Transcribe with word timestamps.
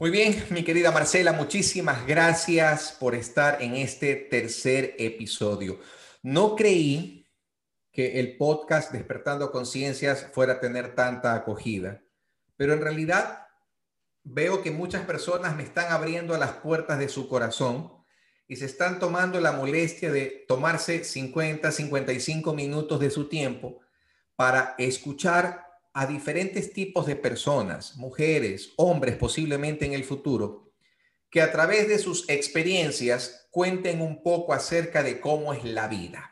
Muy 0.00 0.10
bien, 0.10 0.42
mi 0.48 0.64
querida 0.64 0.92
Marcela, 0.92 1.34
muchísimas 1.34 2.06
gracias 2.06 2.96
por 2.98 3.14
estar 3.14 3.60
en 3.60 3.74
este 3.74 4.16
tercer 4.16 4.94
episodio. 4.98 5.78
No 6.22 6.56
creí 6.56 7.28
que 7.92 8.18
el 8.18 8.38
podcast 8.38 8.92
Despertando 8.92 9.52
Conciencias 9.52 10.26
fuera 10.32 10.54
a 10.54 10.60
tener 10.60 10.94
tanta 10.94 11.34
acogida, 11.34 12.02
pero 12.56 12.72
en 12.72 12.80
realidad 12.80 13.46
veo 14.22 14.62
que 14.62 14.70
muchas 14.70 15.04
personas 15.04 15.54
me 15.54 15.64
están 15.64 15.92
abriendo 15.92 16.34
las 16.38 16.52
puertas 16.52 16.98
de 16.98 17.10
su 17.10 17.28
corazón 17.28 17.92
y 18.48 18.56
se 18.56 18.64
están 18.64 19.00
tomando 19.00 19.38
la 19.38 19.52
molestia 19.52 20.10
de 20.10 20.46
tomarse 20.48 21.04
50, 21.04 21.70
55 21.70 22.54
minutos 22.54 23.00
de 23.00 23.10
su 23.10 23.28
tiempo 23.28 23.80
para 24.34 24.76
escuchar 24.78 25.69
a 25.92 26.06
diferentes 26.06 26.72
tipos 26.72 27.06
de 27.06 27.16
personas, 27.16 27.96
mujeres, 27.96 28.72
hombres 28.76 29.16
posiblemente 29.16 29.84
en 29.84 29.92
el 29.92 30.04
futuro, 30.04 30.72
que 31.30 31.42
a 31.42 31.52
través 31.52 31.88
de 31.88 31.98
sus 31.98 32.28
experiencias 32.28 33.48
cuenten 33.50 34.00
un 34.00 34.22
poco 34.22 34.52
acerca 34.52 35.02
de 35.02 35.20
cómo 35.20 35.52
es 35.52 35.64
la 35.64 35.88
vida. 35.88 36.30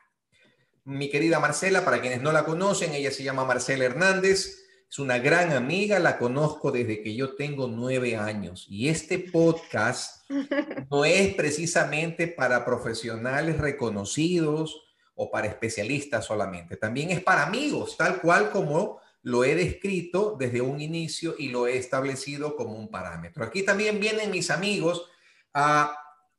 Mi 0.84 1.10
querida 1.10 1.40
Marcela, 1.40 1.84
para 1.84 2.00
quienes 2.00 2.22
no 2.22 2.32
la 2.32 2.44
conocen, 2.44 2.94
ella 2.94 3.10
se 3.10 3.22
llama 3.22 3.44
Marcela 3.44 3.84
Hernández, 3.84 4.64
es 4.90 4.98
una 4.98 5.18
gran 5.18 5.52
amiga, 5.52 5.98
la 5.98 6.18
conozco 6.18 6.72
desde 6.72 7.02
que 7.02 7.14
yo 7.14 7.34
tengo 7.34 7.68
nueve 7.68 8.16
años 8.16 8.66
y 8.70 8.88
este 8.88 9.18
podcast 9.18 10.22
no 10.90 11.04
es 11.04 11.34
precisamente 11.34 12.26
para 12.26 12.64
profesionales 12.64 13.58
reconocidos 13.58 14.82
o 15.14 15.30
para 15.30 15.48
especialistas 15.48 16.24
solamente, 16.24 16.76
también 16.76 17.10
es 17.10 17.20
para 17.20 17.44
amigos, 17.44 17.96
tal 17.98 18.20
cual 18.22 18.50
como 18.50 19.00
lo 19.28 19.44
he 19.44 19.54
descrito 19.54 20.36
desde 20.38 20.62
un 20.62 20.80
inicio 20.80 21.34
y 21.38 21.50
lo 21.50 21.66
he 21.66 21.76
establecido 21.76 22.56
como 22.56 22.72
un 22.72 22.90
parámetro. 22.90 23.44
Aquí 23.44 23.62
también 23.62 24.00
vienen 24.00 24.30
mis 24.30 24.50
amigos 24.50 25.06
a 25.52 25.94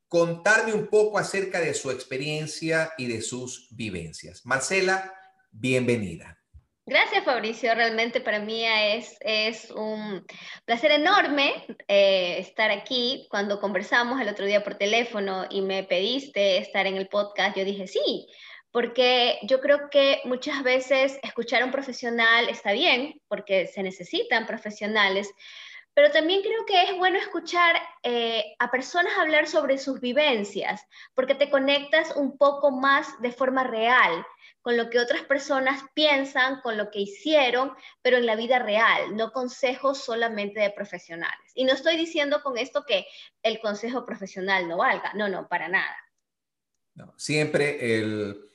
contarme 0.08 0.74
un 0.74 0.88
poco 0.88 1.20
acerca 1.20 1.60
de 1.60 1.76
su 1.76 1.92
experiencia 1.92 2.92
y 2.98 3.06
de 3.06 3.22
sus 3.22 3.68
vivencias. 3.70 4.44
Marcela, 4.44 5.14
bienvenida. 5.52 6.40
Gracias, 6.88 7.24
Fabricio. 7.24 7.76
Realmente 7.76 8.22
para 8.22 8.40
mí 8.40 8.66
es, 8.66 9.16
es 9.20 9.70
un 9.70 10.26
placer 10.66 10.90
enorme 10.90 11.54
eh, 11.88 12.40
estar 12.40 12.72
aquí. 12.72 13.28
Cuando 13.30 13.60
conversamos 13.60 14.20
el 14.20 14.30
otro 14.30 14.48
día 14.48 14.64
por 14.64 14.80
teléfono 14.80 15.46
y 15.52 15.62
me 15.62 15.84
pediste 15.84 16.58
estar 16.58 16.88
en 16.88 16.98
el 16.98 17.08
podcast, 17.08 17.56
yo 17.56 17.64
dije 17.64 17.86
sí, 17.86 18.26
porque 18.72 19.40
yo 19.44 19.62
creo 19.62 19.90
que 19.90 20.22
muchas 20.26 20.64
veces 20.64 21.20
escuchar 21.24 21.62
a 21.62 21.66
un 21.66 21.72
profesional 21.72 22.50
está 22.50 22.72
bien, 22.72 23.22
porque 23.28 23.68
se 23.68 23.84
necesitan 23.84 24.46
profesionales, 24.46 25.30
pero 25.94 26.12
también 26.12 26.42
creo 26.42 26.66
que 26.66 26.84
es 26.84 26.98
bueno 26.98 27.18
escuchar 27.18 27.76
eh, 28.04 28.56
a 28.60 28.72
personas 28.72 29.18
hablar 29.18 29.48
sobre 29.48 29.78
sus 29.78 30.00
vivencias, 30.00 30.82
porque 31.14 31.36
te 31.36 31.50
conectas 31.50 32.16
un 32.16 32.38
poco 32.38 32.72
más 32.72 33.20
de 33.22 33.32
forma 33.32 33.64
real 33.64 34.26
con 34.62 34.78
lo 34.78 34.90
que 34.90 35.00
otras 35.00 35.24
personas 35.24 35.84
piensan, 35.94 36.62
con 36.62 36.78
lo 36.78 36.92
que 36.92 37.00
hicieron, 37.00 37.74
pero 38.02 38.18
en 38.18 38.26
la 38.26 38.36
vida 38.36 38.60
real, 38.60 39.16
no 39.16 39.32
consejos 39.32 40.04
solamente 40.04 40.60
de 40.60 40.70
profesionales. 40.70 41.52
Y 41.56 41.64
no 41.64 41.74
estoy 41.74 41.98
diciendo 41.98 42.42
con 42.44 42.58
esto 42.58 42.84
que 42.86 43.06
el 43.42 43.60
consejo 43.60 44.06
profesional 44.06 44.68
no 44.68 44.78
valga, 44.78 45.14
no, 45.16 45.28
no, 45.30 45.48
para 45.48 45.70
nada. 45.70 45.98
No, 46.94 47.14
siempre 47.18 47.98
el, 47.98 48.49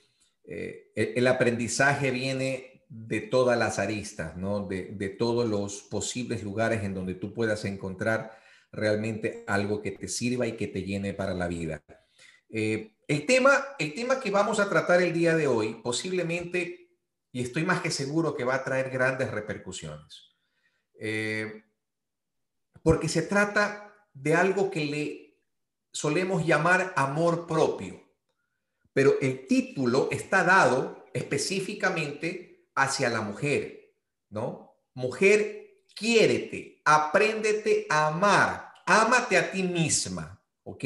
eh, 0.47 0.91
el 0.95 1.27
aprendizaje 1.27 2.11
viene 2.11 2.75
de 2.87 3.21
todas 3.21 3.57
las 3.57 3.79
aristas, 3.79 4.37
¿no? 4.37 4.67
De, 4.67 5.15
todos 5.17 5.47
los 5.47 5.81
posibles 5.81 6.43
lugares 6.43 6.83
en 6.83 6.93
donde 6.93 7.15
tú 7.15 7.33
puedas 7.33 7.65
encontrar 7.65 8.39
realmente 8.71 9.43
algo 9.47 9.81
que 9.81 9.91
te 9.91 10.07
sirva 10.07 10.45
y 10.47 10.55
que 10.55 10.67
te 10.67 10.83
llene 10.83 11.13
para 11.13 11.33
la 11.33 11.47
vida. 11.47 11.83
Eh, 12.49 12.95
el, 13.07 13.25
tema, 13.25 13.51
el 13.79 13.93
tema 13.93 14.19
que 14.19 14.31
vamos 14.31 14.59
a 14.59 14.69
tratar 14.69 15.01
el 15.01 15.13
día 15.13 15.35
de 15.35 15.47
hoy 15.47 15.79
posiblemente, 15.83 16.89
y 17.31 17.41
estoy 17.41 17.63
más 17.63 17.81
que 17.81 17.91
seguro 17.91 18.35
que 18.35 18.43
va 18.43 18.55
a 18.55 18.63
traer 18.63 18.89
grandes 18.89 19.31
repercusiones, 19.31 20.35
eh, 20.99 21.63
porque 22.83 23.09
se 23.09 23.23
trata 23.23 23.93
de 24.13 24.35
algo 24.35 24.69
que 24.69 24.85
le 24.85 25.39
solemos 25.91 26.45
llamar 26.45 26.93
amor 26.95 27.47
propio 27.47 28.04
pero 28.95 29.19
el 29.19 29.45
título 29.45 30.07
está 30.09 30.45
dado 30.45 31.05
específicamente 31.13 32.69
hacia 32.75 33.09
la 33.09 33.19
mujer, 33.19 33.93
¿no? 34.29 34.73
Mujer, 34.93 35.81
quiérete, 35.93 36.81
apréndete 36.85 37.87
a 37.89 38.07
amar, 38.07 38.71
ámate 38.85 39.37
a 39.37 39.51
ti 39.51 39.63
misma, 39.63 40.41
¿ok? 40.63 40.85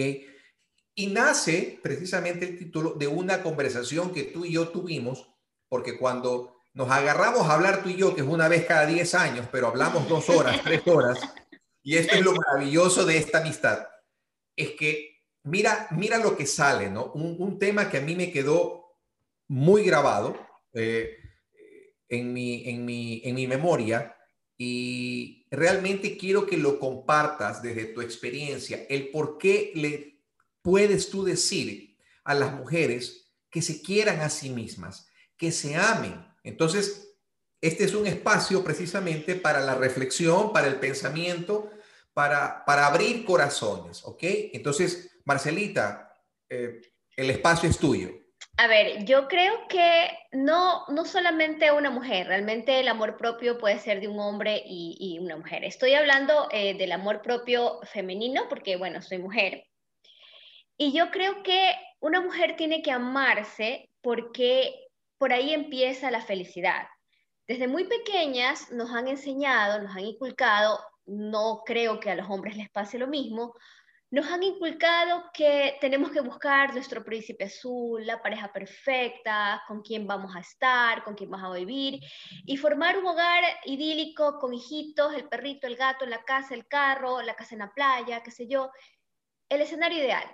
Y 0.96 1.08
nace 1.08 1.80
precisamente 1.84 2.46
el 2.46 2.58
título 2.58 2.94
de 2.94 3.06
una 3.06 3.44
conversación 3.44 4.12
que 4.12 4.24
tú 4.24 4.44
y 4.44 4.54
yo 4.54 4.70
tuvimos, 4.70 5.30
porque 5.68 5.96
cuando 5.96 6.64
nos 6.74 6.90
agarramos 6.90 7.48
a 7.48 7.54
hablar 7.54 7.84
tú 7.84 7.90
y 7.90 7.96
yo, 7.96 8.16
que 8.16 8.22
es 8.22 8.28
una 8.28 8.48
vez 8.48 8.66
cada 8.66 8.88
10 8.88 9.14
años, 9.14 9.48
pero 9.52 9.68
hablamos 9.68 10.10
dos 10.10 10.28
horas, 10.30 10.60
tres 10.64 10.82
horas, 10.88 11.20
y 11.84 11.96
esto 11.96 12.16
es 12.16 12.22
lo 12.22 12.34
maravilloso 12.34 13.06
de 13.06 13.18
esta 13.18 13.38
amistad, 13.38 13.88
es 14.56 14.72
que 14.72 15.09
mira, 15.44 15.88
mira 15.92 16.18
lo 16.18 16.36
que 16.38 16.46
sale, 16.46 16.90
¿no? 16.90 17.12
Un, 17.14 17.60
tema 17.60 17.90
que 17.90 17.98
a 17.98 18.02
mí 18.02 18.16
me 18.16 18.32
quedó 18.32 18.96
muy 19.48 19.84
grabado 19.84 20.38
eh, 20.74 21.18
en, 22.08 22.34
mi, 22.34 22.70
en, 22.70 22.86
mi, 22.86 23.22
en 23.24 23.36
mi 23.36 23.48
memoria 23.48 24.16
y 24.58 25.46
realmente 25.50 26.18
quiero 26.18 26.46
que 26.46 26.58
lo 26.58 26.80
compartas 26.80 27.62
desde 27.62 27.86
tu 27.86 28.02
experiencia, 28.02 28.86
el 28.90 29.10
por 29.10 29.38
qué 29.38 29.72
le 29.76 30.22
puedes 30.62 31.10
tú 31.10 31.24
decir 31.24 31.98
a 32.24 32.34
las 32.34 32.54
mujeres 32.54 33.32
que 33.50 33.62
se 33.62 33.82
quieran 33.82 34.22
a 34.22 34.30
sí 34.30 34.50
mismas, 34.50 35.08
que 35.38 35.52
se 35.52 35.76
amen. 35.76 36.26
Entonces, 36.44 37.16
este 37.62 37.84
es 37.84 37.94
un 37.94 38.06
espacio 38.06 38.64
precisamente 38.64 39.36
para 39.36 39.62
la 39.62 39.76
reflexión, 39.76 40.54
para 40.54 40.68
el 40.68 40.76
pensamiento, 40.76 41.72
para, 42.20 42.66
para 42.66 42.86
abrir 42.86 43.24
corazones, 43.24 44.04
¿ok? 44.04 44.22
Entonces, 44.52 45.22
Marcelita, 45.24 46.14
eh, 46.50 46.82
el 47.16 47.30
espacio 47.30 47.70
es 47.70 47.78
tuyo. 47.80 48.10
A 48.58 48.68
ver, 48.68 49.06
yo 49.06 49.30
creo 49.30 49.70
que 49.70 50.10
no, 50.34 50.84
no 50.90 51.06
solamente 51.06 51.72
una 51.72 51.90
mujer, 51.90 52.28
realmente 52.28 52.78
el 52.82 52.90
amor 52.90 53.16
propio 53.16 53.58
puede 53.58 53.80
ser 53.80 54.02
de 54.02 54.10
un 54.10 54.20
hombre 54.20 54.62
y, 54.66 55.18
una 55.22 55.38
mujer. 55.38 55.64
Estoy 55.64 55.94
hablando 55.94 56.50
eh, 56.52 56.74
del 56.74 56.92
amor 56.92 57.22
propio 57.22 57.80
femenino 57.84 58.50
porque, 58.50 58.76
bueno, 58.76 59.02
soy 59.02 59.20
mujer. 59.20 59.64
Y 60.78 60.92
yo 60.92 61.12
creo 61.12 61.42
que 61.42 61.72
una 62.02 62.20
mujer 62.20 62.58
tiene 62.58 62.82
que 62.82 62.92
amarse 62.92 63.90
porque 64.02 64.76
por 65.18 65.32
ahí 65.32 65.54
empieza 65.54 66.12
la 66.12 66.20
felicidad. 66.22 66.86
Desde 67.48 67.70
muy 67.70 67.86
pequeñas 67.86 68.70
nos 68.74 68.92
han 68.92 69.08
enseñado, 69.08 69.82
nos 69.82 69.96
han 69.96 70.04
inculcado, 70.04 70.82
no 71.10 71.64
creo 71.66 72.00
que 72.00 72.12
a 72.12 72.16
los 72.16 72.30
hombres 72.30 72.56
les 72.56 72.70
pase 72.70 72.98
lo 72.98 73.08
mismo, 73.08 73.56
nos 74.12 74.26
han 74.26 74.42
inculcado 74.42 75.26
que 75.32 75.78
tenemos 75.80 76.12
que 76.12 76.22
buscar 76.22 76.74
nuestro 76.74 77.04
príncipe 77.04 77.44
azul, 77.44 78.04
la 78.06 78.22
pareja 78.22 78.52
perfecta, 78.52 79.62
con 79.68 79.82
quién 79.84 80.08
vamos 80.08 80.36
a 80.36 80.40
estar, 80.40 81.04
con 81.04 81.14
quién 81.14 81.30
vamos 81.30 81.52
a 81.52 81.60
vivir, 81.60 82.00
y 82.46 82.58
formar 82.58 82.98
un 82.98 83.06
hogar 83.06 83.44
idílico 83.66 84.40
con 84.40 84.54
hijitos, 84.54 85.14
el 85.14 85.30
perrito, 85.30 85.68
el 85.68 85.76
gato, 85.76 86.08
la 86.08 86.24
casa, 86.24 86.56
el 86.56 86.68
carro, 86.68 87.22
la 87.22 87.36
casa 87.36 87.54
en 87.54 87.60
la 87.60 87.72
playa, 87.72 88.24
qué 88.24 88.32
sé 88.32 88.48
yo, 88.48 88.72
el 89.48 89.62
escenario 89.62 90.00
ideal. 90.00 90.26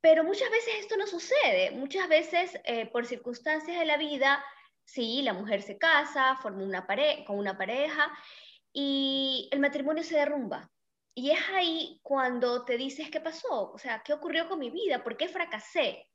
Pero 0.00 0.24
muchas 0.24 0.50
veces 0.50 0.74
esto 0.80 0.96
no 0.96 1.06
sucede, 1.06 1.70
muchas 1.70 2.08
veces 2.08 2.58
eh, 2.64 2.86
por 2.86 3.06
circunstancias 3.06 3.78
de 3.78 3.84
la 3.84 3.98
vida, 3.98 4.44
sí, 4.84 5.22
la 5.22 5.32
mujer 5.32 5.62
se 5.62 5.78
casa, 5.78 6.36
forma 6.42 6.64
una 6.64 6.88
pareja, 6.88 7.24
con 7.24 7.38
una 7.38 7.56
pareja, 7.56 8.10
y 8.72 9.48
el 9.52 9.60
matrimonio 9.60 10.04
se 10.04 10.16
derrumba 10.16 10.70
y 11.14 11.30
es 11.30 11.40
ahí 11.54 12.00
cuando 12.02 12.64
te 12.64 12.76
dices, 12.76 13.10
¿qué 13.10 13.20
pasó? 13.20 13.72
O 13.72 13.78
sea, 13.78 14.02
¿qué 14.04 14.12
ocurrió 14.12 14.48
con 14.48 14.58
mi 14.58 14.70
vida? 14.70 15.02
¿Por 15.02 15.16
qué 15.16 15.28
fracasé? 15.28 16.06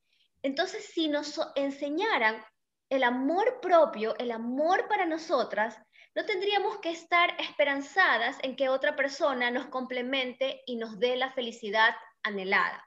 Entonces, 0.41 0.85
si 0.85 1.07
nos 1.07 1.39
enseñaran 1.55 2.43
el 2.89 3.03
amor 3.03 3.59
propio, 3.61 4.17
el 4.17 4.31
amor 4.31 4.87
para 4.87 5.05
nosotras, 5.05 5.77
no 6.15 6.25
tendríamos 6.25 6.79
que 6.79 6.91
estar 6.91 7.29
esperanzadas 7.39 8.37
en 8.41 8.55
que 8.55 8.69
otra 8.69 8.95
persona 8.95 9.51
nos 9.51 9.67
complemente 9.67 10.61
y 10.65 10.77
nos 10.77 10.97
dé 10.97 11.17
la 11.17 11.31
felicidad 11.33 11.93
anhelada. 12.23 12.83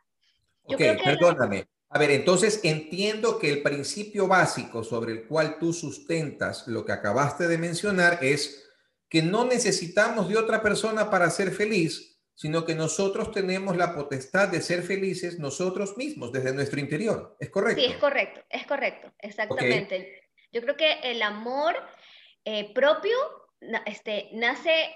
ok, 0.65 0.81
perdóname. 1.05 1.69
A 1.91 1.99
ver, 1.99 2.11
entonces 2.11 2.61
entiendo 2.65 3.39
que 3.39 3.51
el 3.51 3.63
principio 3.63 4.27
básico 4.29 4.85
sobre 4.85 5.13
el 5.13 5.27
cual 5.27 5.59
tú 5.59 5.73
sustentas 5.73 6.67
lo 6.69 6.85
que 6.85 6.93
acabaste 6.93 7.49
de 7.49 7.59
mencionar 7.59 8.19
es 8.23 8.68
que 9.09 9.23
no 9.23 9.45
necesitamos 9.45 10.29
de 10.29 10.37
otra 10.37 10.63
persona 10.63 11.11
para 11.11 11.31
ser 11.31 11.51
feliz, 11.51 12.19
sino 12.35 12.65
que 12.65 12.75
nosotros 12.75 13.33
tenemos 13.33 13.77
la 13.77 13.95
potestad 13.95 14.49
de 14.49 14.63
ser 14.63 14.83
felices 14.83 15.39
nosotros 15.39 15.97
mismos 15.97 16.31
desde 16.31 16.55
nuestro 16.55 16.79
interior. 16.79 17.37
¿Es 17.41 17.51
correcto? 17.51 17.83
Sí, 17.83 17.89
es 17.89 17.97
correcto, 17.97 18.41
es 18.49 18.67
correcto, 18.67 19.13
exactamente. 19.19 20.23
Yo 20.53 20.63
creo 20.63 20.77
que 20.77 21.01
el 21.03 21.21
amor 21.23 21.75
eh, 22.45 22.73
propio 22.73 23.17
este, 23.87 24.31
nace 24.33 24.95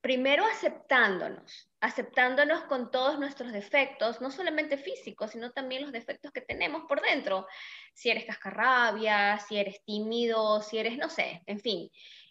primero 0.00 0.44
aceptándonos, 0.46 1.70
aceptándonos 1.80 2.64
con 2.64 2.90
todos 2.90 3.18
nuestros 3.18 3.52
defectos, 3.52 4.20
no 4.20 4.30
solamente 4.30 4.78
físicos, 4.78 5.32
sino 5.32 5.52
también 5.52 5.82
los 5.82 5.92
defectos 5.92 6.32
que 6.32 6.40
tenemos 6.40 6.84
por 6.88 7.02
dentro. 7.02 7.46
Si 7.94 8.10
eres 8.10 8.24
cascarrabia, 8.24 9.38
si 9.38 9.58
eres 9.58 9.84
tímido, 9.84 10.62
si 10.62 10.78
eres, 10.78 10.96
no 10.96 11.10
sé, 11.10 11.42
en 11.46 11.60
fin. 11.60 11.90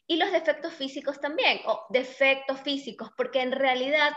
Y 0.09 0.17
los 0.17 0.31
defectos 0.31 0.73
físicos 0.73 1.21
también, 1.21 1.59
o 1.65 1.85
defectos 1.89 2.59
físicos, 2.61 3.11
porque 3.15 3.41
en 3.41 3.51
realidad 3.51 4.11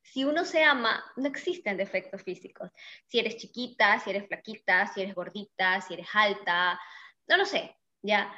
si 0.00 0.24
uno 0.24 0.44
se 0.44 0.62
ama, 0.62 1.04
no 1.16 1.28
existen 1.28 1.76
defectos 1.76 2.22
físicos. 2.22 2.70
Si 3.06 3.18
eres 3.18 3.36
chiquita, 3.36 3.98
si 4.00 4.10
eres 4.10 4.26
flaquita, 4.26 4.86
si 4.86 5.02
eres 5.02 5.14
gordita, 5.14 5.80
si 5.80 5.94
eres 5.94 6.08
alta, 6.14 6.80
no 7.26 7.36
lo 7.36 7.44
sé, 7.44 7.76
¿ya? 8.02 8.34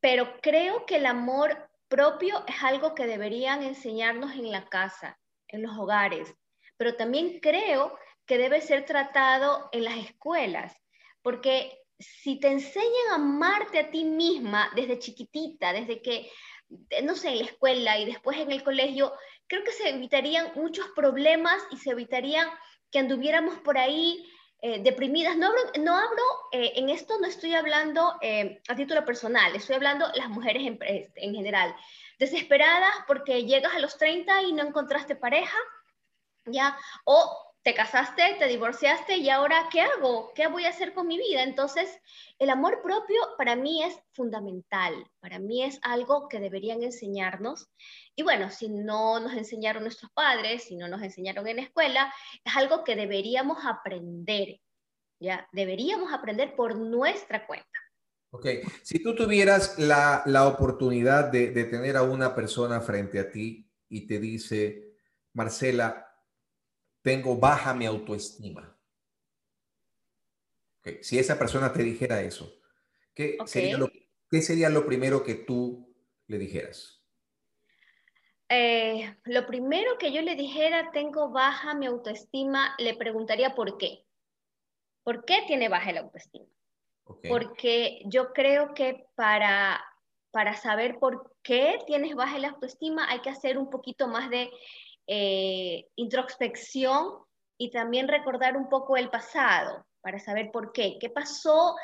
Pero 0.00 0.40
creo 0.40 0.86
que 0.86 0.96
el 0.96 1.06
amor 1.06 1.68
propio 1.88 2.44
es 2.46 2.62
algo 2.62 2.94
que 2.94 3.06
deberían 3.06 3.62
enseñarnos 3.62 4.32
en 4.32 4.50
la 4.50 4.66
casa, 4.68 5.18
en 5.48 5.62
los 5.62 5.76
hogares, 5.76 6.34
pero 6.76 6.96
también 6.96 7.40
creo 7.40 7.98
que 8.26 8.38
debe 8.38 8.60
ser 8.60 8.84
tratado 8.86 9.68
en 9.72 9.84
las 9.84 9.96
escuelas, 9.96 10.74
porque 11.20 11.85
si 11.98 12.38
te 12.38 12.48
enseñan 12.48 13.10
a 13.10 13.14
amarte 13.14 13.78
a 13.78 13.90
ti 13.90 14.04
misma 14.04 14.70
desde 14.74 14.98
chiquitita, 14.98 15.72
desde 15.72 16.02
que, 16.02 16.30
no 17.02 17.14
sé, 17.14 17.30
en 17.30 17.38
la 17.38 17.44
escuela 17.44 17.98
y 17.98 18.04
después 18.04 18.38
en 18.38 18.52
el 18.52 18.62
colegio, 18.62 19.12
creo 19.46 19.64
que 19.64 19.72
se 19.72 19.90
evitarían 19.90 20.52
muchos 20.54 20.88
problemas 20.94 21.62
y 21.70 21.78
se 21.78 21.90
evitarían 21.90 22.48
que 22.90 22.98
anduviéramos 22.98 23.58
por 23.60 23.78
ahí 23.78 24.26
eh, 24.62 24.82
deprimidas. 24.82 25.36
No 25.36 25.48
hablo, 25.48 25.60
no 25.80 25.94
hablo 25.94 26.22
eh, 26.52 26.72
en 26.76 26.88
esto 26.90 27.18
no 27.20 27.26
estoy 27.26 27.54
hablando 27.54 28.16
eh, 28.20 28.60
a 28.68 28.74
título 28.74 29.04
personal, 29.04 29.54
estoy 29.54 29.76
hablando 29.76 30.06
las 30.14 30.28
mujeres 30.28 30.66
en, 30.66 30.78
en, 31.14 31.34
general. 31.34 31.74
Desesperadas 32.18 32.94
porque 33.06 33.44
llegas 33.44 33.74
a 33.74 33.78
los 33.78 33.96
30 33.98 34.42
y 34.42 34.52
no 34.52 34.62
encontraste 34.64 35.16
pareja, 35.16 35.58
¿ya? 36.46 36.76
O 37.04 37.45
te 37.66 37.74
casaste, 37.74 38.22
te 38.38 38.46
divorciaste 38.46 39.16
y 39.16 39.28
ahora, 39.28 39.66
¿qué 39.72 39.80
hago? 39.80 40.32
¿Qué 40.36 40.46
voy 40.46 40.66
a 40.66 40.68
hacer 40.68 40.94
con 40.94 41.08
mi 41.08 41.18
vida? 41.18 41.42
Entonces, 41.42 41.90
el 42.38 42.48
amor 42.48 42.80
propio 42.80 43.20
para 43.36 43.56
mí 43.56 43.82
es 43.82 43.92
fundamental, 44.12 44.94
para 45.18 45.40
mí 45.40 45.64
es 45.64 45.80
algo 45.82 46.28
que 46.28 46.38
deberían 46.38 46.84
enseñarnos. 46.84 47.68
Y 48.14 48.22
bueno, 48.22 48.52
si 48.52 48.68
no 48.68 49.18
nos 49.18 49.32
enseñaron 49.32 49.82
nuestros 49.82 50.12
padres, 50.12 50.62
si 50.62 50.76
no 50.76 50.86
nos 50.86 51.02
enseñaron 51.02 51.48
en 51.48 51.56
la 51.56 51.62
escuela, 51.62 52.14
es 52.44 52.54
algo 52.54 52.84
que 52.84 52.94
deberíamos 52.94 53.58
aprender, 53.66 54.60
¿ya? 55.18 55.48
Deberíamos 55.50 56.12
aprender 56.12 56.54
por 56.54 56.78
nuestra 56.78 57.48
cuenta. 57.48 57.66
Ok, 58.30 58.46
si 58.84 59.02
tú 59.02 59.16
tuvieras 59.16 59.76
la, 59.76 60.22
la 60.26 60.46
oportunidad 60.46 61.32
de, 61.32 61.50
de 61.50 61.64
tener 61.64 61.96
a 61.96 62.04
una 62.04 62.32
persona 62.32 62.80
frente 62.80 63.18
a 63.18 63.28
ti 63.28 63.68
y 63.88 64.06
te 64.06 64.20
dice, 64.20 64.94
Marcela, 65.32 66.04
tengo 67.06 67.36
baja 67.36 67.72
mi 67.72 67.86
autoestima. 67.86 68.76
Si 71.02 71.20
esa 71.20 71.38
persona 71.38 71.72
te 71.72 71.84
dijera 71.84 72.20
eso, 72.20 72.52
¿qué, 73.14 73.38
sería 73.46 73.78
lo, 73.78 73.88
¿qué, 74.28 74.42
sería 74.42 74.70
lo, 74.70 74.84
primero 74.84 75.22
que 75.22 75.36
tú 75.36 75.94
le 76.26 76.36
dijeras? 76.36 77.00
Eh, 78.48 79.16
lo 79.22 79.46
primero 79.46 79.98
que 79.98 80.12
yo 80.12 80.20
le 80.20 80.34
dijera, 80.34 80.90
tengo 80.90 81.30
baja 81.30 81.74
mi 81.74 81.86
autoestima, 81.86 82.74
le 82.78 82.96
preguntaría 82.96 83.54
por 83.54 83.78
qué. 83.78 84.04
¿Por 85.04 85.24
qué 85.24 85.44
tiene 85.46 85.68
baja 85.68 85.92
la 85.92 86.00
autoestima? 86.00 86.46
Porque 87.28 88.02
yo 88.06 88.32
creo 88.32 88.74
que 88.74 89.06
para, 89.14 89.80
para 90.32 90.56
saber 90.56 90.98
por 90.98 91.36
qué 91.44 91.78
tienes 91.86 92.16
baja 92.16 92.36
la 92.40 92.48
autoestima 92.48 93.08
hay 93.08 93.20
que 93.20 93.30
hacer 93.30 93.58
un 93.58 93.70
poquito 93.70 94.08
más 94.08 94.28
de 94.28 94.50
eh, 95.06 95.88
introspección 95.96 97.18
y 97.58 97.70
también 97.70 98.08
recordar 98.08 98.56
un 98.56 98.68
poco 98.68 98.96
el 98.96 99.10
pasado 99.10 99.86
para 100.00 100.18
saber 100.18 100.50
por 100.52 100.72
qué, 100.72 100.98
qué 101.00 101.10
pasó, 101.10 101.76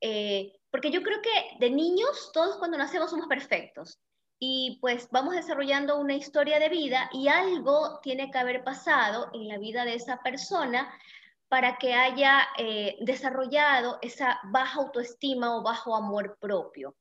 eh, 0.00 0.52
porque 0.70 0.90
yo 0.90 1.02
creo 1.02 1.20
que 1.22 1.58
de 1.58 1.70
niños 1.70 2.30
todos 2.32 2.56
cuando 2.58 2.78
nacemos 2.78 3.10
somos 3.10 3.26
perfectos 3.26 3.98
y 4.38 4.78
pues 4.80 5.08
vamos 5.10 5.34
desarrollando 5.34 5.98
una 5.98 6.14
historia 6.14 6.60
de 6.60 6.68
vida 6.68 7.10
y 7.12 7.28
algo 7.28 7.98
tiene 8.02 8.30
que 8.30 8.38
haber 8.38 8.62
pasado 8.62 9.30
en 9.32 9.48
la 9.48 9.58
vida 9.58 9.84
de 9.84 9.94
esa 9.94 10.22
persona 10.22 10.92
para 11.48 11.78
que 11.78 11.94
haya 11.94 12.46
eh, 12.58 12.96
desarrollado 13.00 13.98
esa 14.02 14.38
baja 14.44 14.80
autoestima 14.80 15.56
o 15.56 15.62
bajo 15.62 15.96
amor 15.96 16.36
propio. 16.40 16.94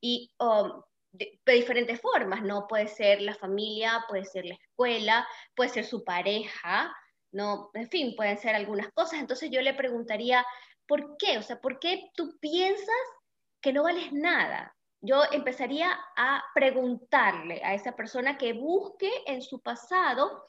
Y 0.00 0.30
um, 0.38 0.82
de, 1.14 1.40
diferentes 1.46 2.00
formas, 2.00 2.42
¿no? 2.42 2.66
Puede 2.66 2.88
ser 2.88 3.22
la 3.22 3.34
familia, 3.34 4.04
puede 4.08 4.24
ser 4.24 4.44
la 4.46 4.54
escuela, 4.54 5.26
puede 5.54 5.70
ser 5.70 5.84
su 5.84 6.04
pareja, 6.04 6.94
¿no? 7.32 7.70
En 7.74 7.88
fin, 7.88 8.14
pueden 8.16 8.38
ser 8.38 8.54
algunas 8.54 8.90
cosas. 8.92 9.20
Entonces 9.20 9.50
yo 9.50 9.60
le 9.62 9.74
preguntaría, 9.74 10.44
¿por 10.86 11.16
qué? 11.16 11.38
O 11.38 11.42
sea, 11.42 11.60
¿por 11.60 11.78
qué 11.78 12.10
tú 12.14 12.36
piensas 12.40 12.88
que 13.60 13.72
no 13.72 13.84
vales 13.84 14.12
nada? 14.12 14.74
Yo 15.00 15.22
empezaría 15.30 15.96
a 16.16 16.42
preguntarle 16.54 17.60
a 17.62 17.74
esa 17.74 17.92
persona 17.92 18.36
que 18.36 18.52
busque 18.52 19.10
en 19.26 19.42
su 19.42 19.60
pasado 19.60 20.46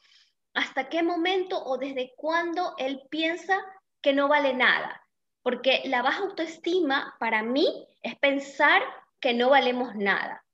hasta 0.54 0.88
qué 0.88 1.02
momento 1.02 1.62
o 1.62 1.76
desde 1.78 2.14
cuándo 2.16 2.74
él 2.78 3.02
piensa 3.10 3.60
que 4.02 4.12
no 4.12 4.28
vale 4.28 4.54
nada. 4.54 5.02
Porque 5.42 5.82
la 5.84 6.02
baja 6.02 6.22
autoestima 6.22 7.14
para 7.20 7.42
mí 7.42 7.86
es 8.02 8.16
pensar 8.16 8.82
que 9.20 9.34
no 9.34 9.50
valemos 9.50 9.94
nada. 9.94 10.45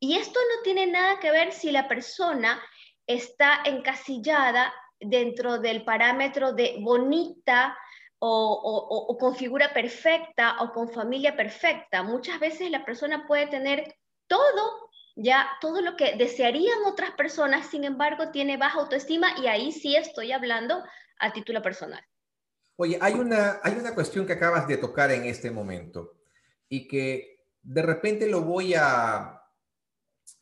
Y 0.00 0.16
esto 0.16 0.38
no 0.40 0.62
tiene 0.62 0.86
nada 0.86 1.18
que 1.20 1.30
ver 1.30 1.52
si 1.52 1.72
la 1.72 1.88
persona 1.88 2.60
está 3.06 3.62
encasillada 3.64 4.72
dentro 5.00 5.58
del 5.58 5.84
parámetro 5.84 6.52
de 6.52 6.76
bonita 6.80 7.76
o, 8.20 9.16
con 9.18 9.36
figura 9.36 9.72
perfecta 9.72 10.56
o 10.60 10.72
con 10.72 10.90
familia 10.90 11.36
perfecta. 11.36 12.02
Muchas 12.02 12.40
veces 12.40 12.70
la 12.70 12.84
persona 12.84 13.26
puede 13.26 13.46
tener 13.46 13.94
todo, 14.26 14.90
ya 15.16 15.48
todo 15.60 15.80
lo 15.80 15.96
que 15.96 16.16
desearían 16.16 16.84
otras 16.84 17.12
personas, 17.12 17.66
sin 17.66 17.84
embargo 17.84 18.30
tiene 18.30 18.56
baja 18.56 18.80
autoestima 18.80 19.28
y 19.40 19.46
ahí 19.46 19.72
sí 19.72 19.96
estoy 19.96 20.32
hablando 20.32 20.82
a 21.20 21.32
título 21.32 21.62
personal. 21.62 22.04
Oye, 22.76 22.98
hay 23.00 23.14
una, 23.14 23.60
hay 23.62 23.74
una 23.74 23.94
cuestión 23.94 24.26
que 24.26 24.34
acabas 24.34 24.68
de 24.68 24.76
tocar 24.76 25.10
en 25.10 25.24
este 25.24 25.50
momento 25.50 26.14
y 26.68 26.86
que 26.86 27.46
de 27.62 27.82
repente 27.82 28.28
lo 28.28 28.42
voy 28.42 28.74
a, 28.74 29.37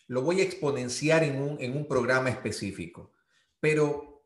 lo 0.09 0.23
voy 0.23 0.41
a 0.41 0.45
exponenciar 0.45 1.25
en 1.25 1.41
un, 1.41 1.61
en 1.61 1.77
un 1.77 1.87
programa 1.87 2.31
específico. 2.31 3.13
Pero 3.61 4.25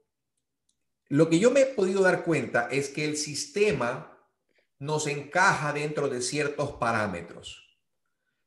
lo 1.09 1.29
que 1.29 1.39
yo 1.39 1.51
me 1.51 1.63
he 1.63 1.67
podido 1.67 2.03
dar 2.03 2.25
cuenta 2.25 2.69
es 2.71 2.89
que 2.89 3.05
el 3.05 3.17
sistema 3.17 4.19
nos 4.79 5.07
encaja 5.07 5.73
dentro 5.73 6.09
de 6.09 6.23
ciertos 6.23 6.73
parámetros. 6.73 7.67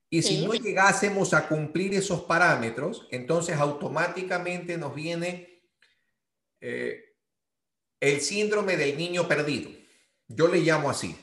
Y 0.09 0.21
si 0.21 0.45
no 0.45 0.53
llegásemos 0.53 1.33
a 1.33 1.47
cumplir 1.47 1.95
esos 1.95 2.21
parámetros, 2.21 3.07
entonces 3.09 3.57
automáticamente 3.57 4.77
nos 4.77 4.93
viene 4.93 5.63
eh, 6.61 7.15
el 7.99 8.21
síndrome 8.21 8.77
del 8.77 8.95
niño 8.95 9.27
perdido. 9.27 9.71
Yo 10.27 10.47
le 10.47 10.59
llamo 10.59 10.91
así, 10.91 11.17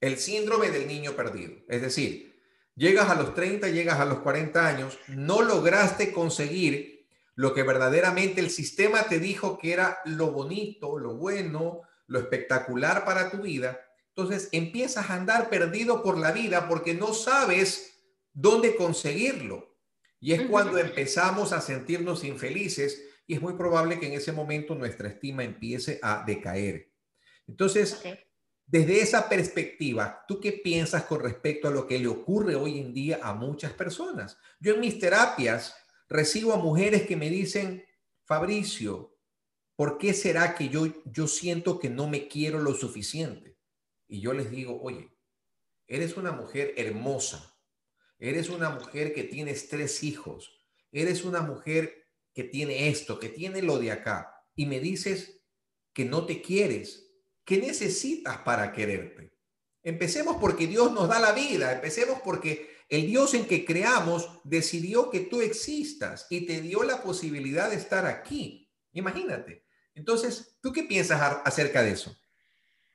el 0.00 0.18
síndrome 0.18 0.70
del 0.70 0.86
niño 0.86 1.16
perdido. 1.16 1.54
Es 1.68 1.82
decir, 1.82 2.35
Llegas 2.76 3.08
a 3.08 3.14
los 3.14 3.34
30, 3.34 3.70
llegas 3.70 3.98
a 3.98 4.04
los 4.04 4.18
40 4.18 4.66
años, 4.66 4.98
no 5.08 5.40
lograste 5.40 6.12
conseguir 6.12 7.08
lo 7.34 7.54
que 7.54 7.62
verdaderamente 7.62 8.40
el 8.40 8.50
sistema 8.50 9.04
te 9.04 9.18
dijo 9.18 9.58
que 9.58 9.72
era 9.72 9.98
lo 10.04 10.30
bonito, 10.30 10.98
lo 10.98 11.16
bueno, 11.16 11.80
lo 12.06 12.18
espectacular 12.18 13.04
para 13.06 13.30
tu 13.30 13.38
vida. 13.38 13.80
Entonces 14.14 14.50
empiezas 14.52 15.08
a 15.08 15.14
andar 15.14 15.48
perdido 15.48 16.02
por 16.02 16.18
la 16.18 16.32
vida 16.32 16.68
porque 16.68 16.94
no 16.94 17.14
sabes 17.14 18.02
dónde 18.32 18.76
conseguirlo. 18.76 19.74
Y 20.20 20.32
es 20.32 20.42
cuando 20.42 20.78
empezamos 20.78 21.52
a 21.52 21.60
sentirnos 21.60 22.24
infelices 22.24 23.02
y 23.26 23.34
es 23.34 23.42
muy 23.42 23.54
probable 23.54 23.98
que 23.98 24.06
en 24.06 24.14
ese 24.14 24.32
momento 24.32 24.74
nuestra 24.74 25.08
estima 25.08 25.44
empiece 25.44 25.98
a 26.02 26.24
decaer. 26.26 26.90
Entonces, 27.46 28.02
desde 28.66 29.00
esa 29.00 29.28
perspectiva, 29.28 30.24
¿tú 30.26 30.40
qué 30.40 30.52
piensas 30.52 31.04
con 31.04 31.20
respecto 31.20 31.68
a 31.68 31.70
lo 31.70 31.86
que 31.86 32.00
le 32.00 32.08
ocurre 32.08 32.56
hoy 32.56 32.80
en 32.80 32.92
día 32.92 33.20
a 33.22 33.32
muchas 33.32 33.72
personas? 33.72 34.38
Yo 34.58 34.74
en 34.74 34.80
mis 34.80 34.98
terapias 34.98 35.76
recibo 36.08 36.52
a 36.52 36.56
mujeres 36.56 37.06
que 37.06 37.16
me 37.16 37.30
dicen, 37.30 37.84
Fabricio, 38.24 39.16
¿por 39.76 39.98
qué 39.98 40.12
será 40.12 40.56
que 40.56 40.68
yo, 40.68 40.88
yo 41.04 41.28
siento 41.28 41.78
que 41.78 41.90
no 41.90 42.08
me 42.08 42.26
quiero 42.26 42.58
lo 42.58 42.74
suficiente? 42.74 43.56
Y 44.08 44.20
yo 44.20 44.32
les 44.32 44.50
digo, 44.50 44.80
oye, 44.82 45.16
eres 45.86 46.16
una 46.16 46.32
mujer 46.32 46.74
hermosa, 46.76 47.56
eres 48.18 48.48
una 48.48 48.70
mujer 48.70 49.14
que 49.14 49.22
tienes 49.22 49.68
tres 49.68 50.02
hijos, 50.02 50.60
eres 50.90 51.24
una 51.24 51.40
mujer 51.40 52.08
que 52.34 52.42
tiene 52.42 52.88
esto, 52.88 53.20
que 53.20 53.28
tiene 53.28 53.62
lo 53.62 53.78
de 53.78 53.92
acá, 53.92 54.44
y 54.56 54.66
me 54.66 54.80
dices 54.80 55.40
que 55.92 56.04
no 56.04 56.26
te 56.26 56.42
quieres 56.42 57.05
¿Qué 57.46 57.58
necesitas 57.58 58.38
para 58.38 58.72
quererte? 58.72 59.32
Empecemos 59.84 60.36
porque 60.40 60.66
Dios 60.66 60.90
nos 60.90 61.08
da 61.08 61.20
la 61.20 61.30
vida, 61.32 61.72
empecemos 61.72 62.20
porque 62.22 62.74
El 62.88 63.06
Dios 63.06 63.34
en 63.34 63.46
que 63.46 63.64
creamos 63.64 64.40
decidió 64.44 65.10
que 65.10 65.20
tú 65.20 65.40
existas 65.40 66.26
y 66.30 66.46
te 66.46 66.60
dio 66.60 66.82
la 66.84 67.02
posibilidad 67.02 67.70
de 67.70 67.76
estar 67.76 68.06
aquí. 68.06 68.70
Imagínate. 68.92 69.64
Entonces, 69.94 70.58
¿tú 70.60 70.72
qué 70.72 70.84
piensas 70.84 71.40
acerca 71.44 71.82
de 71.82 71.92
eso? 71.92 72.16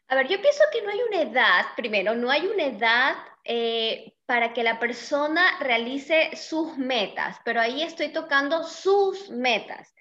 A 0.08 0.15
ver, 0.15 0.27
yo 0.27 0.41
pienso 0.41 0.63
que 0.72 0.81
no 0.81 0.91
hay 0.91 1.00
una 1.10 1.22
edad, 1.22 1.65
primero, 1.75 2.15
no 2.15 2.29
hay 2.29 2.46
una 2.46 2.65
edad 2.65 3.15
eh, 3.43 4.13
para 4.25 4.53
que 4.53 4.63
la 4.63 4.79
persona 4.79 5.60
realice 5.60 6.36
sus 6.36 6.77
metas, 6.77 7.38
pero 7.43 7.60
ahí 7.60 7.81
estoy 7.81 8.10
tocando 8.10 8.63
sus 8.63 9.29
metas, 9.29 9.93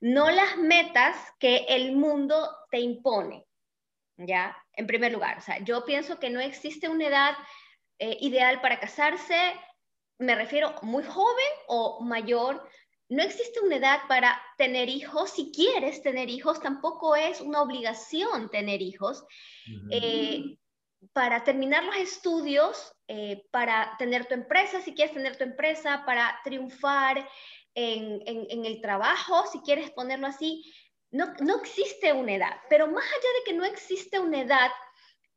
no 0.00 0.30
las 0.30 0.56
metas 0.58 1.16
que 1.38 1.66
el 1.68 1.92
mundo 1.92 2.48
te 2.70 2.78
impone, 2.78 3.46
¿ya? 4.16 4.56
En 4.72 4.86
primer 4.86 5.12
lugar, 5.12 5.38
o 5.38 5.40
sea, 5.40 5.58
yo 5.58 5.84
pienso 5.84 6.18
que 6.18 6.30
no 6.30 6.40
existe 6.40 6.88
una 6.88 7.06
edad 7.06 7.34
eh, 7.98 8.16
ideal 8.20 8.60
para 8.60 8.80
casarse, 8.80 9.54
me 10.18 10.34
refiero 10.34 10.74
muy 10.82 11.04
joven 11.04 11.50
o 11.68 12.00
mayor, 12.02 12.68
no 13.08 13.22
existe 13.22 13.60
una 13.60 13.76
edad 13.76 14.00
para 14.08 14.40
tener 14.58 14.88
hijos. 14.88 15.30
Si 15.30 15.52
quieres 15.52 16.02
tener 16.02 16.28
hijos, 16.28 16.60
tampoco 16.60 17.14
es 17.14 17.40
una 17.40 17.62
obligación 17.62 18.50
tener 18.50 18.82
hijos. 18.82 19.24
Eh, 19.90 20.58
para 21.12 21.44
terminar 21.44 21.84
los 21.84 21.96
estudios, 21.96 22.92
eh, 23.06 23.46
para 23.52 23.94
tener 23.98 24.26
tu 24.26 24.34
empresa, 24.34 24.80
si 24.80 24.94
quieres 24.94 25.14
tener 25.14 25.36
tu 25.36 25.44
empresa, 25.44 26.02
para 26.04 26.40
triunfar 26.42 27.28
en, 27.74 28.64
el 28.64 28.80
trabajo, 28.80 29.44
si 29.52 29.60
quieres 29.60 29.90
ponerlo 29.90 30.26
así, 30.26 30.64
no, 31.10 31.32
no 31.40 31.56
existe 31.56 32.12
una 32.12 32.34
edad. 32.34 32.60
Pero 32.68 32.86
más 32.88 33.04
allá 33.04 33.28
de 33.38 33.44
que 33.44 33.54
no 33.54 33.64
existe 33.64 34.18
una 34.18 34.40
edad, 34.40 34.70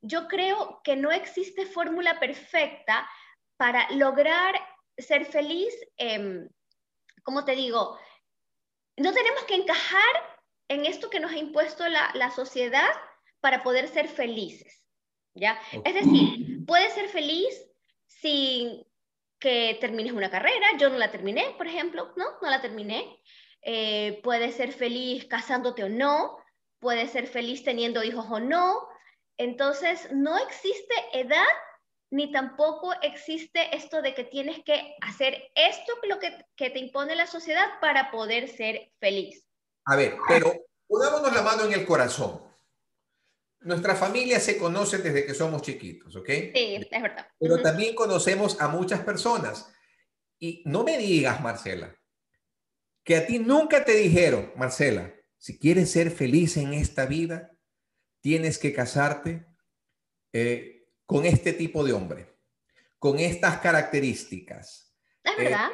yo 0.02 0.28
creo 0.28 0.82
que 0.84 0.96
no 0.96 1.12
existe 1.12 1.66
fórmula 1.66 2.20
perfecta 2.20 3.10
para 3.58 3.90
lograr 3.92 4.56
ser 4.98 5.26
feliz. 5.26 5.74
Eh, 5.98 6.48
como 7.24 7.46
te 7.46 7.56
digo, 7.56 7.98
no 8.98 9.14
tenemos 9.14 9.44
que 9.44 9.56
encajar 9.56 10.40
en 10.68 10.86
esto 10.86 11.10
que 11.10 11.20
nos 11.20 11.32
ha 11.32 11.38
impuesto 11.38 11.88
la, 11.88 12.12
la 12.14 12.32
sociedad 12.32 12.90
para 13.40 13.64
poder 13.64 13.88
ser 13.88 14.08
felices. 14.08 14.80
¿ya? 15.34 15.60
Es 15.84 15.94
decir, 15.94 16.66
puedes 16.66 16.94
ser 16.94 17.08
feliz 17.10 17.66
sin 18.06 18.86
que 19.40 19.78
termines 19.80 20.14
una 20.14 20.30
carrera. 20.30 20.68
Yo 20.78 20.90
no 20.90 20.98
la 20.98 21.12
terminé, 21.12 21.56
por 21.58 21.68
ejemplo, 21.68 22.14
¿no? 22.16 22.26
No 22.42 22.50
la 22.50 22.62
terminé. 22.62 23.20
Eh, 23.62 24.20
puedes 24.24 24.56
ser 24.56 24.72
feliz 24.72 25.26
casándote 25.26 25.84
o 25.84 25.90
no. 25.90 26.38
Puedes 26.80 27.12
ser 27.12 27.28
feliz 27.28 27.64
teniendo 27.64 28.04
hijos 28.04 28.26
o 28.30 28.40
no. 28.40 28.88
Entonces, 29.38 30.12
no 30.12 30.38
existe 30.38 30.94
edad 31.14 31.46
ni 32.12 32.32
tampoco 32.32 32.94
existe 33.02 33.76
esto 33.76 34.02
de 34.02 34.16
que 34.16 34.24
tienes 34.24 34.64
que 34.64 34.96
hacer 35.02 35.52
esto 35.56 35.94
lo 36.08 36.20
que, 36.20 36.44
que 36.56 36.70
te 36.70 36.80
impone 36.80 37.16
la 37.16 37.28
sociedad 37.28 37.68
para 37.80 38.10
poder 38.12 38.48
ser 38.48 38.92
feliz. 39.00 39.46
A 39.86 39.96
ver, 39.96 40.18
pero 40.28 40.54
pongámonos 40.88 41.34
la 41.34 41.42
mano 41.42 41.66
en 41.66 41.74
el 41.74 41.86
corazón. 41.86 42.42
Nuestra 43.62 43.96
familia 43.96 44.40
se 44.40 44.58
conoce 44.58 45.00
desde 45.00 45.26
que 45.26 45.34
somos 45.34 45.62
chiquitos, 45.62 46.16
¿ok? 46.16 46.28
Sí, 46.28 46.88
es 46.90 47.02
verdad. 47.02 47.28
Pero 47.38 47.62
también 47.62 47.94
conocemos 47.94 48.60
a 48.62 48.70
muchas 48.70 49.02
personas. 49.02 49.72
Y 50.40 50.64
no 50.66 50.84
me 50.84 50.98
digas, 50.98 51.42
Marcela, 51.42 51.94
que 53.04 53.16
a 53.16 53.26
ti 53.26 53.40
nunca 53.40 53.84
te 53.86 53.94
dijeron, 53.94 54.52
Marcela, 54.56 55.14
si 55.38 55.58
quieres 55.58 55.92
ser 55.92 56.12
feliz 56.12 56.58
en 56.58 56.74
esta 56.74 57.06
vida, 57.06 57.52
tienes 58.22 58.58
que 58.58 58.74
casarte, 58.74 59.46
eh, 60.34 60.80
con 61.06 61.26
este 61.26 61.54
tipo 61.54 61.84
de 61.84 61.94
hombre, 61.94 62.38
con 63.00 63.18
estas 63.18 63.58
características. 63.62 64.94
Es 65.24 65.32
eh, 65.32 65.44
verdad. 65.44 65.70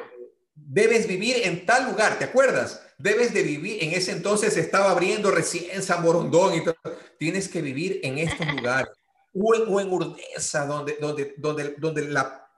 debes 0.54 1.06
vivir 1.06 1.36
en 1.44 1.66
tal 1.66 1.90
lugar, 1.90 2.18
¿te 2.18 2.24
acuerdas? 2.24 2.82
Debes 2.96 3.34
de 3.34 3.42
vivir, 3.42 3.84
en 3.84 3.92
ese 3.92 4.12
entonces 4.12 4.56
estaba 4.56 4.90
abriendo 4.90 5.30
recién 5.30 5.82
San 5.82 6.02
Borondón 6.02 6.54
y 6.54 6.64
todo. 6.64 6.76
Tienes 7.18 7.48
que 7.48 7.60
vivir 7.60 8.00
en 8.02 8.16
estos 8.16 8.46
lugares. 8.56 8.88
o, 9.34 9.78
en, 9.80 9.92
Urdesa, 9.92 10.64
donde, 10.64 10.96
donde, 10.98 11.34
donde, 11.36 11.74
donde 11.76 12.08
la, 12.08 12.48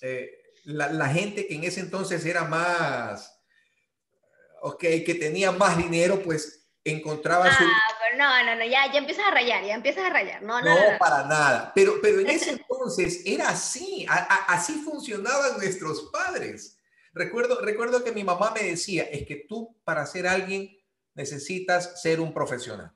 eh, 0.00 0.30
la, 0.64 0.90
la, 0.90 1.08
gente 1.08 1.46
que 1.46 1.56
en 1.56 1.64
ese 1.64 1.80
entonces 1.80 2.24
era 2.24 2.44
más, 2.44 3.38
ok, 4.62 4.80
que 4.80 5.16
tenía 5.18 5.50
más 5.50 5.76
dinero, 5.76 6.22
pues 6.22 6.62
encontraba 6.84 7.46
ah, 7.46 7.58
pero 8.00 8.16
no, 8.16 8.44
no, 8.44 8.56
no, 8.56 8.64
ya, 8.64 8.90
ya 8.92 8.98
empiezas 8.98 9.26
a 9.26 9.30
rayar, 9.30 9.64
ya 9.64 9.74
empiezas 9.74 10.04
a 10.04 10.10
rayar. 10.10 10.42
No, 10.42 10.60
no, 10.60 10.74
no, 10.74 10.98
para 10.98 11.24
nada. 11.26 11.72
Pero, 11.74 11.94
pero 12.02 12.20
en 12.20 12.30
ese 12.30 12.50
entonces 12.70 13.22
era 13.24 13.50
así, 13.50 14.06
así 14.48 14.74
funcionaban 14.82 15.56
nuestros 15.58 16.10
padres. 16.12 16.78
Recuerdo, 17.12 17.60
recuerdo 17.60 18.02
que 18.02 18.12
mi 18.12 18.24
mamá 18.24 18.52
me 18.52 18.62
decía, 18.62 19.04
es 19.04 19.26
que 19.26 19.44
tú 19.48 19.80
para 19.84 20.06
ser 20.06 20.26
alguien 20.26 20.76
necesitas 21.14 22.00
ser 22.00 22.20
un 22.20 22.32
profesional. 22.32 22.92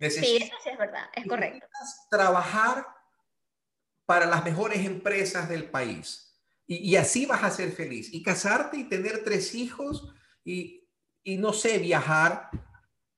sí, 0.00 0.08
eso 0.08 0.54
sí 0.62 0.70
es 0.70 0.78
verdad, 0.78 1.06
es 1.14 1.26
correcto. 1.26 1.66
Trabajar 2.10 2.86
para 4.06 4.26
las 4.26 4.44
mejores 4.44 4.84
empresas 4.84 5.48
del 5.48 5.70
país. 5.70 6.28
Y, 6.66 6.90
y, 6.90 6.96
así 6.96 7.26
vas 7.26 7.42
a 7.42 7.50
ser 7.50 7.72
feliz. 7.72 8.08
Y 8.12 8.22
casarte 8.22 8.78
y 8.78 8.84
tener 8.84 9.24
tres 9.24 9.54
hijos 9.54 10.12
y, 10.44 10.81
y 11.22 11.36
no 11.36 11.52
sé, 11.52 11.78
viajar 11.78 12.50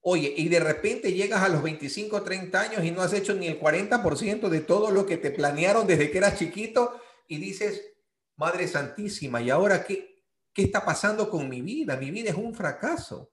Oye, 0.06 0.34
y 0.36 0.50
de 0.50 0.60
repente 0.60 1.14
llegas 1.14 1.42
a 1.42 1.48
los 1.48 1.62
25, 1.62 2.22
30 2.22 2.60
años 2.60 2.84
y 2.84 2.90
no 2.90 3.00
has 3.00 3.14
hecho 3.14 3.32
ni 3.32 3.46
el 3.46 3.58
40% 3.58 4.50
de 4.50 4.60
todo 4.60 4.90
lo 4.90 5.06
que 5.06 5.16
te 5.16 5.30
planearon 5.30 5.86
desde 5.86 6.10
que 6.10 6.18
eras 6.18 6.38
chiquito 6.38 7.00
y 7.26 7.38
dices, 7.38 7.90
Madre 8.36 8.68
Santísima, 8.68 9.40
¿y 9.40 9.48
ahora 9.48 9.82
qué, 9.82 10.22
qué 10.52 10.64
está 10.64 10.84
pasando 10.84 11.30
con 11.30 11.48
mi 11.48 11.62
vida? 11.62 11.96
Mi 11.96 12.10
vida 12.10 12.28
es 12.28 12.36
un 12.36 12.54
fracaso. 12.54 13.32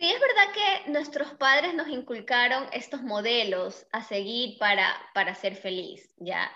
Sí, 0.00 0.10
es 0.10 0.20
verdad 0.20 0.52
que 0.52 0.90
nuestros 0.90 1.32
padres 1.34 1.74
nos 1.74 1.86
inculcaron 1.86 2.66
estos 2.72 3.02
modelos 3.02 3.86
a 3.92 4.02
seguir 4.02 4.58
para, 4.58 4.96
para 5.14 5.36
ser 5.36 5.54
feliz, 5.54 6.12
¿ya? 6.16 6.50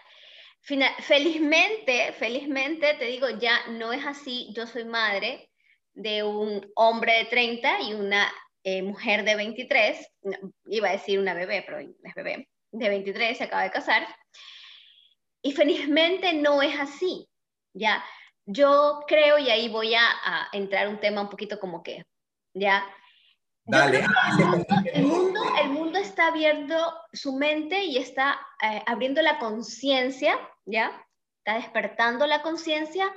felizmente, 0.98 2.12
felizmente, 2.14 2.94
te 2.94 3.04
digo, 3.04 3.28
ya 3.38 3.68
no 3.68 3.92
es 3.92 4.04
así, 4.04 4.52
yo 4.52 4.66
soy 4.66 4.84
madre, 4.84 5.48
de 5.96 6.22
un 6.22 6.70
hombre 6.76 7.14
de 7.14 7.24
30 7.24 7.80
y 7.80 7.94
una 7.94 8.30
eh, 8.62 8.82
mujer 8.82 9.24
de 9.24 9.34
23, 9.34 10.12
iba 10.66 10.88
a 10.88 10.92
decir 10.92 11.18
una 11.18 11.34
bebé, 11.34 11.62
pero 11.66 11.78
es 11.78 12.14
bebé, 12.14 12.48
de 12.70 12.88
23, 12.88 13.38
se 13.38 13.44
acaba 13.44 13.62
de 13.62 13.70
casar. 13.70 14.06
Y 15.42 15.52
felizmente 15.52 16.34
no 16.34 16.62
es 16.62 16.78
así, 16.78 17.28
¿ya? 17.72 18.04
Yo 18.44 19.00
creo, 19.08 19.38
y 19.38 19.50
ahí 19.50 19.68
voy 19.68 19.94
a, 19.94 20.04
entrar 20.52 20.88
un 20.88 21.00
tema 21.00 21.22
un 21.22 21.30
poquito 21.30 21.58
como 21.58 21.82
que, 21.82 22.04
¿ya? 22.54 22.84
Dale. 23.64 24.04
El 24.92 25.06
mundo, 25.06 25.40
el, 25.60 25.70
mundo, 25.70 25.98
está 25.98 26.28
abriendo 26.28 26.76
su 27.12 27.36
mente 27.36 27.84
y 27.84 27.96
está 27.96 28.38
eh, 28.62 28.82
abriendo 28.86 29.22
la 29.22 29.38
conciencia, 29.38 30.38
¿ya? 30.66 30.92
Está 31.38 31.54
despertando 31.54 32.26
la 32.26 32.42
conciencia 32.42 33.12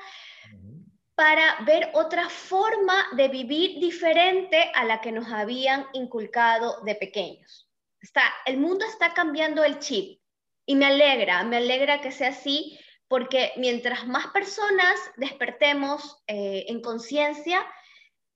para 1.20 1.58
ver 1.66 1.90
otra 1.96 2.30
forma 2.30 3.06
de 3.12 3.28
vivir 3.28 3.78
diferente 3.78 4.72
a 4.74 4.86
la 4.86 5.02
que 5.02 5.12
nos 5.12 5.30
habían 5.30 5.86
inculcado 5.92 6.80
de 6.86 6.96
pequeños. 6.96 7.70
Está, 8.00 8.24
el 8.46 8.56
mundo 8.56 8.86
está 8.86 9.14
cambiando 9.14 9.66
el 9.66 9.80
chip 9.80 10.22
y 10.66 10.76
me 10.76 10.86
alegra, 10.86 11.44
me 11.44 11.58
alegra 11.58 12.00
que 12.00 12.14
sea 12.14 12.30
así, 12.30 12.80
porque 13.10 13.52
mientras 13.58 14.08
más 14.08 14.28
personas 14.28 14.98
despertemos 15.18 16.24
eh, 16.26 16.68
en 16.70 16.82
conciencia, 16.82 17.68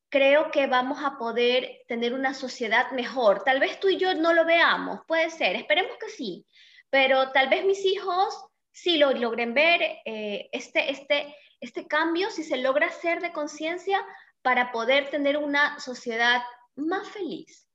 creo 0.09 0.51
que 0.51 0.67
vamos 0.67 1.05
a 1.05 1.17
poder 1.17 1.83
tener 1.87 2.13
una 2.13 2.33
sociedad 2.33 2.91
mejor. 2.91 3.45
Tal 3.45 3.61
vez 3.61 3.79
tú 3.79 3.87
y 3.87 3.95
yo 3.95 4.13
no 4.13 4.33
lo 4.33 4.43
veamos, 4.43 4.99
puede 5.07 5.29
ser, 5.29 5.55
esperemos 5.55 5.95
que 6.01 6.09
sí, 6.09 6.45
pero 6.89 7.31
tal 7.31 7.47
vez 7.47 7.63
mis 7.63 7.85
hijos 7.85 8.43
sí 8.73 8.97
lo 8.97 9.11
logren 9.11 9.53
ver, 9.53 9.81
eh, 10.03 10.49
este, 10.51 10.91
este, 10.91 11.33
este 11.63 11.87
cambio, 11.87 12.29
si 12.29 12.43
se 12.43 12.57
logra 12.57 12.87
hacer 12.87 13.21
de 13.21 13.31
conciencia 13.31 14.05
para 14.41 14.71
poder 14.73 15.09
tener 15.09 15.37
una 15.37 15.79
sociedad 15.79 16.41
más 16.75 17.07
feliz. 17.09 17.67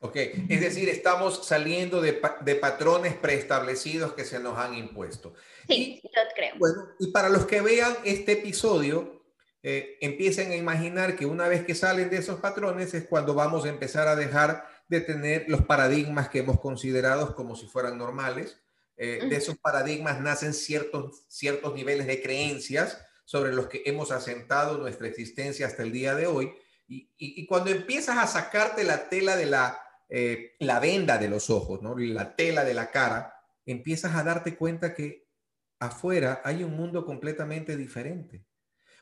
Ok, 0.00 0.16
es 0.48 0.60
decir, 0.60 0.88
estamos 0.88 1.46
saliendo 1.46 2.00
de, 2.00 2.14
patrones 2.14 3.14
preestablecidos 3.14 4.14
que 4.14 4.24
se 4.24 4.38
nos 4.38 4.56
han 4.56 4.74
impuesto. 4.74 5.34
Sí, 5.66 6.00
yo 6.02 6.22
creo. 6.34 6.54
Bueno, 6.58 6.88
y 7.00 7.10
para 7.10 7.28
los 7.28 7.46
que 7.46 7.60
vean 7.60 7.94
este 8.04 8.32
episodio, 8.32 9.24
eh, 9.62 9.98
empiecen 10.00 10.52
a 10.52 10.56
imaginar 10.56 11.16
que 11.16 11.26
una 11.26 11.48
vez 11.48 11.66
que 11.66 11.74
salen 11.74 12.10
de 12.10 12.18
esos 12.18 12.40
patrones 12.40 12.94
es 12.94 13.06
cuando 13.08 13.34
vamos 13.34 13.66
a 13.66 13.68
empezar 13.68 14.06
a 14.08 14.16
dejar 14.16 14.66
de 14.88 15.00
tener 15.00 15.44
los 15.48 15.62
paradigmas 15.62 16.28
que 16.28 16.38
hemos 16.38 16.60
considerado 16.60 17.34
como 17.34 17.56
si 17.56 17.66
fueran 17.66 17.98
normales 17.98 18.58
eh, 19.00 19.24
de 19.28 19.36
esos 19.36 19.56
paradigmas 19.58 20.20
nacen 20.20 20.52
ciertos, 20.52 21.22
ciertos 21.28 21.72
niveles 21.72 22.08
de 22.08 22.20
creencias 22.20 23.00
sobre 23.24 23.52
los 23.52 23.68
que 23.68 23.82
hemos 23.86 24.10
asentado 24.10 24.76
nuestra 24.76 25.06
existencia 25.06 25.68
hasta 25.68 25.84
el 25.84 25.92
día 25.92 26.16
de 26.16 26.26
hoy. 26.26 26.52
Y, 26.88 27.46
cuando 27.46 27.70
empiezas 27.70 28.16
a 28.16 28.26
sacarte 28.26 28.82
la 28.82 29.08
tela 29.08 29.36
de 29.36 29.46
la, 29.46 29.80
eh, 30.08 30.56
la 30.58 30.80
venda 30.80 31.18
de 31.18 31.28
los 31.28 31.48
ojos, 31.48 31.80
¿no? 31.80 31.96
la 31.96 32.34
tela 32.34 32.64
de 32.64 32.74
la 32.74 32.90
cara, 32.90 33.34
empiezas 33.66 34.16
a 34.16 34.24
darte 34.24 34.56
cuenta 34.56 34.94
que 34.94 35.28
afuera 35.78 36.40
hay 36.44 36.64
un 36.64 36.74
mundo 36.74 37.04
completamente 37.04 37.76
diferente. 37.76 38.46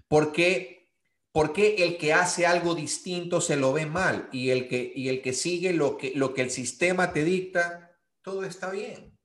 ¿Por 0.09 0.33
qué, 0.33 0.91
porque 1.33 1.77
el 1.85 1.97
que 1.97 2.13
hace 2.13 2.45
algo 2.45 2.75
distinto 2.75 3.41
se 3.41 3.57
lo 3.57 3.73
ve 3.73 3.87
mal 3.87 4.29
y 4.31 4.51
el 4.51 4.69
que, 4.69 4.93
y 4.95 5.09
el 5.09 5.23
que 5.23 5.33
sigue 5.33 5.73
lo 5.73 5.97
que, 5.97 6.13
lo 6.15 6.35
que 6.35 6.43
el 6.43 6.51
sistema 6.51 7.13
te 7.13 7.25
dicta, 7.25 7.97
todo 8.23 8.45
está 8.45 8.71
bien? 8.71 9.16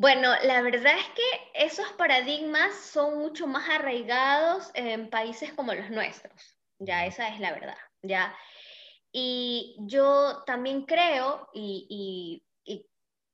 Bueno, 0.00 0.32
la 0.44 0.62
verdad 0.62 0.94
es 0.96 1.08
que 1.08 1.66
esos 1.66 1.92
paradigmas 1.92 2.74
son 2.74 3.18
mucho 3.18 3.46
más 3.46 3.68
arraigados 3.68 4.70
en 4.72 5.10
países 5.10 5.52
como 5.52 5.74
los 5.74 5.90
nuestros, 5.90 6.56
ya 6.78 7.04
esa 7.04 7.28
es 7.28 7.38
la 7.38 7.52
verdad, 7.52 7.76
ya. 8.00 8.34
Y 9.12 9.76
yo 9.80 10.42
también 10.46 10.86
creo, 10.86 11.50
y, 11.52 12.42
y, 12.64 12.86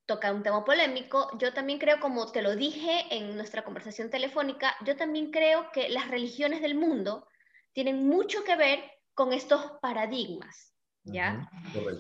toca 0.06 0.32
un 0.32 0.42
tema 0.42 0.64
polémico, 0.64 1.30
yo 1.38 1.52
también 1.52 1.78
creo, 1.78 2.00
como 2.00 2.32
te 2.32 2.42
lo 2.42 2.56
dije 2.56 3.06
en 3.10 3.36
nuestra 3.36 3.62
conversación 3.62 4.10
telefónica, 4.10 4.76
yo 4.84 4.96
también 4.96 5.30
creo 5.30 5.70
que 5.70 5.88
las 5.88 6.08
religiones 6.08 6.62
del 6.62 6.74
mundo 6.74 7.28
tienen 7.74 8.08
mucho 8.08 8.42
que 8.42 8.56
ver 8.56 8.82
con 9.14 9.32
estos 9.32 9.70
paradigmas, 9.80 10.75
¿ya? 11.06 11.48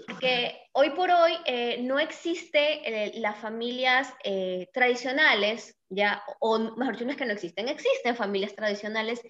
Porque 0.06 0.68
hoy 0.72 0.90
por 0.90 1.10
hoy 1.10 1.32
eh, 1.46 1.80
no 1.82 1.98
existe 1.98 2.82
eh, 2.84 3.12
las 3.18 3.38
familias 3.38 4.12
eh, 4.24 4.68
tradicionales, 4.72 5.78
¿ya? 5.88 6.22
O 6.40 6.58
mejor 6.58 6.94
dicho, 6.94 7.04
no 7.04 7.12
es 7.12 7.16
que 7.16 7.26
no 7.26 7.32
existen, 7.32 7.68
existen 7.68 8.16
familias 8.16 8.54
tradicionales, 8.54 9.22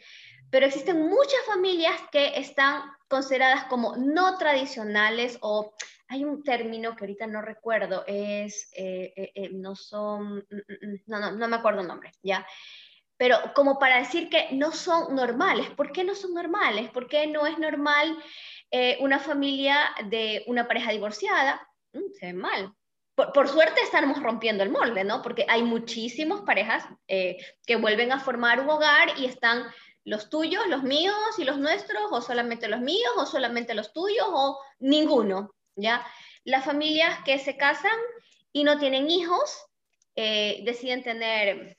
pero 0.50 0.66
existen 0.66 1.09
muchas 1.09 1.40
familias 1.47 2.00
que 2.11 2.38
están 2.38 2.83
consideradas 3.09 3.64
como 3.64 3.97
no 3.97 4.38
tradicionales 4.38 5.38
o 5.42 5.75
hay 6.09 6.25
un 6.25 6.42
término 6.42 6.95
que 6.97 7.04
ahorita 7.04 7.26
no 7.26 7.42
recuerdo, 7.42 8.04
es, 8.06 8.71
no 9.52 9.75
son, 9.75 10.37
mm, 10.37 10.40
mm, 10.40 10.92
mm, 10.92 11.02
no, 11.06 11.21
no, 11.21 11.33
no 11.33 11.49
me 11.49 11.56
acuerdo 11.56 11.80
el 11.80 11.88
nombre, 11.88 12.12
¿ya? 12.23 12.47
Pero 13.18 13.38
como 13.54 13.78
para 13.78 13.99
decir 13.99 14.28
que 14.28 14.49
no 14.52 14.73
son 14.73 15.14
normales, 15.14 15.71
¿por 15.71 15.90
qué 15.90 16.04
no 16.04 16.14
son 16.14 16.35
normales? 16.35 16.90
¿Por 16.90 17.09
qué 17.09 17.26
no 17.26 17.47
es 17.47 17.59
normal 17.59 18.16
eh, 18.70 18.96
una 19.00 19.20
familia 19.20 19.78
de 20.06 20.42
una 20.46 20.66
pareja 20.66 20.90
divorciada, 20.90 21.68
mm, 21.92 22.12
se 22.18 22.26
ve 22.26 22.32
mal. 22.32 22.75
Por, 23.14 23.49
suerte 23.49 23.80
estamos 23.80 24.23
rompiendo 24.23 24.62
el 24.62 24.70
molde, 24.70 25.02
¿no? 25.02 25.23
Porque 25.23 25.46
hay 25.49 25.62
muchísimas 25.62 26.42
parejas 26.42 26.85
eh, 27.08 27.38
que 27.66 27.76
vuelven 27.76 28.12
a 28.12 28.20
formar 28.20 28.61
un 28.61 28.68
hogar 28.68 29.18
y 29.18 29.25
están 29.25 29.64
los 30.04 30.28
tuyos, 30.28 30.66
los 30.66 30.82
míos 30.82 31.16
y 31.38 31.44
los 31.44 31.58
nuestros, 31.58 32.02
o 32.11 32.20
solamente 32.20 32.68
los 32.68 32.80
míos, 32.80 33.12
o 33.16 33.25
solamente 33.25 33.75
los 33.75 33.94
tuyos, 33.94 34.26
o 34.28 34.58
ninguno, 34.80 35.54
¿ya? 35.76 36.06
Las 36.44 36.66
familias 36.66 37.18
que 37.25 37.38
se 37.38 37.56
casan 37.56 37.99
y 38.52 38.64
no 38.64 38.78
tienen 38.78 39.11
hijos, 39.11 39.64
eh, 40.14 40.61
deciden 40.64 41.02
tener 41.02 41.78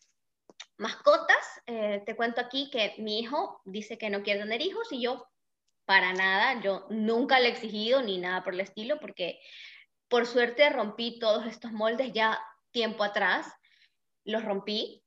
mascotas. 0.77 1.61
te 1.65 2.15
cuento 2.15 2.41
aquí 2.41 2.69
que 2.71 2.95
mi 2.97 3.19
hijo 3.19 3.61
dice 3.65 3.97
que 3.97 4.09
no 4.09 4.23
quiere 4.23 4.39
tener 4.39 4.61
hijos 4.61 4.91
y 4.91 5.01
yo 5.01 5.27
para 5.87 6.11
nada, 6.11 6.59
yo 6.61 6.85
nunca 6.89 7.39
le 7.39 7.47
he 7.47 7.51
exigido 7.51 8.01
ni 8.03 8.17
nada 8.17 8.43
por 8.43 8.53
el 8.53 8.59
estilo, 8.59 8.99
porque 8.99 9.39
por 10.09 10.27
suerte 10.27 10.69
rompí 10.69 11.17
todos 11.17 11.45
estos 11.45 11.71
moldes 11.71 12.11
ya 12.11 12.37
tiempo 12.71 13.05
atrás, 13.05 13.47
los 14.25 14.43
rompí. 14.43 15.01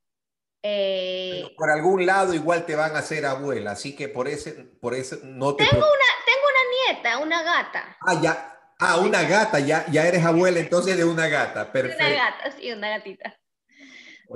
Eh, 0.63 1.55
por 1.57 1.71
algún 1.71 2.07
lado 2.07 2.33
igual 2.33 2.65
te 2.65 2.77
van 2.77 2.97
a 2.97 3.01
hacer 3.01 3.27
abuela, 3.27 3.73
así 3.73 3.95
que 3.95 4.09
por 4.09 4.27
ese, 4.27 4.53
por 4.53 4.95
ese 4.95 5.21
no 5.23 5.55
te... 5.55 5.67
Tengo 5.67 5.85
una, 5.85 6.11
tengo 6.25 6.47
una 6.49 6.93
nieta, 6.95 7.19
una 7.19 7.43
gata. 7.43 7.97
Ah, 8.01 8.21
ya. 8.23 8.47
Ah, 8.79 8.97
una 9.01 9.23
gata, 9.25 9.61
ya, 9.61 9.85
ya 9.91 10.07
eres 10.07 10.25
abuela 10.25 10.61
entonces 10.61 10.97
de 10.97 11.05
una 11.05 11.29
gata, 11.29 11.71
perfecto. 11.71 12.03
Una 12.03 12.15
gata, 12.15 12.51
sí, 12.53 12.73
una 12.73 12.89
gatita. 12.89 13.39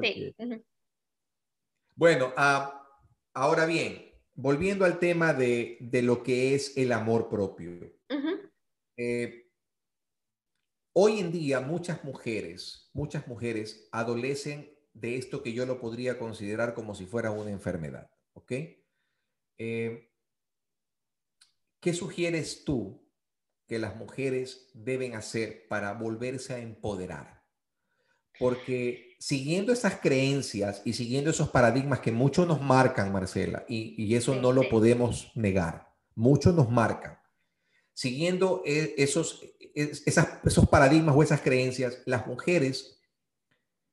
Sí. 0.02 0.36
Bueno, 1.94 2.34
ah, 2.36 2.86
ahora 3.32 3.64
bien, 3.64 4.13
volviendo 4.34 4.84
al 4.84 4.98
tema 4.98 5.32
de, 5.32 5.78
lo 6.02 6.22
que 6.22 6.54
es 6.54 6.76
el 6.76 6.92
amor 6.92 7.28
propio. 7.28 7.92
Eh, 8.96 9.50
hoy 10.92 11.18
en 11.18 11.32
día 11.32 11.60
muchas 11.60 12.04
mujeres, 12.04 12.90
muchas 12.92 13.26
mujeres 13.26 13.88
adolecen 13.90 14.72
de 14.92 15.16
esto 15.16 15.42
que 15.42 15.52
yo 15.52 15.66
lo 15.66 15.80
podría 15.80 16.18
considerar 16.18 16.74
como 16.74 16.94
si 16.94 17.06
fuera 17.06 17.32
una 17.32 17.50
enfermedad, 17.50 18.10
¿ok? 18.34 18.52
Eh, 19.58 20.10
¿Qué 21.80 21.92
sugieres 21.92 22.64
tú 22.64 23.04
que 23.66 23.78
las 23.78 23.96
mujeres 23.96 24.70
deben 24.72 25.14
hacer 25.14 25.66
para 25.68 25.92
volverse 25.92 26.54
a 26.54 26.58
empoderar? 26.58 27.44
Porque 28.38 29.13
siguiendo 29.24 29.72
esas 29.72 30.00
creencias 30.00 30.82
y 30.84 30.92
siguiendo 30.92 31.30
esos 31.30 31.48
paradigmas 31.48 32.00
que 32.00 32.12
muchos 32.12 32.46
nos 32.46 32.60
marcan, 32.60 33.10
Marcela, 33.10 33.64
y, 33.66 34.14
eso 34.14 34.34
no 34.34 34.52
lo 34.52 34.68
podemos 34.68 35.32
negar, 35.34 35.88
muchos 36.14 36.54
nos 36.54 36.70
marcan. 36.70 37.18
Siguiendo 37.94 38.62
e, 38.66 38.96
esos, 38.98 39.42
esos 39.74 40.68
paradigmas 40.68 41.16
o 41.16 41.22
esas 41.22 41.40
creencias, 41.40 42.02
las 42.04 42.26
mujeres 42.26 43.00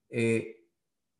eh, 0.09 0.67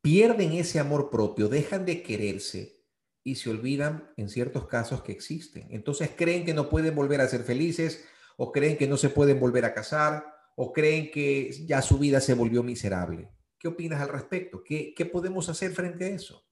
pierden 0.02 0.52
ese 0.52 0.78
amor 0.78 1.08
propio, 1.08 1.48
dejan 1.48 1.86
de 1.86 2.02
quererse 2.02 2.84
y 3.24 3.36
se 3.36 3.48
olvidan 3.48 4.12
en 4.18 4.28
ciertos 4.28 4.66
casos 4.66 5.02
que 5.02 5.12
existen. 5.12 5.68
Entonces 5.70 6.10
creen 6.14 6.44
que 6.44 6.52
no 6.52 6.68
pueden 6.68 6.94
volver 6.94 7.22
a 7.22 7.28
ser 7.28 7.44
felices 7.44 8.04
o 8.36 8.52
creen 8.52 8.76
que 8.76 8.86
no 8.86 8.98
se 8.98 9.08
pueden 9.08 9.40
volver 9.40 9.64
a 9.64 9.72
casar 9.72 10.26
o 10.54 10.70
creen 10.70 11.10
que 11.10 11.50
ya 11.66 11.80
su 11.80 11.96
vida 11.96 12.20
se 12.20 12.34
volvió 12.34 12.62
miserable. 12.62 13.30
¿Qué 13.62 13.68
opinas 13.68 14.00
al 14.00 14.08
respecto? 14.08 14.64
¿Qué, 14.64 14.92
podemos 15.12 15.48
hacer 15.48 15.70
frente 15.70 16.04
a 16.04 16.08
eso? 16.08 16.44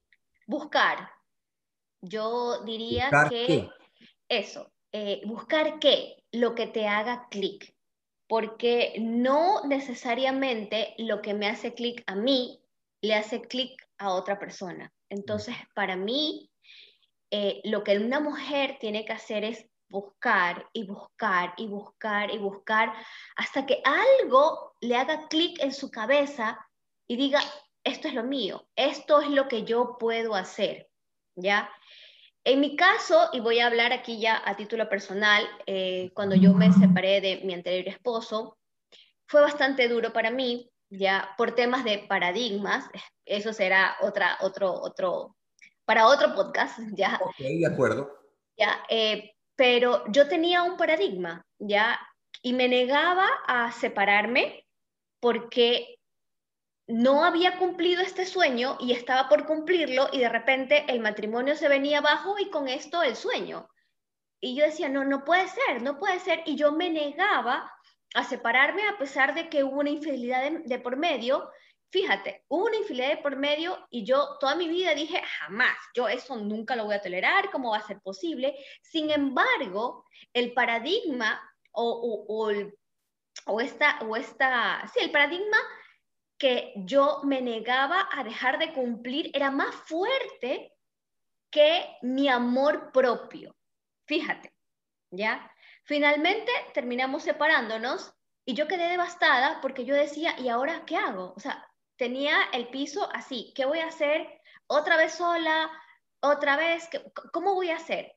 Buscar. 0.47 1.11
Yo 1.99 2.63
diría 2.63 3.09
que 3.29 3.67
eso, 4.29 4.71
eh, 4.93 5.21
buscar 5.25 5.77
qué, 5.79 6.23
lo 6.31 6.55
que 6.55 6.67
te 6.67 6.87
haga 6.87 7.27
clic, 7.29 7.75
porque 8.27 8.95
no 9.01 9.65
necesariamente 9.65 10.95
lo 10.99 11.21
que 11.21 11.33
me 11.33 11.49
hace 11.49 11.73
clic 11.73 12.01
a 12.07 12.15
mí 12.15 12.63
le 13.01 13.15
hace 13.15 13.41
clic 13.41 13.85
a 13.97 14.13
otra 14.13 14.39
persona. 14.39 14.93
Entonces, 15.09 15.53
para 15.75 15.97
mí, 15.97 16.49
eh, 17.29 17.59
lo 17.65 17.83
que 17.83 17.97
una 17.97 18.21
mujer 18.21 18.77
tiene 18.79 19.03
que 19.03 19.11
hacer 19.11 19.43
es 19.43 19.65
buscar 19.89 20.65
y 20.71 20.87
buscar 20.87 21.55
y 21.57 21.67
buscar 21.67 22.33
y 22.33 22.37
buscar 22.37 22.93
hasta 23.35 23.65
que 23.65 23.81
algo 23.83 24.77
le 24.79 24.95
haga 24.95 25.27
clic 25.27 25.61
en 25.61 25.73
su 25.73 25.91
cabeza 25.91 26.57
y 27.11 27.17
diga, 27.17 27.41
esto 27.83 28.07
es 28.07 28.13
lo 28.13 28.23
mío, 28.23 28.69
esto 28.73 29.19
es 29.19 29.29
lo 29.29 29.49
que 29.49 29.65
yo 29.65 29.97
puedo 29.99 30.33
hacer, 30.33 30.87
¿ya? 31.35 31.69
En 32.45 32.61
mi 32.61 32.77
caso, 32.77 33.27
y 33.33 33.41
voy 33.41 33.59
a 33.59 33.67
hablar 33.67 33.91
aquí 33.91 34.17
ya 34.17 34.41
a 34.45 34.55
título 34.55 34.87
personal, 34.87 35.45
eh, 35.65 36.11
cuando 36.13 36.37
yo 36.37 36.53
me 36.53 36.71
separé 36.71 37.19
de 37.19 37.41
mi 37.43 37.53
anterior 37.53 37.89
esposo, 37.89 38.57
fue 39.27 39.41
bastante 39.41 39.89
duro 39.89 40.13
para 40.13 40.31
mí, 40.31 40.71
ya 40.89 41.35
por 41.37 41.53
temas 41.53 41.83
de 41.83 41.97
paradigmas, 42.07 42.85
eso 43.25 43.51
será 43.51 43.97
otra, 43.99 44.37
otro, 44.39 44.71
otro, 44.71 45.35
para 45.83 46.07
otro 46.07 46.33
podcast, 46.33 46.79
ya. 46.95 47.19
Ok, 47.21 47.39
de 47.39 47.67
acuerdo. 47.67 48.09
Ya, 48.57 48.85
eh, 48.87 49.33
pero 49.57 50.05
yo 50.13 50.29
tenía 50.29 50.63
un 50.63 50.77
paradigma, 50.77 51.45
¿ya? 51.59 51.99
Y 52.41 52.53
me 52.53 52.69
negaba 52.69 53.27
a 53.47 53.73
separarme 53.73 54.65
porque 55.19 55.97
no 56.91 57.23
había 57.23 57.57
cumplido 57.57 58.01
este 58.01 58.25
sueño 58.25 58.77
y 58.79 58.91
estaba 58.91 59.29
por 59.29 59.45
cumplirlo 59.45 60.09
y 60.11 60.19
de 60.19 60.29
repente 60.29 60.85
el 60.87 60.99
matrimonio 60.99 61.55
se 61.55 61.69
venía 61.69 61.99
abajo 61.99 62.35
y 62.39 62.49
con 62.49 62.67
esto 62.67 63.01
el 63.03 63.15
sueño. 63.15 63.67
Y 64.39 64.55
yo 64.55 64.65
decía, 64.65 64.89
no, 64.89 65.05
no 65.05 65.23
puede 65.23 65.47
ser, 65.47 65.81
no 65.81 65.99
puede 65.99 66.19
ser. 66.19 66.41
Y 66.45 66.55
yo 66.55 66.71
me 66.71 66.89
negaba 66.89 67.71
a 68.13 68.23
separarme 68.23 68.87
a 68.87 68.97
pesar 68.97 69.35
de 69.35 69.49
que 69.49 69.63
hubo 69.63 69.79
una 69.79 69.89
infidelidad 69.89 70.51
de 70.65 70.79
por 70.79 70.97
medio 70.97 71.49
Fíjate, 71.91 72.45
hubo 72.47 72.67
una 72.67 72.77
infidelidad 72.77 73.21
por 73.21 73.35
medio 73.35 73.85
y 73.89 74.05
yo 74.05 74.37
toda 74.39 74.55
mi 74.55 74.69
vida 74.69 74.95
dije, 74.95 75.21
jamás, 75.39 75.75
yo 75.93 76.07
eso 76.07 76.37
nunca 76.37 76.73
lo 76.77 76.85
voy 76.85 76.95
a 76.95 77.01
tolerar, 77.01 77.51
¿cómo 77.51 77.71
va 77.71 77.79
a 77.79 77.87
ser 77.87 77.99
posible? 77.99 78.55
Sin 78.81 79.11
embargo, 79.11 80.05
el 80.31 80.53
paradigma 80.53 81.41
o, 81.73 82.23
o, 82.29 82.47
o, 83.45 83.59
esta, 83.59 83.99
o 84.03 84.15
esta, 84.15 84.89
sí, 84.93 85.01
el 85.01 85.11
paradigma 85.11 85.57
que 86.41 86.73
yo 86.75 87.19
me 87.23 87.39
negaba 87.39 88.09
a 88.11 88.23
dejar 88.23 88.57
de 88.57 88.73
cumplir 88.73 89.29
era 89.31 89.51
más 89.51 89.75
fuerte 89.75 90.73
que 91.51 91.85
mi 92.01 92.29
amor 92.29 92.91
propio. 92.91 93.55
Fíjate, 94.07 94.51
¿ya? 95.11 95.53
Finalmente 95.83 96.51
terminamos 96.73 97.21
separándonos 97.21 98.15
y 98.43 98.55
yo 98.55 98.67
quedé 98.67 98.89
devastada 98.89 99.61
porque 99.61 99.85
yo 99.85 99.93
decía, 99.93 100.33
¿y 100.39 100.49
ahora 100.49 100.83
qué 100.87 100.97
hago? 100.97 101.35
O 101.37 101.39
sea, 101.39 101.63
tenía 101.95 102.35
el 102.53 102.69
piso 102.69 103.07
así, 103.13 103.53
¿qué 103.55 103.65
voy 103.65 103.77
a 103.77 103.89
hacer? 103.89 104.27
¿Otra 104.65 104.97
vez 104.97 105.13
sola? 105.13 105.69
¿Otra 106.21 106.57
vez? 106.57 106.89
¿Cómo 107.33 107.53
voy 107.53 107.69
a 107.69 107.75
hacer? 107.75 108.15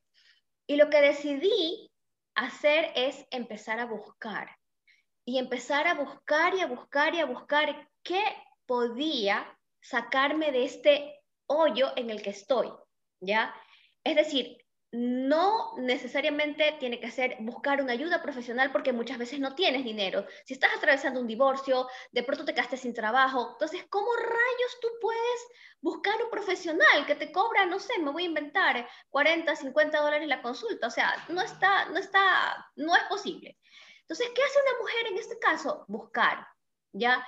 Y 0.66 0.76
lo 0.76 0.88
que 0.88 1.02
decidí 1.02 1.92
hacer 2.34 2.90
es 2.94 3.26
empezar 3.30 3.80
a 3.80 3.84
buscar. 3.84 4.56
Y 5.26 5.38
empezar 5.38 5.86
a 5.86 5.92
buscar 5.92 6.54
y 6.54 6.62
a 6.62 6.66
buscar 6.66 7.14
y 7.14 7.20
a 7.20 7.26
buscar 7.26 7.86
qué 8.04 8.22
podía 8.66 9.58
sacarme 9.80 10.52
de 10.52 10.64
este 10.64 11.22
hoyo 11.46 11.92
en 11.96 12.10
el 12.10 12.22
que 12.22 12.30
estoy, 12.30 12.72
¿ya? 13.20 13.54
Es 14.04 14.16
decir, 14.16 14.64
no 14.96 15.74
necesariamente 15.78 16.76
tiene 16.78 17.00
que 17.00 17.10
ser 17.10 17.36
buscar 17.40 17.82
una 17.82 17.94
ayuda 17.94 18.22
profesional 18.22 18.70
porque 18.70 18.92
muchas 18.92 19.18
veces 19.18 19.40
no 19.40 19.56
tienes 19.56 19.82
dinero. 19.82 20.24
Si 20.44 20.54
estás 20.54 20.70
atravesando 20.76 21.20
un 21.20 21.26
divorcio, 21.26 21.88
de 22.12 22.22
pronto 22.22 22.44
te 22.44 22.54
quedaste 22.54 22.76
sin 22.76 22.94
trabajo, 22.94 23.50
entonces, 23.54 23.84
¿cómo 23.90 24.14
rayos 24.14 24.78
tú 24.80 24.86
puedes 25.00 25.46
buscar 25.80 26.14
un 26.22 26.30
profesional 26.30 27.06
que 27.06 27.16
te 27.16 27.32
cobra, 27.32 27.66
no 27.66 27.80
sé, 27.80 27.98
me 27.98 28.12
voy 28.12 28.22
a 28.22 28.26
inventar 28.26 28.88
40, 29.10 29.56
50 29.56 30.00
dólares 30.00 30.28
la 30.28 30.42
consulta? 30.42 30.86
O 30.86 30.90
sea, 30.90 31.12
no 31.28 31.42
está, 31.42 31.86
no 31.86 31.98
está, 31.98 32.70
no 32.76 32.94
es 32.94 33.02
posible. 33.08 33.58
Entonces, 34.02 34.28
¿qué 34.32 34.42
hace 34.44 34.58
una 34.60 34.78
mujer 34.78 35.06
en 35.08 35.18
este 35.18 35.38
caso? 35.40 35.84
Buscar, 35.88 36.46
¿ya? 36.92 37.26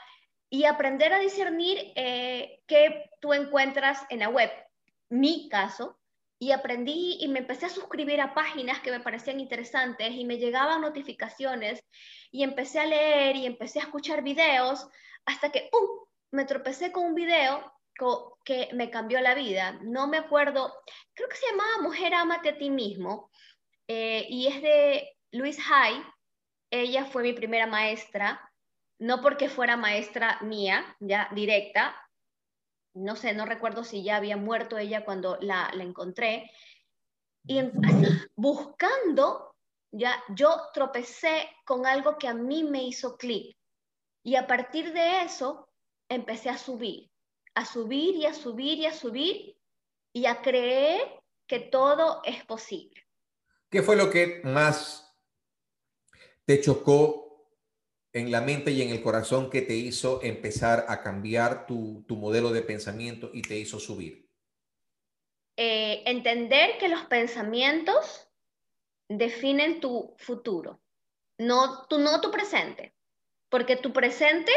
Y 0.49 0.65
aprender 0.65 1.13
a 1.13 1.19
discernir 1.19 1.93
eh, 1.97 2.63
qué 2.67 3.11
tú 3.21 3.33
encuentras 3.33 4.05
en 4.11 4.21
la 4.21 4.29
web. 4.29 4.51
Mi 5.09 5.49
caso, 5.49 5.99
y 6.39 6.53
aprendí 6.53 7.17
y 7.21 7.29
me 7.29 7.41
empecé 7.41 7.67
a 7.67 7.71
suscribir 7.71 8.21
a 8.21 8.35
páginas 8.35 8.81
que 8.81 8.91
me 8.91 9.01
parecían 9.01 9.41
interesantes 9.41 10.13
y 10.13 10.25
me 10.25 10.39
llegaban 10.39 10.83
notificaciones 10.83 11.83
y 12.31 12.43
empecé 12.43 12.81
a 12.81 12.87
leer 12.87 13.37
y 13.37 13.47
empecé 13.47 13.79
a 13.79 13.83
escuchar 13.83 14.23
videos 14.23 14.87
hasta 15.25 15.51
que 15.51 15.69
¡pum! 15.73 15.89
me 16.31 16.45
tropecé 16.45 16.93
con 16.93 17.07
un 17.07 17.15
video 17.15 17.73
que 18.45 18.69
me 18.75 18.91
cambió 18.91 19.21
la 19.21 19.35
vida. 19.35 19.79
No 19.83 20.07
me 20.07 20.19
acuerdo, 20.19 20.75
creo 21.15 21.29
que 21.29 21.37
se 21.37 21.51
llamaba 21.51 21.83
Mujer, 21.83 22.13
amate 22.13 22.51
a 22.51 22.59
ti 22.59 22.69
mismo 22.69 23.31
eh, 23.89 24.27
y 24.29 24.49
es 24.49 24.61
de 24.61 25.17
Luis 25.33 25.59
Hay. 25.71 26.03
Ella 26.71 27.07
fue 27.07 27.23
mi 27.23 27.33
primera 27.33 27.67
maestra, 27.67 28.53
no 28.99 29.21
porque 29.21 29.49
fuera 29.49 29.77
maestra 29.77 30.39
mía, 30.43 30.97
ya 31.01 31.29
directa, 31.35 31.95
no 32.95 33.15
sé, 33.15 33.35
no 33.35 33.45
recuerdo 33.45 33.85
si 33.85 34.03
ya 34.03 34.17
había 34.17 34.37
muerto 34.37 34.79
ella 34.79 35.05
cuando 35.05 35.37
la, 35.41 35.71
encontré, 35.79 36.51
y 37.47 37.61
buscando, 38.35 39.55
ya 39.93 40.23
yo 40.31 40.63
tropecé 40.73 41.49
con 41.65 41.87
algo 41.87 42.19
que 42.19 42.27
a 42.27 42.35
mí 42.35 42.65
me 42.65 42.85
hizo 42.85 43.17
clic. 43.17 43.57
Y 44.25 44.35
a 44.35 44.47
partir 44.47 44.93
de 44.93 45.23
eso 45.23 45.69
empecé 46.09 46.49
a 46.49 46.59
subir, 46.59 47.09
a 47.55 47.65
subir 47.65 48.17
y 48.17 48.27
a 48.27 48.35
subir 48.35 48.79
y 48.79 48.87
a 48.87 48.93
subir 48.93 49.57
y 50.13 50.27
a 50.27 50.43
creer 50.43 51.21
que 51.47 51.61
todo 51.61 52.23
es 52.25 52.45
posible. 52.45 53.07
¿Qué 53.71 53.83
fue 53.83 53.95
lo 53.95 54.11
que 54.11 54.41
más 54.43 55.15
te 56.45 56.61
chocó 56.61 57.26
en 58.17 58.31
la 58.31 58.41
mente 58.41 58.71
y 58.71 58.81
en 58.81 58.89
el 58.89 59.03
corazón 59.03 59.51
que 59.51 59.61
te 59.61 59.75
hizo 59.75 60.23
empezar 60.23 60.87
a 60.89 61.03
cambiar 61.03 61.67
tu, 61.67 62.03
modelo 62.09 62.51
de 62.51 62.63
pensamiento 62.63 63.29
y 63.31 63.43
te 63.43 63.59
hizo 63.59 63.79
subir? 63.79 64.27
Eh, 65.59 66.03
entender 66.07 66.79
que 66.79 66.89
los 66.89 67.05
pensamientos 67.05 68.27
definen 69.11 69.81
tu 69.81 70.15
futuro, 70.17 70.81
no 71.37 71.87
tu, 71.89 71.99
no 71.99 72.23
tu 72.23 72.31
presente, 72.31 72.95
porque 73.51 73.77
tu 73.77 73.93
presente 73.93 74.51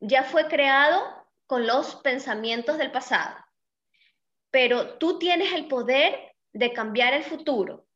ya 0.00 0.22
fue 0.22 0.46
creado 0.46 1.00
con 1.46 1.66
los 1.66 1.96
pensamientos 1.96 2.76
del 2.76 2.92
pasado, 2.92 3.38
pero 4.50 4.98
tú 4.98 5.18
tienes 5.18 5.54
el 5.54 5.66
poder 5.66 6.36
de 6.52 6.74
cambiar 6.74 7.14
el 7.14 7.24
futuro, 7.24 7.86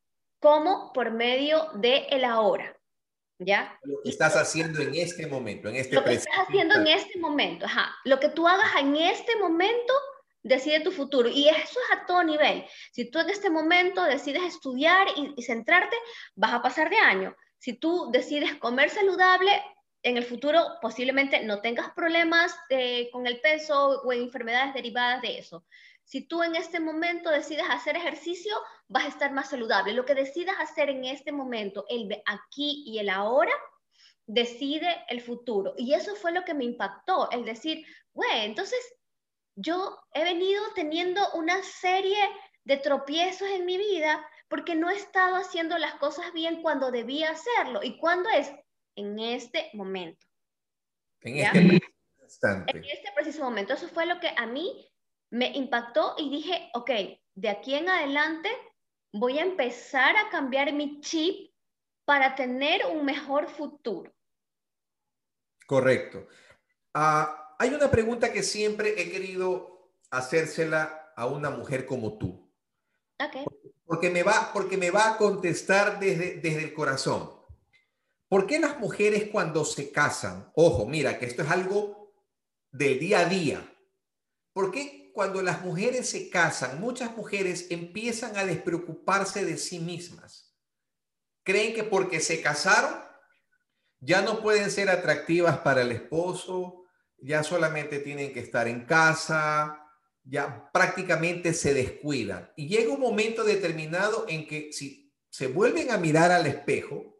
como 0.40 0.90
por 0.94 1.10
medio 1.10 1.68
de 1.74 2.06
el 2.10 2.24
ahora. 2.24 2.78
¿Ya? 3.38 3.78
Lo 3.82 4.00
que 4.02 4.10
estás 4.10 4.36
haciendo 4.36 4.80
en 4.80 4.94
este 4.94 5.26
momento, 5.26 5.68
en 5.68 5.76
este 5.76 5.96
Lo 5.96 6.04
que 6.04 6.14
estás 6.14 6.34
haciendo 6.46 6.76
en 6.76 6.86
este 6.86 7.18
momento, 7.18 7.66
ajá. 7.66 7.94
Lo 8.04 8.20
que 8.20 8.28
tú 8.28 8.46
hagas 8.46 8.70
en 8.78 8.94
este 8.96 9.36
momento 9.36 9.92
decide 10.42 10.80
tu 10.80 10.90
futuro. 10.90 11.28
Y 11.28 11.48
eso 11.48 11.58
es 11.80 11.98
a 11.98 12.06
todo 12.06 12.22
nivel. 12.22 12.64
Si 12.92 13.10
tú 13.10 13.18
en 13.18 13.30
este 13.30 13.50
momento 13.50 14.02
decides 14.04 14.42
estudiar 14.42 15.06
y, 15.16 15.42
centrarte, 15.42 15.96
vas 16.34 16.52
a 16.52 16.62
pasar 16.62 16.90
de 16.90 16.98
año. 16.98 17.36
Si 17.58 17.74
tú 17.74 18.10
decides 18.12 18.56
comer 18.56 18.90
saludable, 18.90 19.62
en 20.04 20.16
el 20.16 20.24
futuro 20.24 20.64
posiblemente 20.80 21.44
no 21.44 21.60
tengas 21.60 21.92
problemas 21.92 22.56
eh, 22.70 23.08
con 23.12 23.26
el 23.26 23.40
peso 23.40 24.02
o 24.02 24.12
enfermedades 24.12 24.74
derivadas 24.74 25.22
de 25.22 25.38
eso. 25.38 25.64
Si 26.04 26.26
tú 26.26 26.42
en 26.42 26.56
este 26.56 26.80
momento 26.80 27.30
decides 27.30 27.64
hacer 27.70 27.96
ejercicio, 27.96 28.54
vas 28.88 29.04
a 29.04 29.08
estar 29.08 29.32
más 29.32 29.50
saludable. 29.50 29.92
Lo 29.92 30.04
que 30.04 30.14
decidas 30.14 30.56
hacer 30.58 30.90
en 30.90 31.04
este 31.04 31.32
momento, 31.32 31.84
el 31.88 32.08
de 32.08 32.22
aquí 32.26 32.82
y 32.86 32.98
el 32.98 33.08
ahora, 33.08 33.52
decide 34.26 35.04
el 35.08 35.20
futuro. 35.20 35.74
Y 35.76 35.94
eso 35.94 36.14
fue 36.14 36.32
lo 36.32 36.44
que 36.44 36.54
me 36.54 36.64
impactó, 36.64 37.30
el 37.30 37.44
decir, 37.44 37.86
güey, 38.12 38.44
entonces 38.44 38.78
yo 39.54 39.98
he 40.12 40.24
venido 40.24 40.62
teniendo 40.74 41.20
una 41.34 41.62
serie 41.62 42.18
de 42.64 42.76
tropiezos 42.76 43.48
en 43.48 43.66
mi 43.66 43.76
vida 43.76 44.24
porque 44.48 44.74
no 44.74 44.90
he 44.90 44.96
estado 44.96 45.36
haciendo 45.36 45.78
las 45.78 45.94
cosas 45.94 46.32
bien 46.32 46.62
cuando 46.62 46.90
debía 46.90 47.30
hacerlo. 47.30 47.80
¿Y 47.82 47.98
cuándo 47.98 48.28
es? 48.30 48.52
En 48.94 49.18
este 49.18 49.70
momento. 49.72 50.26
En 51.22 51.38
este 51.38 51.60
preciso 51.60 52.22
instante. 52.22 52.76
En 52.76 52.84
este 52.84 53.12
preciso 53.14 53.42
momento. 53.42 53.72
Eso 53.72 53.88
fue 53.88 54.06
lo 54.06 54.20
que 54.20 54.28
a 54.36 54.46
mí 54.46 54.91
me 55.32 55.50
impactó 55.56 56.14
y 56.18 56.30
dije, 56.30 56.70
ok, 56.74 56.90
de 57.34 57.48
aquí 57.48 57.74
en 57.74 57.88
adelante 57.88 58.50
voy 59.12 59.38
a 59.38 59.42
empezar 59.42 60.14
a 60.16 60.28
cambiar 60.28 60.72
mi 60.74 61.00
chip 61.00 61.50
para 62.04 62.34
tener 62.34 62.84
un 62.86 63.04
mejor 63.04 63.48
futuro. 63.48 64.12
Correcto. 65.66 66.26
Ah, 66.92 67.56
hay 67.58 67.70
una 67.70 67.90
pregunta 67.90 68.30
que 68.30 68.42
siempre 68.42 69.00
he 69.00 69.10
querido 69.10 69.94
hacérsela 70.10 71.14
a 71.16 71.26
una 71.26 71.48
mujer 71.48 71.86
como 71.86 72.18
tú. 72.18 72.52
Okay. 73.18 73.46
Porque 73.86 74.10
me 74.10 74.22
va, 74.22 74.50
porque 74.52 74.76
me 74.76 74.90
va 74.90 75.14
a 75.14 75.16
contestar 75.16 75.98
desde, 75.98 76.40
desde 76.40 76.64
el 76.64 76.74
corazón. 76.74 77.32
¿Por 78.28 78.46
qué 78.46 78.58
las 78.58 78.78
mujeres 78.78 79.30
cuando 79.32 79.64
se 79.64 79.90
casan, 79.92 80.52
ojo, 80.54 80.84
mira 80.84 81.18
que 81.18 81.24
esto 81.24 81.42
es 81.42 81.50
algo 81.50 82.12
del 82.70 82.98
día 82.98 83.20
a 83.20 83.24
día, 83.26 83.76
¿por 84.52 84.70
qué 84.70 85.01
cuando 85.12 85.42
las 85.42 85.62
mujeres 85.64 86.08
se 86.08 86.30
casan, 86.30 86.80
muchas 86.80 87.16
mujeres 87.16 87.66
empiezan 87.70 88.36
a 88.36 88.44
despreocuparse 88.44 89.44
de 89.44 89.56
sí 89.56 89.78
mismas. 89.78 90.54
Creen 91.44 91.74
que 91.74 91.84
porque 91.84 92.20
se 92.20 92.40
casaron 92.40 93.02
ya 94.02 94.20
no 94.20 94.42
pueden 94.42 94.70
ser 94.70 94.90
atractivas 94.90 95.58
para 95.58 95.82
el 95.82 95.92
esposo, 95.92 96.86
ya 97.18 97.44
solamente 97.44 98.00
tienen 98.00 98.32
que 98.32 98.40
estar 98.40 98.66
en 98.66 98.84
casa, 98.84 99.80
ya 100.24 100.70
prácticamente 100.72 101.54
se 101.54 101.72
descuidan. 101.72 102.50
Y 102.56 102.66
llega 102.66 102.92
un 102.92 103.00
momento 103.00 103.44
determinado 103.44 104.26
en 104.28 104.48
que 104.48 104.72
si 104.72 105.14
se 105.30 105.46
vuelven 105.46 105.92
a 105.92 105.98
mirar 105.98 106.32
al 106.32 106.46
espejo, 106.46 107.16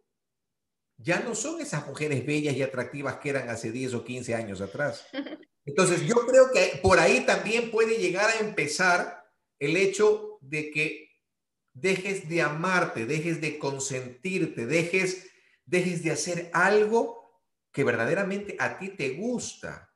ya 0.96 1.20
no 1.20 1.37
son 1.37 1.61
esas 1.61 1.87
mujeres 1.87 2.26
bellas 2.26 2.57
y 2.57 2.62
atractivas 2.62 3.16
que 3.18 3.31
eran 3.31 3.48
hace 3.48 3.70
10 3.70 3.94
o 3.94 4.05
15 4.05 4.35
años 4.35 4.61
atrás. 4.61 5.07
Entonces, 5.64 6.03
yo 6.03 6.27
creo 6.27 6.51
que 6.53 6.81
por 6.83 6.98
ahí 6.98 7.25
también 7.25 7.70
puede 7.70 7.96
llegar 7.98 8.29
a 8.31 8.40
empezar 8.40 9.25
el 9.59 9.77
hecho 9.77 10.38
de 10.40 10.70
que 10.70 11.09
dejes 11.72 12.29
de 12.29 12.42
amarte, 12.42 13.07
dejes 13.07 13.40
de 13.40 13.59
consentirte, 13.59 14.66
dejes, 14.66 15.31
de 15.66 16.11
hacer 16.11 16.51
algo 16.53 17.40
que 17.72 17.85
verdaderamente 17.85 18.57
a 18.59 18.79
ti 18.79 18.88
te 18.88 19.11
gusta. 19.11 19.90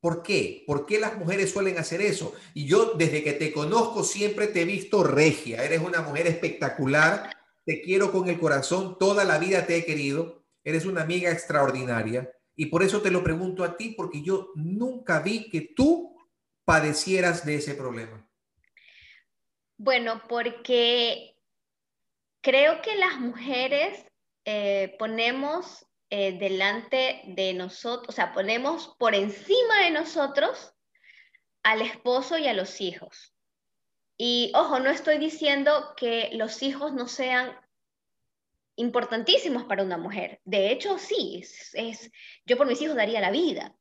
¿Por 0.00 0.22
qué? 0.22 0.64
¿Por 0.66 0.84
qué 0.84 1.00
las 1.00 1.16
mujeres 1.16 1.50
suelen 1.50 1.78
hacer 1.78 2.02
eso? 2.02 2.34
Y 2.54 2.66
yo 2.66 2.94
desde 2.94 3.22
que 3.22 3.32
te 3.32 3.52
conozco 3.52 4.04
siempre 4.04 4.48
te 4.48 4.62
he 4.62 4.64
visto 4.64 5.02
regia, 5.02 5.64
eres 5.64 5.80
una 5.80 6.02
mujer 6.02 6.26
espectacular, 6.26 7.36
te 7.64 7.80
quiero 7.80 8.12
con 8.12 8.28
el 8.28 8.38
corazón, 8.38 8.98
toda 8.98 9.24
la 9.24 9.38
vida 9.38 9.66
te 9.66 9.76
he 9.76 9.84
querido, 9.84 10.44
eres 10.62 10.84
una 10.84 11.02
amiga 11.02 11.30
extraordinaria 11.30 12.30
y 12.58 12.66
por 12.66 12.82
eso 12.82 13.00
te 13.00 13.12
lo 13.12 13.22
pregunto 13.22 13.62
a 13.62 13.76
ti, 13.76 13.94
porque 13.96 14.20
yo 14.20 14.50
nunca 14.56 15.20
vi 15.20 15.48
que 15.48 15.60
tú 15.76 16.16
padecieras 16.64 17.46
de 17.46 17.54
ese 17.54 17.76
problema. 17.76 18.28
Bueno, 19.76 20.20
porque 20.28 21.36
creo 22.40 22.82
que 22.82 22.96
las 22.96 23.20
mujeres 23.20 24.04
eh, 24.44 24.96
ponemos 24.98 25.86
eh, 26.10 26.36
delante 26.36 27.22
de 27.28 27.54
nosotros, 27.54 28.08
o 28.08 28.12
sea, 28.12 28.32
ponemos 28.32 28.96
por 28.98 29.14
encima 29.14 29.84
de 29.84 29.92
nosotros 29.92 30.74
al 31.62 31.80
esposo 31.80 32.38
y 32.38 32.48
a 32.48 32.54
los 32.54 32.80
hijos. 32.80 33.36
Y 34.16 34.50
ojo, 34.56 34.80
no 34.80 34.90
estoy 34.90 35.18
diciendo 35.18 35.94
que 35.96 36.30
los 36.32 36.60
hijos 36.64 36.92
no 36.92 37.06
sean 37.06 37.56
importantísimos 38.78 39.64
para 39.64 39.82
una 39.82 39.98
mujer. 39.98 40.40
De 40.44 40.70
hecho, 40.70 40.98
sí, 40.98 41.44
es, 41.74 42.10
yo 42.46 42.56
por 42.56 42.66
mis 42.66 42.80
hijos 42.80 42.96
daría 42.96 43.20
la 43.20 43.30
vida. 43.30 43.76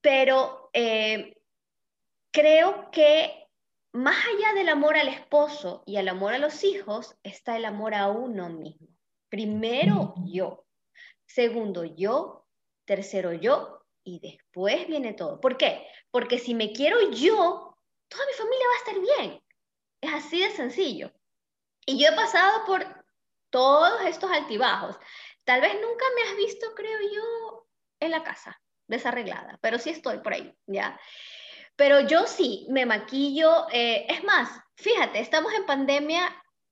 Pero 0.00 0.70
eh, 0.74 1.36
creo 2.30 2.90
que 2.90 3.48
más 3.92 4.16
allá 4.26 4.52
del 4.54 4.68
amor 4.68 4.96
al 4.96 5.08
esposo 5.08 5.82
y 5.86 5.96
al 5.96 6.08
amor 6.08 6.34
a 6.34 6.38
los 6.38 6.62
hijos, 6.62 7.16
está 7.22 7.56
el 7.56 7.64
amor 7.64 7.94
a 7.94 8.08
uno 8.08 8.50
mismo. 8.50 8.88
Primero 9.30 10.14
yo, 10.26 10.66
segundo 11.24 11.84
yo, 11.84 12.46
tercero 12.84 13.32
yo 13.32 13.86
y 14.02 14.20
después 14.20 14.86
viene 14.88 15.14
todo. 15.14 15.40
¿Por 15.40 15.56
qué? 15.56 15.86
Porque 16.10 16.38
si 16.38 16.54
me 16.54 16.72
quiero 16.72 17.10
yo, 17.12 17.78
toda 18.08 18.26
mi 18.26 18.32
familia 18.34 18.66
va 18.68 18.74
a 18.74 18.78
estar 18.78 19.00
bien. 19.00 19.42
Es 20.02 20.12
así 20.12 20.40
de 20.40 20.50
sencillo. 20.50 21.12
Y 21.86 21.98
yo 21.98 22.10
he 22.10 22.16
pasado 22.16 22.66
por 22.66 22.84
todos 23.54 24.00
estos 24.06 24.32
altibajos. 24.32 24.96
Tal 25.44 25.60
vez 25.60 25.74
nunca 25.74 26.04
me 26.16 26.22
has 26.22 26.36
visto, 26.36 26.74
creo 26.74 26.98
yo, 27.14 27.68
en 28.00 28.10
la 28.10 28.24
casa, 28.24 28.60
desarreglada, 28.88 29.60
pero 29.62 29.78
sí 29.78 29.90
estoy 29.90 30.18
por 30.18 30.34
ahí, 30.34 30.52
¿ya? 30.66 30.98
Pero 31.76 32.00
yo 32.00 32.26
sí, 32.26 32.66
me 32.68 32.84
maquillo. 32.84 33.68
Eh, 33.70 34.06
es 34.08 34.24
más, 34.24 34.48
fíjate, 34.74 35.20
estamos 35.20 35.52
en 35.54 35.66
pandemia 35.66 36.22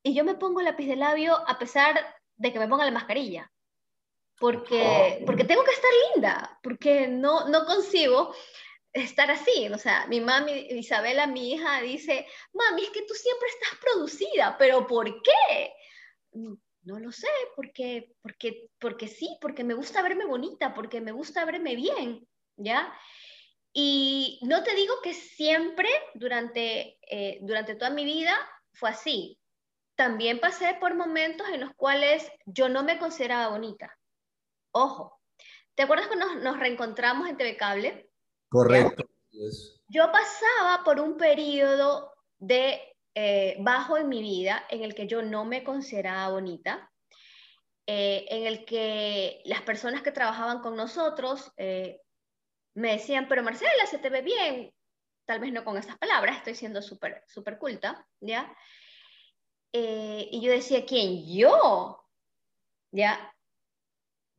y 0.02 0.12
yo 0.12 0.24
me 0.24 0.34
pongo 0.34 0.60
lápiz 0.60 0.88
de 0.88 0.96
labio 0.96 1.36
a 1.46 1.56
pesar 1.56 1.94
de 2.34 2.52
que 2.52 2.58
me 2.58 2.66
ponga 2.66 2.84
la 2.84 2.90
mascarilla. 2.90 3.48
Porque, 4.40 5.20
oh. 5.20 5.24
porque 5.24 5.44
tengo 5.44 5.62
que 5.62 5.70
estar 5.70 5.90
linda, 6.12 6.58
porque 6.64 7.06
no, 7.06 7.48
no 7.48 7.64
consigo 7.64 8.34
estar 8.92 9.30
así. 9.30 9.68
O 9.68 9.78
sea, 9.78 10.08
mi 10.08 10.20
mami, 10.20 10.66
Isabela, 10.70 11.28
mi 11.28 11.52
hija, 11.52 11.80
dice, 11.80 12.26
mami, 12.52 12.82
es 12.82 12.90
que 12.90 13.02
tú 13.02 13.14
siempre 13.14 13.48
estás 13.50 13.78
producida, 13.78 14.56
pero 14.58 14.84
¿por 14.84 15.22
qué? 15.22 15.72
No 16.84 16.98
lo 16.98 17.12
sé, 17.12 17.28
porque, 17.54 18.12
porque, 18.22 18.68
porque 18.78 19.06
sí, 19.06 19.38
porque 19.40 19.62
me 19.62 19.74
gusta 19.74 20.02
verme 20.02 20.24
bonita, 20.24 20.74
porque 20.74 21.00
me 21.00 21.12
gusta 21.12 21.44
verme 21.44 21.76
bien, 21.76 22.26
¿ya? 22.56 22.92
Y 23.72 24.40
no 24.42 24.62
te 24.62 24.74
digo 24.74 24.94
que 25.02 25.14
siempre 25.14 25.88
durante, 26.14 26.98
eh, 27.08 27.38
durante 27.42 27.74
toda 27.76 27.90
mi 27.90 28.04
vida 28.04 28.34
fue 28.72 28.90
así. 28.90 29.38
También 29.94 30.40
pasé 30.40 30.76
por 30.80 30.94
momentos 30.94 31.48
en 31.48 31.60
los 31.60 31.72
cuales 31.74 32.30
yo 32.46 32.68
no 32.68 32.82
me 32.82 32.98
consideraba 32.98 33.48
bonita. 33.48 33.96
Ojo, 34.72 35.20
¿te 35.74 35.84
acuerdas 35.84 36.08
cuando 36.08 36.34
nos, 36.36 36.58
reencontramos 36.58 37.28
en 37.28 37.36
TV 37.36 37.56
Cable? 37.56 38.10
Correcto. 38.48 39.04
Yo 39.88 40.10
pasaba 40.10 40.82
por 40.84 41.00
un 41.00 41.16
periodo 41.16 42.12
de 42.38 42.91
eh, 43.14 43.57
bajo 43.61 43.96
en 43.96 44.09
mi 44.09 44.20
vida 44.20 44.64
en 44.70 44.83
el 44.83 44.94
que 44.94 45.07
yo 45.07 45.22
no 45.22 45.44
me 45.44 45.64
consideraba 45.64 46.31
bonita, 46.33 46.90
eh, 47.87 48.27
en 48.29 48.46
el 48.46 48.64
que 48.64 49.42
las 49.44 49.62
personas 49.62 50.03
que 50.03 50.12
trabajaban 50.12 50.61
con 50.61 50.77
nosotros 50.77 51.53
me 52.75 52.92
decían, 52.92 53.29
pero 53.29 53.42
Marcela, 53.42 53.87
se 53.87 53.98
te 53.98 54.09
ve 54.09 54.22
bien, 54.22 54.72
tal 55.27 55.40
vez 55.40 55.53
no 55.53 55.64
con 55.64 55.77
esas 55.77 55.98
palabras, 55.98 56.38
estoy 56.38 56.55
siendo 56.55 56.83
súper 56.83 57.22
super 57.27 57.59
culta, 57.59 58.07
¿ya? 58.20 58.55
Eh, 59.72 60.29
y 60.31 60.40
yo 60.40 60.53
decía, 60.53 60.85
¿quién? 60.87 61.27
Yo, 61.27 62.05
¿ya? 62.90 63.35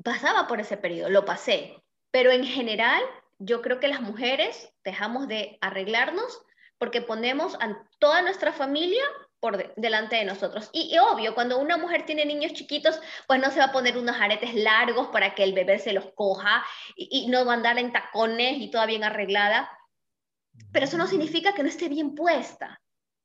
Pasaba 0.04 0.48
por 0.48 0.60
ese 0.60 0.78
periodo, 0.78 1.10
lo 1.10 1.26
pasé, 1.26 1.82
pero 2.12 2.32
en 2.32 2.44
general 2.44 3.04
yo 3.40 3.62
creo 3.62 3.80
que 3.80 3.88
las 3.88 4.02
mujeres 4.02 4.74
dejamos 4.84 5.28
de 5.28 5.58
arreglarnos 5.62 6.42
porque 6.84 7.02
ponemos 7.02 7.56
a 7.62 7.82
toda 7.98 8.22
nuestra 8.22 8.52
familia 8.52 9.06
por 9.40 9.74
delante 9.76 10.18
de 10.18 10.26
nosotros. 10.26 10.70
Y, 10.74 10.98
obvio, 10.98 11.34
cuando 11.34 11.58
una 11.58 11.78
mujer 11.78 12.06
tiene 12.06 12.26
niños 12.26 12.52
chiquitos, 12.52 13.00
pues 13.26 13.40
no 13.40 13.50
se 13.52 13.60
va 13.60 13.68
a 13.68 13.72
poner 13.72 13.98
unos 13.98 14.18
aretes 14.20 14.54
largos 14.54 15.08
para 15.08 15.34
que 15.34 15.46
el 15.46 15.54
bebé 15.54 15.80
se 15.80 15.94
los 15.94 16.12
coja 16.14 16.62
y, 16.98 17.28
no 17.30 17.46
va 17.46 17.54
a 17.54 17.56
andar 17.56 17.80
en 17.80 17.94
tacones 17.94 18.58
y 18.58 18.70
toda 18.70 18.86
bien 18.86 19.06
arreglada. 19.06 19.72
Pero 20.74 20.84
eso 20.84 20.98
no 20.98 21.08
significa 21.08 21.54
que 21.54 21.64
no 21.64 21.70
esté 21.70 21.88
bien 21.88 22.16
puesta. 22.16 22.82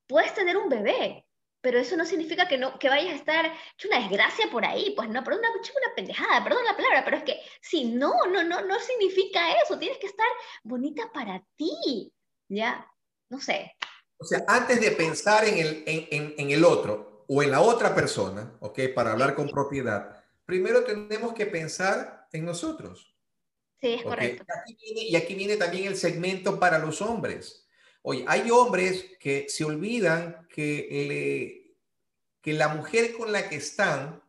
Puedes 0.06 0.32
tener 0.34 0.56
un 0.56 0.68
bebé, 0.68 1.26
pero 1.60 1.80
eso 1.80 1.96
no 1.96 2.04
significa 2.04 2.46
que, 2.46 2.58
no, 2.58 2.78
que 2.78 2.88
vayas 2.88 3.14
a 3.14 3.16
estar 3.16 3.46
hecho 3.46 3.88
una 3.88 3.98
desgracia 3.98 4.48
por 4.52 4.64
ahí, 4.64 4.92
pues 4.94 5.08
no, 5.08 5.24
perdón, 5.24 5.40
una, 5.40 5.50
una 5.50 5.94
pendejada, 5.96 6.44
perdón 6.44 6.64
la 6.64 6.76
palabra, 6.76 7.04
pero 7.04 7.16
es 7.16 7.24
que 7.24 7.40
sí, 7.60 7.86
no, 7.86 8.14
no, 8.30 8.44
no, 8.44 8.60
no 8.60 8.78
significa 8.78 9.50
eso, 9.64 9.80
tienes 9.80 9.98
que 9.98 10.06
estar 10.06 10.28
bonita 10.62 11.10
para 11.12 11.42
ti, 11.56 12.12
¿ya? 12.48 12.88
No 13.30 13.40
sé, 13.40 13.76
o 14.18 14.24
sea, 14.24 14.44
antes 14.48 14.80
de 14.80 14.90
pensar 14.90 15.44
en 15.44 15.58
el, 15.58 15.82
en, 15.86 16.34
en, 16.36 16.50
el 16.50 16.64
otro 16.64 17.24
o 17.28 17.42
en 17.42 17.52
la 17.52 17.60
otra 17.60 17.94
persona, 17.94 18.56
¿ok? 18.60 18.80
Para 18.94 19.12
hablar 19.12 19.34
con 19.34 19.48
propiedad, 19.48 20.24
primero 20.44 20.82
tenemos 20.82 21.34
que 21.34 21.46
pensar 21.46 22.26
en 22.32 22.44
nosotros. 22.44 23.14
Sí, 23.80 23.94
es 23.94 24.02
correcto. 24.02 24.44
Y 24.44 24.72
aquí, 24.72 24.76
viene, 24.82 25.02
y 25.10 25.16
aquí 25.16 25.34
viene 25.36 25.56
también 25.56 25.86
el 25.86 25.96
segmento 25.96 26.58
para 26.58 26.80
los 26.80 27.00
hombres. 27.00 27.64
Oye, 28.02 28.24
hay 28.26 28.50
hombres 28.50 29.06
que 29.20 29.46
se 29.48 29.64
olvidan 29.64 30.48
que, 30.48 31.76
que 32.40 32.52
la 32.54 32.68
mujer 32.68 33.12
con 33.12 33.30
la 33.30 33.48
que 33.48 33.56
están 33.56 34.20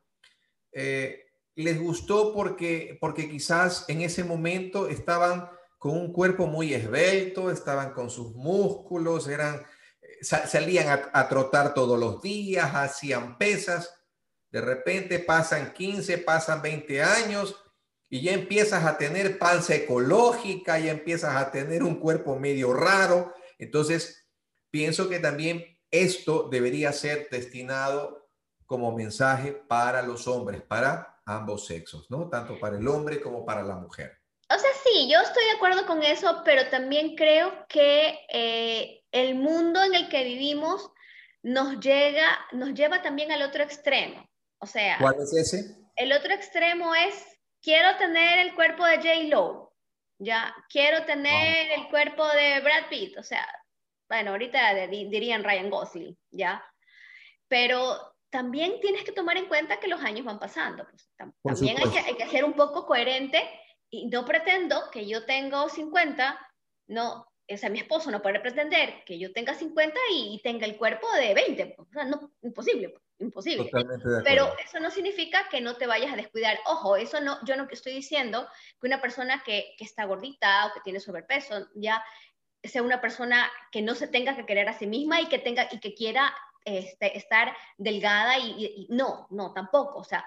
eh, 0.72 1.26
les 1.56 1.80
gustó 1.80 2.32
porque, 2.32 2.96
porque 3.02 3.28
quizás 3.28 3.86
en 3.88 4.02
ese 4.02 4.24
momento 4.24 4.88
estaban 4.88 5.50
con 5.80 5.92
un 5.92 6.14
cuerpo 6.14 6.46
muy 6.46 6.74
esbelto, 6.74 7.50
estaban 7.50 7.94
con 7.94 8.12
sus 8.12 8.36
músculos, 8.36 9.28
eran 9.28 9.66
salían 10.22 11.10
a, 11.14 11.30
trotar 11.30 11.74
todos 11.74 12.00
los 12.00 12.22
días, 12.22 12.74
hacían 12.74 13.38
pesas, 13.38 13.94
de 14.52 14.62
repente 14.62 15.20
pasan 15.20 15.74
15, 15.74 16.18
pasan 16.20 16.62
20 16.62 17.02
años 17.02 17.56
y 18.10 18.22
ya 18.22 18.34
empiezas 18.34 18.84
a 18.86 18.98
tener 18.98 19.38
panza 19.38 19.76
ecológica, 19.76 20.80
ya 20.80 20.92
empiezas 20.92 21.36
a 21.36 21.52
tener 21.52 21.84
un 21.84 22.00
cuerpo 22.00 22.36
medio 22.38 22.74
raro. 22.74 23.34
Entonces, 23.60 24.28
pienso 24.72 25.08
que 25.08 25.20
también 25.20 25.64
esto 25.92 26.50
debería 26.50 26.92
ser 26.92 27.30
destinado 27.30 28.30
como 28.66 28.96
mensaje 28.96 29.52
para 29.54 30.02
los 30.02 30.28
hombres, 30.28 30.62
para 30.62 31.22
ambos 31.26 31.68
sexos, 31.68 32.10
¿no? 32.10 32.30
Tanto 32.30 32.60
para 32.60 32.78
el 32.78 32.88
hombre 32.88 33.22
como 33.22 33.46
para 33.46 33.64
la 33.64 33.76
mujer. 33.76 34.19
Sí, 34.92 35.10
yo 35.12 35.20
estoy 35.20 35.44
de 35.46 35.52
acuerdo 35.52 35.86
con 35.86 36.04
eso, 36.04 36.42
pero 36.44 36.70
también 36.70 37.16
creo 37.16 37.66
que 37.68 38.20
eh, 38.30 39.04
el 39.12 39.36
mundo 39.36 39.84
en 39.84 39.94
el 39.94 40.10
que 40.10 40.24
vivimos 40.24 40.92
nos, 41.44 41.80
llega, 41.80 42.40
nos 42.54 42.74
lleva 42.74 43.02
también 43.02 43.32
al 43.32 43.42
otro 43.42 43.64
extremo. 43.64 44.28
O 44.60 44.66
sea, 44.66 44.98
¿cuál 45.00 45.16
es 45.22 45.34
ese? 45.34 45.76
El 45.96 46.12
otro 46.14 46.34
extremo 46.34 46.94
es, 46.96 47.14
quiero 47.62 47.98
tener 47.98 48.40
el 48.40 48.56
cuerpo 48.56 48.86
de 48.86 48.98
J. 48.98 49.14
Lo, 49.28 49.74
ya, 50.18 50.54
quiero 50.70 51.06
tener 51.06 51.72
el 51.72 51.88
cuerpo 51.90 52.28
de 52.28 52.60
Brad 52.62 52.90
Pitt, 52.90 53.18
o 53.18 53.24
sea, 53.24 53.48
bueno, 54.10 54.32
ahorita 54.32 54.88
dirían 54.88 55.44
Ryan 55.44 55.70
Gosling, 55.70 56.18
ya, 56.32 56.64
pero 57.48 58.16
también 58.30 58.80
tienes 58.82 59.04
que 59.04 59.12
tomar 59.12 59.38
en 59.38 59.48
cuenta 59.48 59.80
que 59.80 59.88
los 59.88 60.02
años 60.02 60.26
van 60.26 60.40
pasando. 60.40 60.86
Pues, 60.90 61.10
también 61.60 61.78
hay 61.78 61.90
que, 61.90 62.00
hay 62.00 62.16
que, 62.16 62.28
ser 62.28 62.44
un 62.44 62.54
poco 62.54 62.86
coherente 62.86 63.44
y 63.90 64.08
no 64.08 64.26
pretendo 64.26 64.90
que 64.92 65.08
yo 65.08 65.26
tengo 65.26 65.70
50, 65.70 66.40
no, 66.88 67.30
o 67.52 67.58
sea, 67.58 67.70
mi 67.70 67.80
esposo 67.80 68.12
no 68.12 68.22
puede 68.22 68.40
pretender 68.40 69.04
que 69.06 69.18
yo 69.18 69.34
tenga 69.34 69.56
50 69.56 69.98
y, 70.12 70.40
tenga 70.44 70.68
el 70.68 70.78
cuerpo 70.78 71.12
de 71.14 71.34
20. 71.34 71.76
O 71.78 71.86
sea, 71.92 72.06
no, 72.06 72.32
imposible, 72.44 72.94
imposible. 73.18 73.70
Pero 74.24 74.54
eso 74.64 74.80
no 74.80 74.92
significa 74.92 75.48
que 75.50 75.60
no 75.60 75.76
te 75.76 75.88
vayas 75.88 76.14
a 76.14 76.16
descuidar. 76.16 76.60
Ojo, 76.68 76.96
eso 76.96 77.20
no, 77.22 77.44
yo 77.46 77.56
no 77.56 77.68
estoy 77.72 77.94
diciendo 77.94 78.48
que 78.80 78.88
una 78.88 79.02
persona 79.02 79.42
que, 79.44 79.74
que 79.78 79.84
está 79.84 80.06
gordita 80.06 80.68
o 80.68 80.74
que 80.74 80.82
tiene 80.82 81.00
sobrepeso 81.00 81.68
ya 81.74 82.04
sea 82.64 82.84
una 82.84 83.02
persona 83.02 83.50
que 83.72 83.82
no 83.82 83.96
se 83.96 84.08
tenga 84.08 84.36
que 84.36 84.46
querer 84.46 84.68
a 84.68 84.78
sí 84.78 84.86
misma 84.86 85.22
y 85.22 85.28
que 85.28 85.40
tenga 85.40 85.68
y 85.72 85.80
que 85.80 85.96
quiera 85.96 86.34
este, 86.66 87.18
estar 87.18 87.56
delgada 87.78 88.38
y, 88.38 88.66
y, 88.66 88.88
no, 88.90 89.28
no, 89.32 89.54
tampoco. 89.54 90.00
O 90.00 90.04
sea, 90.04 90.26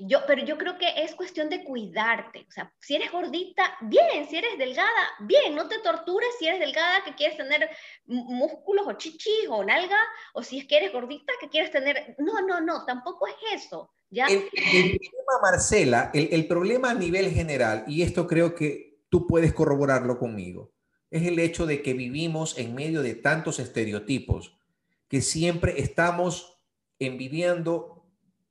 yo, 0.00 0.20
pero 0.26 0.44
yo 0.44 0.56
creo 0.56 0.78
que 0.78 1.02
es 1.02 1.14
cuestión 1.14 1.50
de 1.50 1.62
cuidarte. 1.62 2.46
O 2.48 2.50
sea, 2.50 2.72
si 2.80 2.96
eres 2.96 3.12
gordita, 3.12 3.76
bien, 3.82 4.26
si 4.28 4.36
eres 4.36 4.56
delgada, 4.58 4.88
bien, 5.20 5.54
no 5.54 5.68
te 5.68 5.78
tortures 5.80 6.30
si 6.38 6.46
eres 6.46 6.58
delgada, 6.58 7.04
que 7.04 7.14
quieres 7.14 7.36
tener 7.36 7.68
músculos 8.06 8.86
o 8.86 8.94
chichis 8.94 9.48
o 9.50 9.62
nalga, 9.62 9.98
o 10.32 10.42
si 10.42 10.58
es 10.58 10.66
que 10.66 10.78
eres 10.78 10.92
gordita, 10.92 11.32
que 11.40 11.48
quieres 11.48 11.70
tener... 11.70 12.14
No, 12.18 12.40
no, 12.46 12.60
no, 12.60 12.84
tampoco 12.86 13.26
es 13.26 13.62
eso. 13.62 13.92
¿ya? 14.08 14.26
El, 14.26 14.48
problema, 14.50 15.40
Marcela, 15.42 16.10
el, 16.14 16.28
el 16.32 16.46
problema 16.46 16.90
a 16.90 16.94
nivel 16.94 17.30
general, 17.30 17.84
y 17.86 18.02
esto 18.02 18.26
creo 18.26 18.54
que 18.54 19.00
tú 19.10 19.26
puedes 19.26 19.52
corroborarlo 19.52 20.18
conmigo, 20.18 20.72
es 21.10 21.26
el 21.26 21.38
hecho 21.38 21.66
de 21.66 21.82
que 21.82 21.92
vivimos 21.92 22.56
en 22.56 22.74
medio 22.74 23.02
de 23.02 23.16
tantos 23.16 23.58
estereotipos 23.58 24.56
que 25.08 25.20
siempre 25.20 25.80
estamos 25.80 26.58
envidiando 26.98 28.06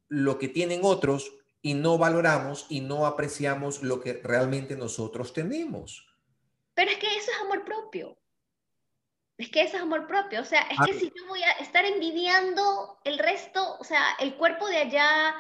lo 0.10 0.38
que 0.38 0.50
tienen 0.50 0.82
otros 0.84 1.38
y 1.62 1.74
no 1.74 1.98
valoramos 1.98 2.65
y 2.69 2.82
no 2.82 3.06
apreciamos 3.06 3.84
lo 3.84 4.00
que 4.02 4.13
realmente 4.13 4.76
nosotros 4.76 5.34
tenemos. 5.34 6.08
Pero 6.74 6.91
es 6.91 6.98
que 6.98 7.08
eso 7.08 7.32
es 7.32 7.41
amor 7.41 7.65
propio. 7.65 8.17
Es 9.38 9.50
que 9.50 9.62
eso 9.62 9.78
es 9.78 9.84
amor 9.84 10.08
propio. 10.08 10.41
O 10.41 10.45
sea, 10.45 10.62
es 10.62 10.78
que 10.86 11.00
si 11.00 11.12
yo 11.15 11.28
voy 11.28 11.41
a 11.43 11.52
estar 11.54 11.86
envidiando 11.86 13.00
el 13.04 13.19
resto, 13.19 13.78
o 13.80 13.84
sea, 13.84 14.04
el 14.19 14.36
cuerpo 14.36 14.67
de 14.67 14.78
allá, 14.78 15.36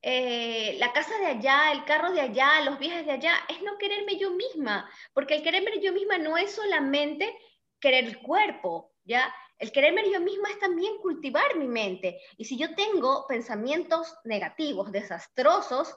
eh, 0.00 0.76
la 0.78 0.92
casa 0.92 1.16
de 1.18 1.26
allá, 1.26 1.72
el 1.72 1.84
carro 1.84 2.12
de 2.12 2.20
allá, 2.20 2.60
los 2.62 2.78
viajes 2.78 3.06
de 3.06 3.12
allá, 3.12 3.34
es 3.48 3.62
no 3.62 3.78
quererme 3.78 4.18
yo 4.18 4.30
misma. 4.30 4.90
Porque 5.14 5.36
el 5.36 5.42
quererme 5.42 5.80
yo 5.80 5.92
misma 5.92 6.18
no 6.18 6.36
es 6.36 6.54
solamente 6.54 7.34
querer 7.78 8.04
el 8.04 8.18
cuerpo, 8.18 8.92
¿ya? 9.04 9.34
El 9.62 9.70
quererme 9.70 10.02
yo 10.10 10.20
misma 10.20 10.50
es 10.50 10.58
también 10.58 10.98
cultivar 11.00 11.56
mi 11.56 11.68
mente. 11.68 12.18
Y 12.36 12.46
si 12.46 12.58
yo 12.58 12.74
tengo 12.74 13.26
pensamientos 13.28 14.12
negativos, 14.24 14.90
desastrosos, 14.90 15.94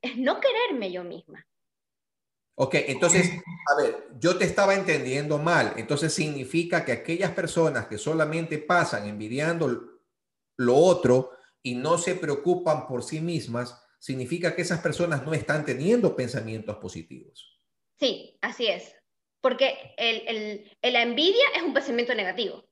es 0.00 0.16
no 0.16 0.38
quererme 0.38 0.92
yo 0.92 1.02
misma. 1.02 1.44
Ok, 2.54 2.76
entonces, 2.86 3.32
a 3.72 3.82
ver, 3.82 4.10
yo 4.20 4.38
te 4.38 4.44
estaba 4.44 4.76
entendiendo 4.76 5.38
mal. 5.38 5.74
Entonces 5.76 6.14
significa 6.14 6.84
que 6.84 6.92
aquellas 6.92 7.32
personas 7.32 7.88
que 7.88 7.98
solamente 7.98 8.58
pasan 8.58 9.08
envidiando 9.08 9.98
lo 10.56 10.76
otro 10.76 11.32
y 11.64 11.74
no 11.74 11.98
se 11.98 12.14
preocupan 12.14 12.86
por 12.86 13.02
sí 13.02 13.20
mismas, 13.20 13.76
significa 13.98 14.54
que 14.54 14.62
esas 14.62 14.80
personas 14.80 15.26
no 15.26 15.34
están 15.34 15.64
teniendo 15.64 16.14
pensamientos 16.14 16.76
positivos. 16.76 17.60
Sí, 17.98 18.38
así 18.40 18.68
es. 18.68 18.94
Porque 19.40 19.96
el, 19.96 20.70
la 20.80 21.02
envidia 21.02 21.44
es 21.56 21.62
un 21.64 21.74
pensamiento 21.74 22.14
negativo. 22.14 22.64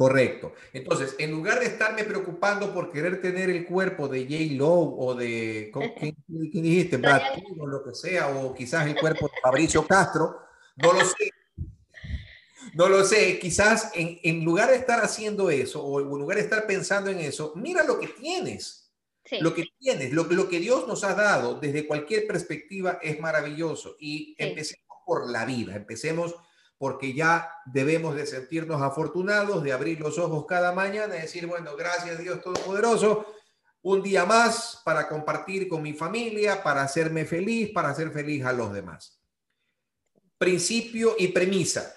Correcto. 0.00 0.54
Entonces, 0.72 1.14
en 1.18 1.30
lugar 1.30 1.60
de 1.60 1.66
estarme 1.66 2.04
preocupando 2.04 2.72
por 2.72 2.90
querer 2.90 3.20
tener 3.20 3.50
el 3.50 3.66
cuerpo 3.66 4.08
de 4.08 4.22
J. 4.22 4.54
Lowe 4.54 4.94
o 4.96 5.14
de, 5.14 5.70
¿quién, 6.00 6.16
dijiste? 6.26 6.96
Brad 6.96 7.20
o 7.58 7.66
lo 7.66 7.84
que 7.84 7.94
sea, 7.94 8.28
o 8.28 8.54
quizás 8.54 8.86
el 8.86 8.98
cuerpo 8.98 9.26
de 9.26 9.38
Fabricio 9.42 9.86
Castro, 9.86 10.38
no 10.76 10.94
lo 10.94 11.00
sé. 11.00 11.30
No 12.72 12.88
lo 12.88 13.04
sé, 13.04 13.38
quizás 13.38 13.90
en, 13.94 14.18
en 14.22 14.42
lugar 14.42 14.70
de 14.70 14.76
estar 14.76 15.04
haciendo 15.04 15.50
eso 15.50 15.84
o 15.84 16.00
en 16.00 16.06
lugar 16.06 16.38
de 16.38 16.44
estar 16.44 16.66
pensando 16.66 17.10
en 17.10 17.18
eso, 17.18 17.52
mira 17.56 17.84
lo 17.84 18.00
que 18.00 18.08
tienes. 18.08 18.90
Lo 19.42 19.52
que 19.52 19.66
tienes, 19.78 20.14
lo, 20.14 20.24
lo, 20.24 20.48
que 20.48 20.60
Dios 20.60 20.88
nos 20.88 21.04
ha 21.04 21.14
dado 21.14 21.60
desde 21.60 21.86
cualquier 21.86 22.26
perspectiva 22.26 22.98
es 23.02 23.20
maravilloso. 23.20 23.96
Y 24.00 24.34
empecemos 24.38 24.96
por 25.04 25.28
la 25.28 25.44
vida, 25.44 25.76
empecemos 25.76 26.36
porque 26.80 27.12
ya 27.12 27.52
debemos 27.66 28.16
de 28.16 28.24
sentirnos 28.24 28.80
afortunados, 28.80 29.62
de 29.62 29.70
abrir 29.70 30.00
los 30.00 30.16
ojos 30.16 30.46
cada 30.46 30.72
mañana 30.72 31.14
y 31.14 31.20
decir, 31.20 31.46
bueno, 31.46 31.76
gracias 31.76 32.18
Dios 32.18 32.40
Todopoderoso, 32.40 33.34
un 33.82 34.02
día 34.02 34.24
más 34.24 34.80
para 34.82 35.06
compartir 35.06 35.68
con 35.68 35.82
mi 35.82 35.92
familia, 35.92 36.62
para 36.62 36.80
hacerme 36.80 37.26
feliz, 37.26 37.70
para 37.74 37.90
hacer 37.90 38.10
feliz 38.10 38.46
a 38.46 38.54
los 38.54 38.72
demás. 38.72 39.20
Principio 40.38 41.16
y 41.18 41.28
premisa. 41.28 41.94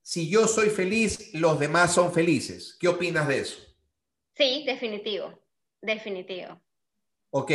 Si 0.00 0.26
yo 0.26 0.48
soy 0.48 0.70
feliz, 0.70 1.34
los 1.34 1.60
demás 1.60 1.92
son 1.92 2.14
felices. 2.14 2.78
¿Qué 2.80 2.88
opinas 2.88 3.28
de 3.28 3.40
eso? 3.40 3.60
Sí, 4.34 4.64
definitivo, 4.66 5.38
definitivo. 5.82 6.58
Ok. 7.28 7.52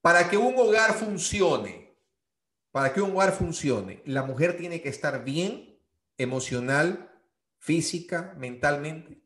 Para 0.00 0.30
que 0.30 0.38
un 0.38 0.58
hogar 0.58 0.94
funcione, 0.94 1.89
para 2.70 2.92
que 2.92 3.00
un 3.00 3.12
hogar 3.12 3.32
funcione, 3.32 4.02
la 4.04 4.22
mujer 4.22 4.56
tiene 4.56 4.80
que 4.80 4.88
estar 4.88 5.24
bien 5.24 5.78
emocional, 6.16 7.10
física, 7.58 8.34
mentalmente. 8.36 9.20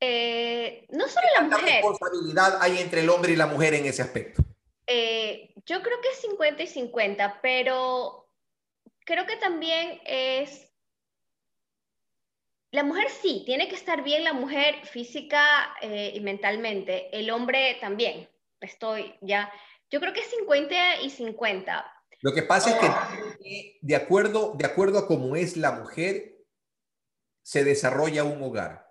Eh, 0.00 0.86
no 0.90 1.08
solo 1.08 1.26
la 1.36 1.42
mujer. 1.44 1.64
¿Qué 1.64 1.72
responsabilidad 1.72 2.58
hay 2.60 2.78
entre 2.78 3.00
el 3.00 3.08
hombre 3.08 3.32
y 3.32 3.36
la 3.36 3.46
mujer 3.46 3.74
en 3.74 3.86
ese 3.86 4.02
aspecto? 4.02 4.42
Eh, 4.86 5.54
yo 5.66 5.82
creo 5.82 6.00
que 6.00 6.08
es 6.08 6.20
50 6.20 6.62
y 6.62 6.66
50, 6.66 7.40
pero 7.42 8.28
creo 9.04 9.26
que 9.26 9.36
también 9.36 10.00
es... 10.04 10.66
La 12.70 12.84
mujer 12.84 13.08
sí, 13.08 13.42
tiene 13.46 13.68
que 13.68 13.74
estar 13.74 14.02
bien 14.02 14.24
la 14.24 14.34
mujer 14.34 14.86
física 14.86 15.74
eh, 15.80 16.12
y 16.14 16.20
mentalmente, 16.20 17.08
el 17.18 17.30
hombre 17.30 17.78
también. 17.80 18.28
Estoy 18.60 19.14
ya, 19.22 19.50
yo 19.90 20.00
creo 20.00 20.12
que 20.12 20.20
es 20.20 20.30
50 20.30 21.02
y 21.02 21.10
50. 21.10 21.94
Lo 22.20 22.32
que 22.32 22.42
pasa 22.42 22.70
es 22.70 23.38
que 23.38 23.78
de 23.80 23.96
acuerdo, 23.96 24.54
de 24.56 24.66
acuerdo 24.66 24.98
a 24.98 25.06
cómo 25.06 25.36
es 25.36 25.56
la 25.56 25.72
mujer, 25.72 26.36
se 27.42 27.64
desarrolla 27.64 28.24
un 28.24 28.42
hogar. 28.42 28.86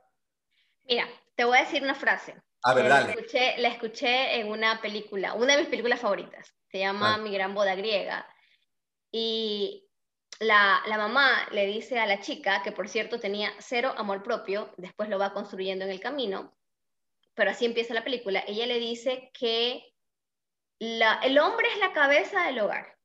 Mira, 0.86 1.08
te 1.36 1.44
voy 1.44 1.58
a 1.58 1.62
decir 1.62 1.84
una 1.84 1.96
frase. 1.96 2.36
A 2.64 2.74
ver, 2.74 2.88
dale. 2.88 3.08
La 3.08 3.12
escuché, 3.14 3.58
la 3.58 3.68
escuché 3.68 4.40
en 4.40 4.50
una 4.50 4.82
película, 4.82 5.34
una 5.34 5.54
de 5.54 5.62
mis 5.62 5.70
películas 5.70 6.00
favoritas. 6.00 6.54
Se 6.72 6.80
llama 6.80 7.16
ah. 7.16 7.18
Mi 7.18 7.32
gran 7.32 7.54
boda 7.54 7.76
griega. 7.76 8.28
Y 9.12 9.88
la, 10.40 10.82
la, 10.88 10.98
mamá 10.98 11.48
le 11.52 11.66
dice 11.66 12.00
a 12.00 12.06
la 12.06 12.20
chica, 12.20 12.62
que 12.64 12.72
por 12.72 12.90
cierto 12.90 13.20
tenía 13.20 13.52
cero 13.60 13.94
amor 13.98 14.24
propio, 14.24 14.74
después 14.78 15.10
lo 15.10 15.20
va 15.20 15.34
construyendo 15.34 15.86
en 15.86 15.92
el 15.92 16.00
camino, 16.00 16.58
pero 17.36 17.52
así 17.52 17.66
empieza 17.66 17.94
la 17.94 18.04
película, 18.04 18.44
ella 18.48 18.66
le 18.66 18.80
dice 18.80 19.32
que 19.34 19.84
el 20.80 21.40
hombre 21.40 21.68
es 21.74 21.80
la 21.80 21.94
cabeza 21.94 22.46
del 22.46 22.60
hogar, 22.60 22.98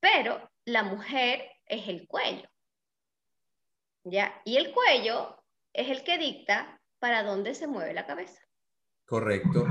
pero 0.00 0.50
la 0.64 0.82
mujer 0.82 1.50
es 1.66 1.88
el 1.88 2.06
cuello. 2.06 2.48
¿Ya? 4.04 4.40
Y 4.44 4.56
el 4.56 4.72
cuello 4.72 5.42
es 5.72 5.88
el 5.90 6.02
que 6.02 6.18
dicta 6.18 6.80
para 6.98 7.22
dónde 7.22 7.54
se 7.54 7.66
mueve 7.66 7.92
la 7.92 8.06
cabeza. 8.06 8.40
Correcto. 9.04 9.66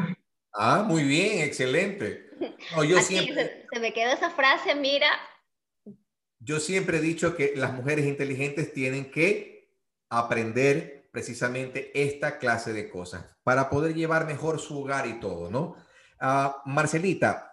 Ah, 0.54 0.84
muy 0.86 1.04
bien, 1.04 1.40
excelente. 1.44 2.30
yo 2.88 3.00
siempre, 3.02 3.68
se, 3.72 3.80
me 3.80 3.94
quedó 3.94 4.12
esa 4.12 4.30
frase, 4.30 4.76
mira. 4.76 5.08
Yo 6.40 6.60
siempre 6.60 6.98
he 6.98 7.02
dicho 7.02 7.36
que 7.36 7.54
las 7.56 7.74
mujeres 7.74 8.06
inteligentes 8.06 8.74
tienen 8.74 9.12
que 9.12 9.76
aprender 10.10 11.10
precisamente 11.12 11.92
esta 12.02 12.38
clase 12.38 12.72
de 12.72 12.90
cosas 12.90 13.26
para 13.44 13.70
poder 13.70 13.94
llevar 13.96 14.26
mejor 14.26 14.60
su 14.60 14.80
hogar 14.80 15.08
y 15.08 15.20
todo, 15.20 15.50
¿no? 15.50 15.76
Ah, 16.20 16.62
Marcelita, 16.66 17.52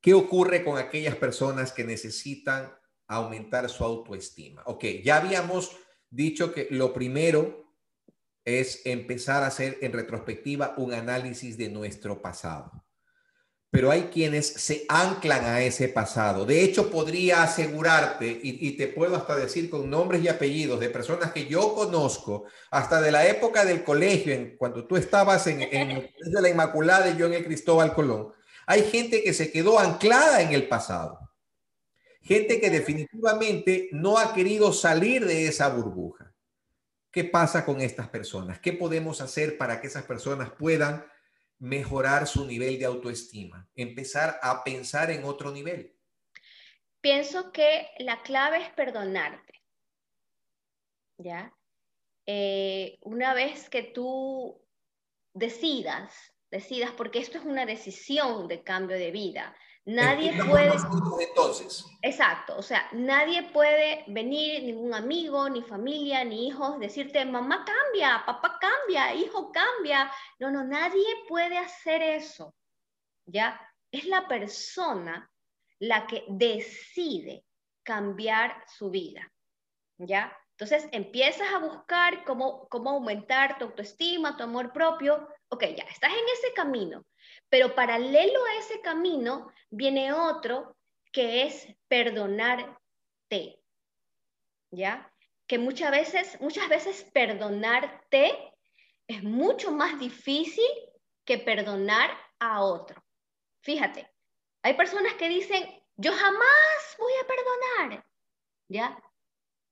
¿qué 0.00 0.14
ocurre 0.14 0.64
con 0.64 0.78
aquellas 0.78 1.16
personas 1.16 1.72
que 1.72 1.84
necesitan 1.84 2.72
aumentar 3.06 3.68
su 3.68 3.84
autoestima? 3.84 4.62
Ok, 4.66 4.84
ya 5.02 5.16
habíamos 5.16 5.76
dicho 6.10 6.52
que 6.52 6.68
lo 6.70 6.92
primero 6.92 7.74
es 8.44 8.86
empezar 8.86 9.42
a 9.42 9.48
hacer 9.48 9.78
en 9.82 9.92
retrospectiva 9.92 10.74
un 10.78 10.94
análisis 10.94 11.58
de 11.58 11.68
nuestro 11.68 12.22
pasado 12.22 12.87
pero 13.70 13.90
hay 13.90 14.04
quienes 14.04 14.46
se 14.46 14.86
anclan 14.88 15.44
a 15.44 15.60
ese 15.60 15.88
pasado. 15.88 16.46
De 16.46 16.62
hecho, 16.62 16.90
podría 16.90 17.42
asegurarte, 17.42 18.40
y, 18.42 18.72
te 18.76 18.88
puedo 18.88 19.16
hasta 19.16 19.36
decir 19.36 19.68
con 19.68 19.90
nombres 19.90 20.22
y 20.22 20.28
apellidos 20.28 20.80
de 20.80 20.88
personas 20.88 21.32
que 21.32 21.46
yo 21.46 21.74
conozco, 21.74 22.44
hasta 22.70 23.00
de 23.00 23.12
la 23.12 23.26
época 23.26 23.64
del 23.66 23.84
colegio, 23.84 24.32
en, 24.32 24.56
cuando 24.56 24.86
tú 24.86 24.96
estabas 24.96 25.46
en, 25.46 25.62
en 25.62 26.10
la 26.42 26.48
Inmaculada 26.48 27.10
y 27.10 27.18
yo 27.18 27.26
en 27.26 27.34
el 27.34 27.44
Cristóbal 27.44 27.94
Colón, 27.94 28.32
hay 28.66 28.82
gente 28.82 29.22
que 29.22 29.34
se 29.34 29.52
quedó 29.52 29.78
anclada 29.78 30.40
en 30.40 30.52
el 30.52 30.66
pasado. 30.66 31.18
Gente 32.22 32.60
que 32.60 32.70
definitivamente 32.70 33.88
no 33.92 34.18
ha 34.18 34.34
querido 34.34 34.72
salir 34.72 35.24
de 35.26 35.46
esa 35.46 35.68
burbuja. 35.68 36.34
¿Qué 37.10 37.24
pasa 37.24 37.64
con 37.64 37.80
estas 37.80 38.08
personas? 38.08 38.58
¿Qué 38.60 38.72
podemos 38.72 39.20
hacer 39.20 39.56
para 39.56 39.80
que 39.80 39.86
esas 39.86 40.04
personas 40.04 40.50
puedan 40.50 41.04
mejorar 41.58 42.26
su 42.26 42.46
nivel 42.46 42.78
de 42.78 42.84
autoestima, 42.84 43.68
empezar 43.74 44.38
a 44.42 44.62
pensar 44.64 45.10
en 45.10 45.24
otro 45.24 45.50
nivel? 45.50 45.94
Pienso 47.00 47.52
que 47.52 47.88
la 47.98 48.22
clave 48.22 48.62
es 48.62 48.70
perdonarte. 48.70 49.62
¿Ya? 51.18 51.52
Eh, 52.26 52.98
una 53.02 53.34
vez 53.34 53.70
que 53.70 53.82
tú 53.82 54.60
decidas, 55.34 56.12
decidas, 56.50 56.92
porque 56.92 57.18
esto 57.18 57.38
es 57.38 57.44
una 57.44 57.66
decisión 57.66 58.48
de 58.48 58.62
cambio 58.62 58.96
de 58.96 59.10
vida, 59.10 59.56
Nadie 59.88 60.34
puede. 60.44 60.72
Entonces. 61.18 61.86
Exacto, 62.02 62.58
o 62.58 62.62
sea, 62.62 62.86
nadie 62.92 63.44
puede 63.44 64.04
venir, 64.08 64.62
ningún 64.64 64.92
amigo, 64.92 65.48
ni 65.48 65.62
familia, 65.62 66.24
ni 66.24 66.48
hijos, 66.48 66.78
decirte, 66.78 67.24
mamá 67.24 67.64
cambia, 67.64 68.22
papá 68.26 68.58
cambia, 68.60 69.14
hijo 69.14 69.50
cambia. 69.50 70.12
No, 70.40 70.50
no, 70.50 70.62
nadie 70.62 71.06
puede 71.26 71.56
hacer 71.56 72.02
eso. 72.02 72.54
¿Ya? 73.24 73.58
Es 73.90 74.04
la 74.04 74.28
persona 74.28 75.30
la 75.78 76.06
que 76.06 76.22
decide 76.28 77.46
cambiar 77.82 78.62
su 78.66 78.90
vida. 78.90 79.32
¿Ya? 79.96 80.36
Entonces 80.50 80.86
empiezas 80.92 81.48
a 81.54 81.60
buscar 81.60 82.24
cómo, 82.26 82.68
cómo 82.68 82.90
aumentar 82.90 83.56
tu 83.56 83.64
autoestima, 83.64 84.36
tu 84.36 84.42
amor 84.42 84.70
propio. 84.70 85.26
Ok, 85.48 85.62
ya, 85.62 85.84
estás 85.84 86.12
en 86.12 86.28
ese 86.34 86.52
camino 86.52 87.06
pero 87.48 87.74
paralelo 87.74 88.44
a 88.44 88.54
ese 88.58 88.80
camino 88.80 89.52
viene 89.70 90.12
otro 90.12 90.76
que 91.12 91.44
es 91.44 91.66
perdonarte. 91.88 93.62
¿Ya? 94.70 95.10
Que 95.46 95.58
muchas 95.58 95.90
veces, 95.90 96.40
muchas 96.40 96.68
veces 96.68 97.04
perdonarte 97.12 98.54
es 99.06 99.22
mucho 99.22 99.72
más 99.72 99.98
difícil 99.98 100.68
que 101.24 101.38
perdonar 101.38 102.10
a 102.38 102.62
otro. 102.62 103.02
Fíjate, 103.62 104.10
hay 104.62 104.74
personas 104.74 105.14
que 105.14 105.28
dicen, 105.28 105.64
yo 105.96 106.12
jamás 106.12 106.96
voy 106.98 107.12
a 107.22 107.26
perdonar. 107.26 108.06
¿Ya? 108.68 109.02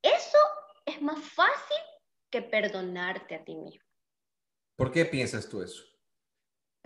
Eso 0.03 0.39
es 0.87 1.03
más 1.03 1.18
fácil 1.18 1.77
que 2.31 2.41
perdonarte 2.41 3.35
a 3.35 3.45
ti 3.45 3.55
mismo. 3.55 3.85
¿Por 4.77 4.91
qué 4.91 5.05
piensas 5.05 5.49
tú 5.49 5.62
eso? 5.62 5.85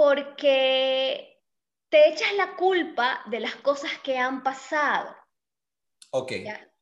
Porque 0.00 1.44
te 1.90 2.08
echas 2.08 2.32
la 2.32 2.56
culpa 2.56 3.22
de 3.26 3.38
las 3.38 3.56
cosas 3.56 3.90
que 4.02 4.16
han 4.16 4.42
pasado. 4.42 5.14
Ok. 6.12 6.32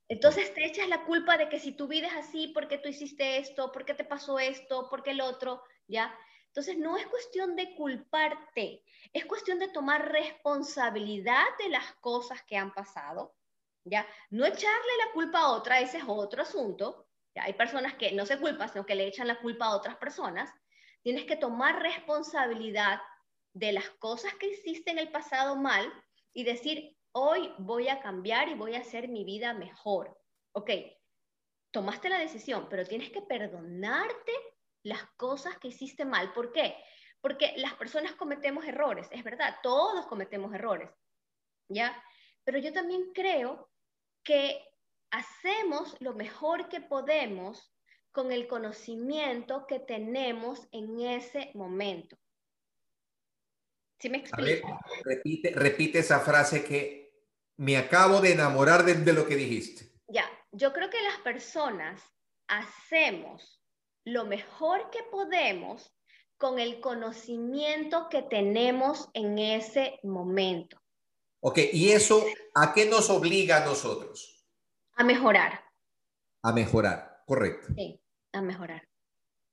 Entonces 0.07 0.55
te 0.55 0.65
echas 0.65 0.89
la 0.89 1.05
culpa 1.05 1.37
de 1.37 1.49
que 1.49 1.59
si 1.59 1.73
tu 1.73 1.89
vida 1.89 2.07
es 2.07 2.15
así, 2.15 2.47
¿por 2.55 2.69
qué 2.69 2.79
tú 2.79 2.89
hiciste 2.89 3.39
esto? 3.39 3.73
¿Por 3.73 3.85
qué 3.85 3.95
te 3.95 4.05
pasó 4.05 4.39
esto? 4.39 4.89
¿Por 4.89 5.03
qué 5.03 5.11
el 5.11 5.21
otro? 5.21 5.65
¿Ya? 5.89 6.17
Entonces, 6.47 6.79
no 6.79 6.97
es 6.97 7.09
cuestión 7.09 7.57
de 7.57 7.75
culparte, 7.75 8.85
es 9.13 9.27
cuestión 9.27 9.59
de 9.59 9.69
tomar 9.69 10.13
responsabilidad 10.13 11.45
de 11.59 11.71
las 11.71 11.95
cosas 11.97 12.45
que 12.45 12.57
han 12.57 12.73
pasado, 12.73 13.35
¿ya? 13.85 14.07
No 14.31 14.47
echarle 14.47 14.97
la 15.05 15.13
culpa 15.13 15.41
a 15.41 15.51
otra, 15.51 15.81
ese 15.81 15.99
es 15.99 16.05
otro 16.07 16.43
asunto. 16.43 17.09
¿ya? 17.35 17.43
Hay 17.43 17.55
personas 17.55 17.95
que 17.95 18.13
no 18.13 18.27
se 18.27 18.39
culpan, 18.39 18.69
sino 18.69 18.87
que 18.87 18.95
le 18.95 19.09
echan 19.09 19.27
la 19.27 19.41
culpa 19.41 19.67
a 19.67 19.77
otras 19.77 19.97
personas. 19.97 20.51
Tienes 21.03 21.25
que 21.25 21.37
tomar 21.37 21.83
responsabilidad 21.83 23.01
de 23.59 23.73
las 23.73 23.91
cosas 23.99 24.33
que 24.35 24.51
hiciste 24.51 24.93
en 24.93 24.99
el 24.99 25.11
pasado 25.11 25.57
mal 25.57 25.93
y 26.33 26.45
decir, 26.45 26.97
hoy 27.13 27.53
voy 27.59 27.89
a 27.89 28.01
cambiar 28.01 28.49
y 28.49 28.55
voy 28.55 28.77
a 28.77 28.81
hacer 28.81 29.09
mi 29.09 29.25
vida 29.25 29.53
mejor. 29.53 30.17
Ok, 30.53 30.71
tomaste 31.73 32.09
la 32.09 32.19
decisión, 32.19 32.69
pero 32.71 32.87
tienes 32.87 33.11
que 33.11 33.23
perdonarte 33.23 34.33
las 34.85 35.05
cosas 35.17 35.59
que 35.59 35.69
hiciste 35.69 36.05
mal. 36.05 36.33
¿Por 36.33 36.53
qué? 36.53 36.77
Porque 37.21 37.55
las 37.57 37.75
personas 37.75 38.13
cometemos 38.13 38.65
errores, 38.65 39.09
es 39.11 39.25
verdad, 39.25 39.57
todos 39.61 40.07
cometemos 40.07 40.55
errores, 40.55 40.91
¿ya? 41.69 42.01
Pero 42.45 42.59
yo 42.59 42.73
también 42.73 43.11
creo 43.13 43.69
que 44.23 44.65
hacemos 45.11 45.97
lo 46.01 46.15
mejor 46.15 46.69
que 46.69 46.81
podemos 46.81 47.75
con 48.13 48.31
el 48.31 48.47
conocimiento 48.47 49.67
que 49.67 49.81
tenemos 49.81 50.69
en 50.71 51.01
ese 51.01 51.51
momento. 51.55 52.17
¿Sí 53.99 54.09
me 54.09 54.19
explico? 54.19 54.79
repite, 55.05 55.53
repite 55.55 55.99
esa 55.99 56.21
frase 56.21 56.65
que 56.65 57.25
me 57.57 57.77
acabo 57.77 58.21
de 58.21 58.33
enamorar 58.33 58.85
de 58.85 59.13
lo 59.13 59.27
que 59.27 59.37
dijiste. 59.37 59.91
Ya, 60.07 60.25
yo 60.53 60.73
creo 60.73 60.89
que 60.89 61.03
las 61.03 61.19
personas 61.19 62.01
hacemos 62.47 63.61
lo 64.05 64.25
mejor 64.25 64.91
que 64.91 65.03
podemos 65.11 65.93
con 66.39 66.61
el 66.61 66.81
conocimiento 66.81 68.09
que 68.09 68.23
tenemos 68.23 69.11
en 69.13 69.39
ese 69.39 69.99
momento. 70.05 70.81
Ok, 71.41 71.59
¿y 71.73 71.91
eso 71.91 72.25
a 72.55 72.73
qué 72.73 72.87
nos 72.87 73.11
obliga 73.11 73.63
a 73.63 73.65
nosotros? 73.65 74.47
A 74.95 75.05
mejorar. 75.05 75.65
A 76.43 76.53
mejorar, 76.53 77.23
correcto. 77.27 77.69
Sí, 77.77 78.01
a 78.33 78.41
mejorar. 78.41 78.89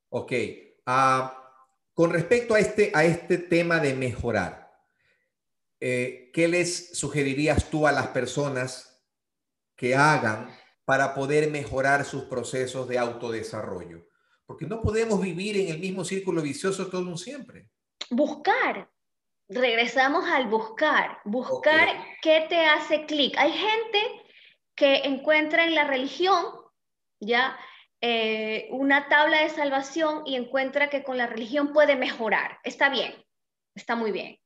Ok, 0.09 0.31
uh, 0.87 1.44
con 1.95 2.11
respecto 2.11 2.53
a 2.53 2.59
este, 2.59 2.91
a 2.93 3.05
este 3.05 3.37
tema 3.37 3.79
de 3.79 3.95
mejorar, 3.95 4.69
eh, 5.79 6.29
¿qué 6.33 6.49
les 6.49 6.97
sugerirías 6.97 7.69
tú 7.69 7.87
a 7.87 7.93
las 7.93 8.07
personas 8.07 9.01
que 9.77 9.95
hagan 9.95 10.53
para 10.83 11.15
poder 11.15 11.49
mejorar 11.49 12.03
sus 12.03 12.23
procesos 12.23 12.87
de 12.89 12.99
autodesarrollo? 12.99 14.09
Porque 14.45 14.65
no 14.65 14.81
podemos 14.81 15.21
vivir 15.21 15.57
en 15.57 15.69
el 15.69 15.79
mismo 15.79 16.03
círculo 16.03 16.41
vicioso 16.41 16.87
todo 16.87 17.01
un 17.01 17.17
siempre. 17.17 17.69
Buscar. 18.09 18.91
Regresamos 19.47 20.25
al 20.29 20.49
buscar. 20.49 21.19
Buscar 21.23 21.87
qué 22.21 22.45
te 22.49 22.65
hace 22.65 23.05
clic. 23.05 23.35
Hay 23.37 23.53
gente 23.53 23.99
que 24.75 24.97
encuentra 25.05 25.65
en 25.65 25.75
la 25.75 25.85
religión, 25.85 26.43
ya, 27.21 27.57
eh, 28.01 28.67
una 28.71 29.07
tabla 29.07 29.41
de 29.41 29.49
salvación 29.49 30.23
y 30.25 30.35
encuentra 30.35 30.89
que 30.89 31.03
con 31.03 31.17
la 31.17 31.27
religión 31.27 31.73
puede 31.73 31.95
mejorar. 31.95 32.59
Está 32.63 32.89
bien, 32.89 33.15
está 33.75 33.95
muy 33.95 34.11
bien. 34.11 34.39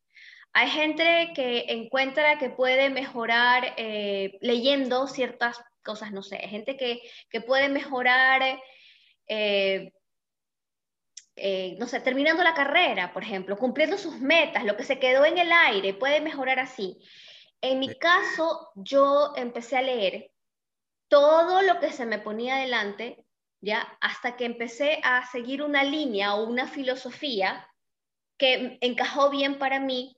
Hay 0.54 0.70
gente 0.70 1.32
que 1.36 1.66
encuentra 1.70 2.40
que 2.40 2.50
puede 2.50 2.90
mejorar 2.90 3.74
eh, 3.78 4.38
leyendo 4.42 5.08
ciertas 5.08 5.62
cosas, 5.84 6.12
no 6.12 6.24
sé, 6.24 6.38
hay 6.38 6.50
gente 6.50 6.76
que, 6.76 7.02
que 7.30 7.42
puede 7.42 7.70
mejorar 7.70 8.42
eh, 9.28 9.92
eh, 11.42 11.78
no 11.80 11.88
sé, 11.88 12.02
terminando 12.02 12.44
la 12.44 12.54
carrera, 12.54 13.14
por 13.14 13.24
ejemplo, 13.24 13.58
cumpliendo 13.58 13.98
sus 13.98 14.20
metas, 14.20 14.66
lo 14.66 14.76
que 14.76 14.84
se 14.84 15.00
quedó 15.00 15.24
en 15.24 15.38
el 15.38 15.52
aire, 15.52 15.94
puede 15.94 16.20
mejorar 16.20 16.60
así. 16.60 16.98
En 17.62 17.80
mi 17.80 17.96
caso, 17.96 18.72
yo 18.76 19.34
empecé 19.38 19.78
a 19.78 19.82
leer 19.82 20.32
todo 21.08 21.62
lo 21.62 21.80
que 21.80 21.92
se 21.94 22.06
me 22.06 22.20
ponía 22.20 22.58
adelante, 22.58 23.24
¿ya? 23.62 23.98
Hasta 24.02 24.36
que 24.36 24.46
empecé 24.46 25.00
a 25.04 25.26
seguir 25.32 25.62
una 25.62 25.84
línea 25.84 26.36
o 26.36 26.48
una 26.48 26.68
filosofía 26.68 27.68
que 28.38 28.78
encajó 28.82 29.30
bien 29.30 29.60
para 29.60 29.80
mí 29.80 30.18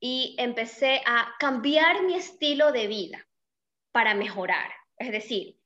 y 0.00 0.34
empecé 0.38 1.00
a 1.06 1.34
cambiar 1.38 2.02
mi 2.02 2.14
estilo 2.14 2.72
de 2.72 2.88
vida 2.88 3.28
para 3.92 4.14
mejorar. 4.14 4.72
Es 4.96 5.12
decir, 5.12 5.60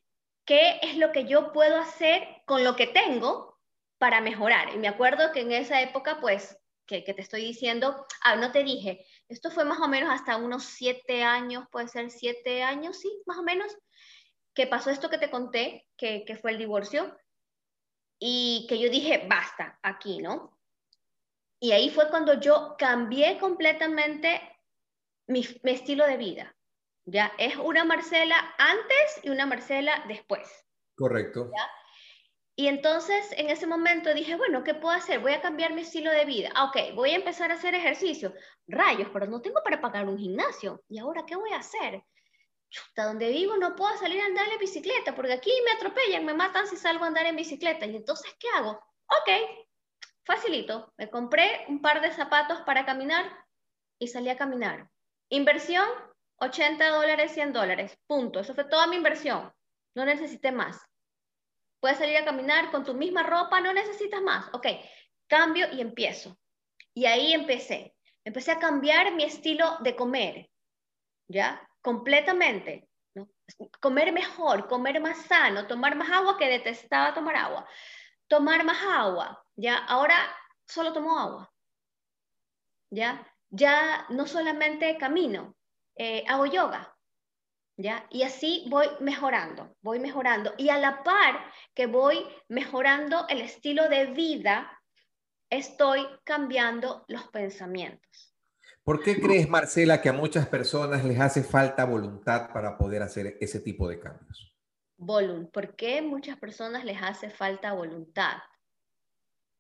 ¿qué 0.45 0.79
es 0.83 0.97
lo 0.99 1.13
que 1.13 1.25
yo 1.25 1.53
puedo 1.53 1.79
hacer 1.79 2.43
con 2.45 2.63
lo 2.63 2.77
que 2.77 2.87
tengo 2.87 3.59
para 3.99 4.21
mejorar? 4.21 4.75
Y 4.75 4.79
me 4.79 4.89
acuerdo 4.89 5.33
que 5.33 5.41
en 5.41 5.53
esa 5.53 5.81
época, 5.81 6.21
pues, 6.21 6.59
que, 6.87 7.01
te 7.01 7.21
estoy 7.21 7.43
diciendo, 7.43 8.07
ah, 8.23 8.37
no 8.37 8.53
te 8.53 8.63
dije, 8.63 9.05
esto 9.29 9.51
fue 9.51 9.65
más 9.65 9.81
o 9.81 9.89
menos 9.89 10.11
hasta 10.11 10.37
unos 10.37 10.65
siete 10.65 11.25
años, 11.25 11.65
puede 11.73 11.89
ser 11.89 12.11
siete 12.11 12.63
años, 12.63 12.99
sí, 13.01 13.11
más 13.27 13.39
o 13.39 13.43
menos, 13.43 13.77
que 14.57 14.67
pasó 14.67 14.91
esto 14.91 15.11
que 15.11 15.19
te 15.19 15.31
conté, 15.31 15.87
que, 15.97 16.25
que 16.25 16.37
fue 16.37 16.51
el 16.51 16.59
divorcio, 16.59 17.17
y 18.19 18.67
que 18.69 18.79
yo 18.79 18.89
dije, 18.91 19.27
basta, 19.29 19.79
aquí, 19.83 20.19
¿no? 20.19 20.59
Y 21.61 21.73
ahí 21.73 21.91
fue 21.91 22.09
cuando 22.09 22.41
yo 22.41 22.75
cambié 22.79 23.39
completamente 23.39 24.41
mi, 25.27 25.47
mi 25.63 25.73
estilo 25.73 26.07
de 26.07 26.17
vida. 26.17 26.57
¿ya? 27.05 27.33
Es 27.39 27.57
una 27.57 27.85
Marcela 27.85 28.37
antes 28.59 29.21
y 29.23 29.29
una 29.29 29.45
Marcela 29.47 30.05
después. 30.09 30.49
Correcto. 30.97 31.51
Y 32.59 32.69
entonces 32.69 33.33
en 33.37 33.51
ese 33.51 33.67
momento 33.67 34.15
dije, 34.15 34.37
bueno, 34.37 34.65
¿qué 34.65 34.75
puedo 34.75 34.95
hacer? 34.95 35.21
Voy 35.21 35.33
a 35.33 35.43
cambiar 35.43 35.75
mi 35.75 35.83
estilo 35.83 36.11
de 36.11 36.25
vida. 36.25 36.51
Ah, 36.55 36.65
ok, 36.65 36.95
voy 36.95 37.11
a 37.11 37.17
empezar 37.17 37.51
a 37.51 37.55
hacer 37.55 37.75
ejercicio. 37.75 38.33
Rayos, 38.67 39.11
pero 39.13 39.27
no 39.27 39.43
tengo 39.43 39.63
para 39.63 39.83
pagar 39.83 40.07
un 40.09 40.17
gimnasio. 40.17 40.83
¿Y 40.89 40.99
ahora 40.99 41.25
qué 41.27 41.37
voy 41.37 41.51
a 41.51 41.59
hacer? 41.59 42.03
Hasta 42.71 43.05
donde 43.05 43.31
vivo 43.31 43.57
no 43.57 43.77
puedo 43.77 43.97
salir 43.97 44.21
a 44.21 44.27
andar 44.27 44.49
en 44.49 44.59
bicicleta 44.59 45.15
porque 45.15 45.33
aquí 45.33 45.53
me 45.65 45.73
atropellan, 45.73 46.25
me 46.25 46.35
matan 46.35 46.67
si 46.67 46.77
salgo 46.77 47.05
a 47.05 47.09
andar 47.09 47.27
en 47.27 47.37
bicicleta. 47.37 47.87
¿Y 47.87 47.97
entonces 47.97 48.35
qué 48.39 48.49
hago? 48.55 48.73
Ok, 49.07 49.31
facilito. 50.25 50.93
Me 50.97 51.09
compré 51.09 51.65
un 51.69 51.81
par 51.81 52.01
de 52.01 52.13
zapatos 52.13 52.61
para 52.63 52.85
caminar 52.85 53.25
y 53.99 54.09
salí 54.09 54.29
a 54.29 54.37
caminar. 54.37 54.91
Inversión, 55.29 55.89
80 56.39 56.89
dólares, 56.91 57.33
100 57.33 57.53
dólares, 57.53 57.99
punto. 58.07 58.41
Eso 58.41 58.55
fue 58.55 58.65
toda 58.65 58.87
mi 58.87 58.97
inversión. 58.97 59.53
No 59.95 60.05
necesité 60.05 60.53
más. 60.53 60.79
Puedes 61.81 61.99
salir 61.99 62.17
a 62.17 62.25
caminar 62.25 62.71
con 62.71 62.85
tu 62.85 62.95
misma 62.95 63.23
ropa, 63.23 63.61
no 63.61 63.73
necesitas 63.73 64.21
más. 64.23 64.49
Ok, 64.53 64.67
cambio 65.29 65.67
y 65.73 65.81
empiezo. 65.81 66.37
Y 66.95 67.07
ahí 67.07 67.33
empecé. 67.33 67.95
Empecé 68.25 68.53
a 68.53 68.59
cambiar 68.59 69.15
mi 69.15 69.25
estilo 69.25 69.79
de 69.81 69.95
comer, 69.95 70.51
¿ya? 71.29 71.67
Completamente. 71.87 72.89
Comer 73.81 74.13
mejor, 74.13 74.67
comer 74.67 75.01
más 75.01 75.19
sano, 75.19 75.69
tomar 75.69 75.95
más 75.95 76.11
agua 76.11 76.37
que 76.37 76.49
detestaba 76.49 77.15
tomar 77.15 77.37
agua. 77.37 77.65
Tomar 78.27 78.65
más 78.65 78.83
agua, 78.83 79.41
¿ya? 79.55 79.77
Ahora 79.85 80.17
solo 80.67 80.93
tomo 80.93 81.17
agua, 81.17 81.49
¿ya? 82.91 83.25
Ya 83.51 84.05
no 84.09 84.27
solamente 84.27 84.99
camino, 84.99 85.55
eh, 85.95 86.25
hago 86.27 86.47
yoga, 86.47 86.93
¿ya? 87.77 88.05
Y 88.11 88.25
así 88.25 88.65
voy 88.69 88.89
mejorando, 88.99 89.77
voy 89.81 90.01
mejorando. 90.01 90.55
Y 90.59 90.71
a 90.71 90.79
la 90.79 91.05
par 91.05 91.53
que 91.73 91.87
voy 91.87 92.27
mejorando 92.49 93.29
el 93.29 93.43
estilo 93.43 93.89
de 93.89 94.07
vida, 94.07 94.83
estoy 95.49 96.05
cambiando 96.25 97.05
los 97.07 97.29
pensamientos. 97.29 98.36
¿Por 98.87 99.03
qué 99.03 99.21
crees, 99.21 99.49
Marcela, 99.49 100.01
que 100.01 100.09
a 100.09 100.13
muchas 100.13 100.47
personas 100.47 101.05
les 101.05 101.19
hace 101.19 101.43
falta 101.43 101.85
voluntad 101.85 102.53
para 102.53 102.79
poder 102.79 103.03
hacer 103.03 103.37
ese 103.41 103.59
tipo 103.59 103.89
de 103.89 103.99
cambios? 103.99 104.55
Volun 104.97 105.49
¿Por 105.49 105.75
qué 105.75 106.01
muchas 106.01 106.39
personas 106.39 106.85
les 106.85 107.03
hace 107.03 107.29
falta 107.29 107.73
voluntad? 107.73 108.39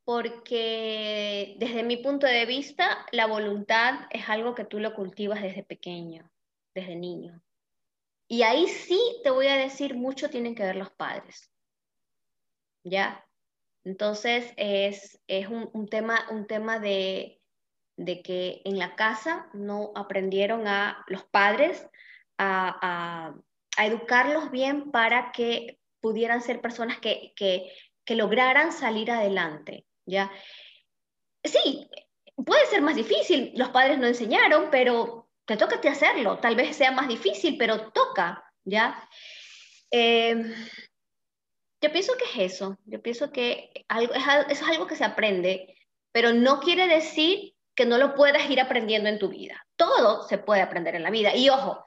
porque 0.06 1.56
desde 1.58 1.82
mi 1.82 1.96
punto 1.96 2.28
de 2.28 2.46
vista, 2.46 3.04
la 3.10 3.26
voluntad 3.26 4.06
es 4.10 4.28
algo 4.28 4.54
que 4.54 4.64
tú 4.64 4.78
lo 4.78 4.94
cultivas 4.94 5.42
desde 5.42 5.64
pequeño, 5.64 6.30
desde 6.76 6.94
niño. 6.94 7.42
Y 8.28 8.42
ahí 8.42 8.68
sí 8.68 9.00
te 9.24 9.30
voy 9.30 9.48
a 9.48 9.56
decir, 9.56 9.96
mucho 9.96 10.30
tienen 10.30 10.54
que 10.54 10.62
ver 10.62 10.76
los 10.76 10.90
padres. 10.90 11.50
¿Ya? 12.84 13.26
Entonces 13.82 14.52
es, 14.56 15.20
es 15.26 15.48
un, 15.48 15.88
tema, 15.88 16.24
un 16.30 16.46
tema 16.46 16.78
de, 16.78 17.40
de, 17.96 18.22
que 18.22 18.62
en 18.64 18.78
la 18.78 18.94
casa 18.96 19.48
no 19.52 19.92
aprendieron 19.94 20.66
a 20.68 21.04
los 21.08 21.24
padres 21.24 21.86
a, 22.38 23.34
a, 23.78 23.84
educarlos 23.84 24.50
bien 24.50 24.90
para 24.90 25.32
que 25.32 25.78
pudieran 26.00 26.40
ser 26.40 26.60
personas 26.60 26.98
que, 26.98 27.32
que, 27.36 27.70
que 28.04 28.16
lograran 28.16 28.72
salir 28.72 29.10
adelante. 29.10 29.86
¿ya? 30.06 30.30
Sí, 31.44 31.88
puede 32.34 32.66
ser 32.66 32.82
más 32.82 32.96
difícil, 32.96 33.52
los 33.56 33.70
padres 33.70 33.98
no 33.98 34.06
enseñaron, 34.06 34.68
pero 34.70 35.28
te 35.44 35.56
toca 35.56 35.80
a 35.82 35.92
hacerlo, 35.92 36.38
tal 36.38 36.56
vez 36.56 36.76
sea 36.76 36.92
más 36.92 37.08
difícil, 37.08 37.56
pero 37.58 37.92
toca, 37.92 38.52
¿ya? 38.64 39.08
Em, 39.90 40.52
yo 41.80 41.92
pienso 41.92 42.14
que 42.16 42.24
es 42.24 42.52
eso, 42.52 42.78
yo 42.84 43.00
pienso 43.00 43.30
que 43.30 43.70
algo, 43.88 44.14
es, 44.14 44.24
es 44.50 44.62
algo 44.62 44.86
que 44.86 44.96
se 44.96 45.04
aprende, 45.04 45.76
pero 46.12 46.32
no 46.32 46.60
quiere 46.60 46.88
decir 46.88 47.54
que 47.76 47.86
no 47.86 47.98
lo 47.98 48.14
puedas 48.14 48.50
ir 48.50 48.60
aprendiendo 48.60 49.08
en 49.08 49.18
tu 49.18 49.28
vida. 49.28 49.64
Todo 49.76 50.26
se 50.26 50.38
puede 50.38 50.62
aprender 50.62 50.94
en 50.96 51.02
la 51.02 51.10
vida. 51.10 51.36
Y 51.36 51.50
ojo, 51.50 51.86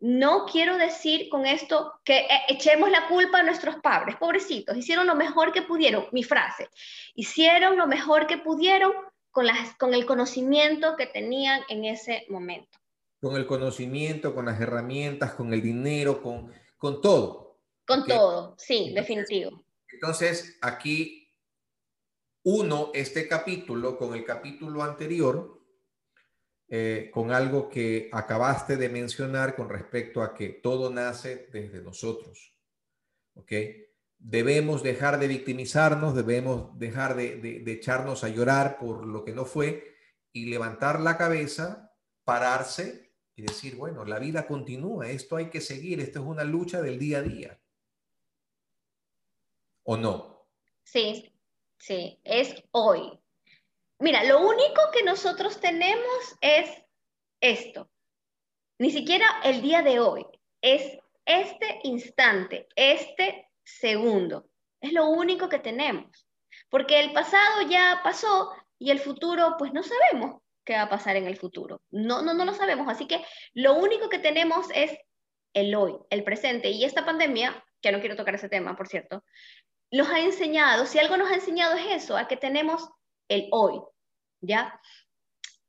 no 0.00 0.46
quiero 0.46 0.76
decir 0.78 1.28
con 1.28 1.46
esto 1.46 1.92
que 2.04 2.20
eh, 2.20 2.28
echemos 2.48 2.90
la 2.90 3.06
culpa 3.08 3.40
a 3.40 3.42
nuestros 3.42 3.76
padres, 3.76 4.16
pobrecitos, 4.16 4.76
hicieron 4.76 5.06
lo 5.06 5.14
mejor 5.14 5.52
que 5.52 5.62
pudieron, 5.62 6.06
mi 6.12 6.22
frase, 6.22 6.68
hicieron 7.14 7.76
lo 7.76 7.86
mejor 7.86 8.26
que 8.26 8.38
pudieron 8.38 8.92
con, 9.30 9.46
las, 9.46 9.74
con 9.76 9.94
el 9.94 10.06
conocimiento 10.06 10.96
que 10.96 11.06
tenían 11.06 11.60
en 11.68 11.84
ese 11.84 12.24
momento. 12.28 12.78
Con 13.20 13.36
el 13.36 13.46
conocimiento, 13.46 14.34
con 14.34 14.46
las 14.46 14.60
herramientas, 14.60 15.34
con 15.34 15.52
el 15.52 15.62
dinero, 15.62 16.22
con, 16.22 16.52
con 16.76 17.00
todo. 17.00 17.58
Con 17.86 18.06
todo, 18.06 18.54
sí, 18.58 18.92
definitivo. 18.94 19.64
Entonces, 19.88 20.58
aquí 20.60 21.25
uno 22.48 22.92
este 22.94 23.26
capítulo 23.26 23.98
con 23.98 24.14
el 24.14 24.24
capítulo 24.24 24.84
anterior, 24.84 25.60
eh, 26.68 27.10
con 27.12 27.32
algo 27.32 27.68
que 27.68 28.08
acabaste 28.12 28.76
de 28.76 28.88
mencionar 28.88 29.56
con 29.56 29.68
respecto 29.68 30.22
a 30.22 30.32
que 30.32 30.50
todo 30.50 30.88
nace 30.88 31.48
desde 31.52 31.82
nosotros. 31.82 32.54
¿Ok? 33.34 33.52
Debemos 34.18 34.84
dejar 34.84 35.18
de 35.18 35.26
victimizarnos, 35.26 36.14
debemos 36.14 36.78
dejar 36.78 37.16
de, 37.16 37.38
de 37.40 37.72
echarnos 37.72 38.22
a 38.22 38.28
llorar 38.28 38.78
por 38.78 39.04
lo 39.04 39.24
que 39.24 39.32
no 39.32 39.44
fue 39.44 39.96
y 40.32 40.46
levantar 40.46 41.00
la 41.00 41.16
cabeza, 41.16 41.92
pararse 42.22 43.12
y 43.34 43.42
decir, 43.42 43.74
bueno, 43.74 44.04
la 44.04 44.20
vida 44.20 44.46
continúa, 44.46 45.10
esto 45.10 45.34
hay 45.34 45.50
que 45.50 45.60
seguir, 45.60 45.98
esto 45.98 46.20
es 46.20 46.24
una 46.24 46.44
lucha 46.44 46.80
del 46.80 46.96
día 46.96 47.18
a 47.18 47.22
día. 47.22 47.60
¿O 49.82 49.96
no? 49.96 50.46
Sí, 50.84 51.35
Sí, 51.78 52.18
es 52.24 52.54
hoy. 52.72 53.18
Mira, 53.98 54.24
lo 54.24 54.40
único 54.40 54.80
que 54.92 55.02
nosotros 55.02 55.60
tenemos 55.60 56.36
es 56.40 56.70
esto. 57.40 57.90
Ni 58.78 58.90
siquiera 58.90 59.26
el 59.44 59.62
día 59.62 59.82
de 59.82 60.00
hoy. 60.00 60.26
Es 60.60 60.98
este 61.24 61.80
instante, 61.84 62.68
este 62.76 63.48
segundo. 63.64 64.48
Es 64.80 64.92
lo 64.92 65.06
único 65.06 65.48
que 65.48 65.58
tenemos. 65.58 66.26
Porque 66.68 67.00
el 67.00 67.12
pasado 67.12 67.62
ya 67.68 68.00
pasó 68.02 68.52
y 68.78 68.90
el 68.90 68.98
futuro, 68.98 69.56
pues 69.58 69.72
no 69.72 69.82
sabemos 69.82 70.42
qué 70.64 70.74
va 70.74 70.82
a 70.82 70.88
pasar 70.88 71.16
en 71.16 71.26
el 71.26 71.36
futuro. 71.36 71.80
No, 71.90 72.22
no, 72.22 72.34
no 72.34 72.44
lo 72.44 72.52
sabemos. 72.52 72.88
Así 72.88 73.06
que 73.06 73.24
lo 73.54 73.74
único 73.74 74.08
que 74.08 74.18
tenemos 74.18 74.66
es 74.74 74.96
el 75.54 75.74
hoy, 75.74 75.96
el 76.10 76.24
presente. 76.24 76.70
Y 76.70 76.84
esta 76.84 77.06
pandemia, 77.06 77.64
que 77.80 77.92
no 77.92 78.00
quiero 78.00 78.16
tocar 78.16 78.34
ese 78.34 78.48
tema, 78.48 78.76
por 78.76 78.88
cierto, 78.88 79.24
nos 79.90 80.08
ha 80.08 80.20
enseñado, 80.20 80.86
si 80.86 80.98
algo 80.98 81.16
nos 81.16 81.30
ha 81.30 81.34
enseñado 81.34 81.76
es 81.76 82.04
eso, 82.04 82.16
a 82.16 82.28
que 82.28 82.36
tenemos 82.36 82.88
el 83.28 83.48
hoy, 83.52 83.80
¿ya? 84.40 84.80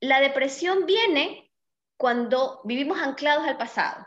La 0.00 0.20
depresión 0.20 0.86
viene 0.86 1.50
cuando 1.96 2.60
vivimos 2.64 2.98
anclados 3.00 3.46
al 3.46 3.56
pasado 3.56 4.06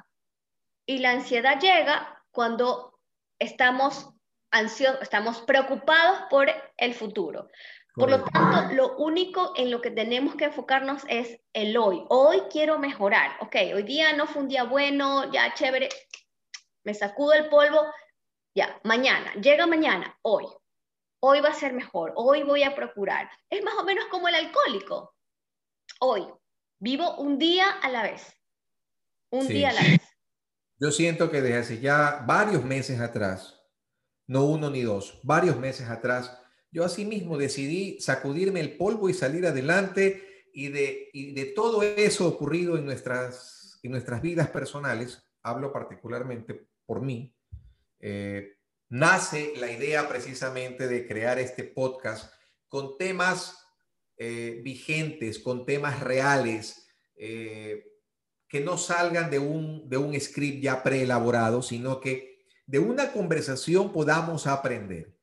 y 0.86 1.00
la 1.00 1.12
ansiedad 1.12 1.60
llega 1.60 2.24
cuando 2.32 3.00
estamos 3.40 4.10
ansiosos, 4.52 5.02
estamos 5.02 5.42
preocupados 5.42 6.22
por 6.30 6.50
el 6.78 6.94
futuro. 6.94 7.50
Por 7.94 8.10
lo 8.10 8.24
tanto, 8.24 8.74
lo 8.74 8.96
único 8.98 9.52
en 9.58 9.70
lo 9.70 9.82
que 9.82 9.92
tenemos 9.92 10.36
que 10.36 10.46
enfocarnos 10.46 11.04
es 11.10 11.42
el 11.52 11.76
hoy. 11.76 12.06
Hoy 12.08 12.44
quiero 12.50 12.80
mejorar. 12.80 13.36
Ok, 13.42 13.56
hoy 13.76 13.84
día 13.84 14.14
no 14.14 14.28
fue 14.28 14.44
un 14.44 14.48
día 14.48 14.64
bueno, 14.64 15.30
ya 15.32 15.54
chévere, 15.54 15.90
me 16.86 16.94
sacudo 16.94 17.34
el 17.34 17.50
polvo, 17.50 17.82
ya, 18.54 18.80
mañana, 18.84 19.34
llega 19.36 19.68
mañana, 19.68 20.18
hoy. 20.22 20.46
Hoy 21.24 21.40
va 21.40 21.50
a 21.50 21.54
ser 21.54 21.74
mejor, 21.74 22.14
hoy 22.16 22.44
voy 22.44 22.64
a 22.64 22.76
procurar. 22.76 23.30
Es 23.50 23.64
más 23.64 23.76
o 23.76 23.84
menos 23.84 24.06
como 24.06 24.28
el 24.28 24.36
alcohólico. 24.36 25.16
Hoy, 26.00 26.26
vivo 26.80 27.16
un 27.18 27.38
día 27.38 27.70
a 27.70 27.90
la 27.90 28.04
vez. 28.04 28.34
Un 29.30 29.48
día 29.48 29.70
a 29.70 29.74
la 29.74 29.82
vez. 29.82 30.02
Yo 30.80 30.92
siento 30.92 31.30
que 31.30 31.42
desde 31.42 31.58
hace 31.58 31.80
ya 31.80 32.24
varios 32.26 32.66
meses 32.66 33.00
atrás, 33.00 33.62
no 34.26 34.46
uno 34.46 34.70
ni 34.72 34.82
dos, 34.82 35.20
varios 35.22 35.58
meses 35.58 35.88
atrás, 35.90 36.42
yo 36.72 36.84
así 36.84 37.06
mismo 37.06 37.38
decidí 37.38 38.00
sacudirme 38.00 38.62
el 38.62 38.78
polvo 38.78 39.08
y 39.08 39.14
salir 39.14 39.46
adelante 39.46 40.48
y 40.54 40.70
de, 40.70 41.10
y 41.14 41.34
de 41.34 41.46
todo 41.46 41.84
eso 41.84 42.28
ocurrido 42.28 42.78
en 42.78 42.86
nuestras, 42.86 43.80
en 43.84 43.92
nuestras 43.92 44.22
vidas 44.24 44.50
personales, 44.50 45.24
hablo 45.44 45.72
particularmente 45.72 46.68
por 46.86 47.02
mí, 47.02 47.36
eh, 48.02 48.58
nace 48.90 49.54
la 49.58 49.72
idea 49.72 50.10
precisamente 50.10 50.88
de 50.88 51.08
crear 51.08 51.38
este 51.38 51.64
podcast 51.64 52.34
con 52.68 52.98
temas 52.98 53.58
eh, 54.18 54.60
vigentes, 54.64 55.40
con 55.40 55.66
temas 55.66 56.00
reales, 56.00 56.88
eh, 57.16 57.86
que 58.48 58.60
no 58.60 58.78
salgan 58.78 59.30
de 59.30 59.40
un, 59.40 59.88
de 59.88 59.98
un 59.98 60.20
script 60.20 60.64
ya 60.64 60.84
preelaborado, 60.84 61.62
sino 61.62 62.02
que 62.02 62.44
de 62.66 62.80
una 62.80 63.12
conversación 63.12 63.94
podamos 63.94 64.48
aprender. 64.48 65.16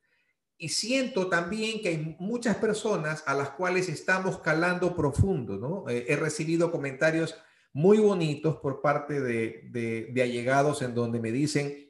Y 0.57 0.70
siento 0.70 1.29
también 1.29 1.83
que 1.83 1.89
hay 1.89 2.16
muchas 2.18 2.57
personas 2.57 3.22
a 3.26 3.35
las 3.35 3.51
cuales 3.51 3.89
estamos 3.89 4.39
calando 4.39 4.97
profundo, 4.97 5.57
¿no? 5.57 5.85
he 5.89 6.16
recibido 6.16 6.72
comentarios 6.72 7.37
muy 7.72 7.99
bonitos 7.99 8.57
por 8.57 8.81
parte 8.81 9.20
de, 9.20 9.68
de, 9.70 10.09
de 10.12 10.22
allegados 10.22 10.83
en 10.83 10.95
donde 10.95 11.20
me 11.20 11.31
dicen, 11.31 11.88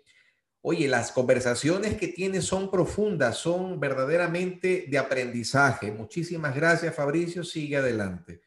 Oye, 0.71 0.87
las 0.87 1.13
conversaciones 1.13 1.97
que 1.97 2.09
tienes 2.09 2.45
son 2.45 2.71
profundas, 2.71 3.39
son 3.39 3.81
verdaderamente 3.81 4.85
de 4.87 4.99
aprendizaje. 4.99 5.91
Muchísimas 5.91 6.55
gracias, 6.55 6.95
Fabricio. 6.95 7.43
Sigue 7.43 7.79
adelante. 7.79 8.43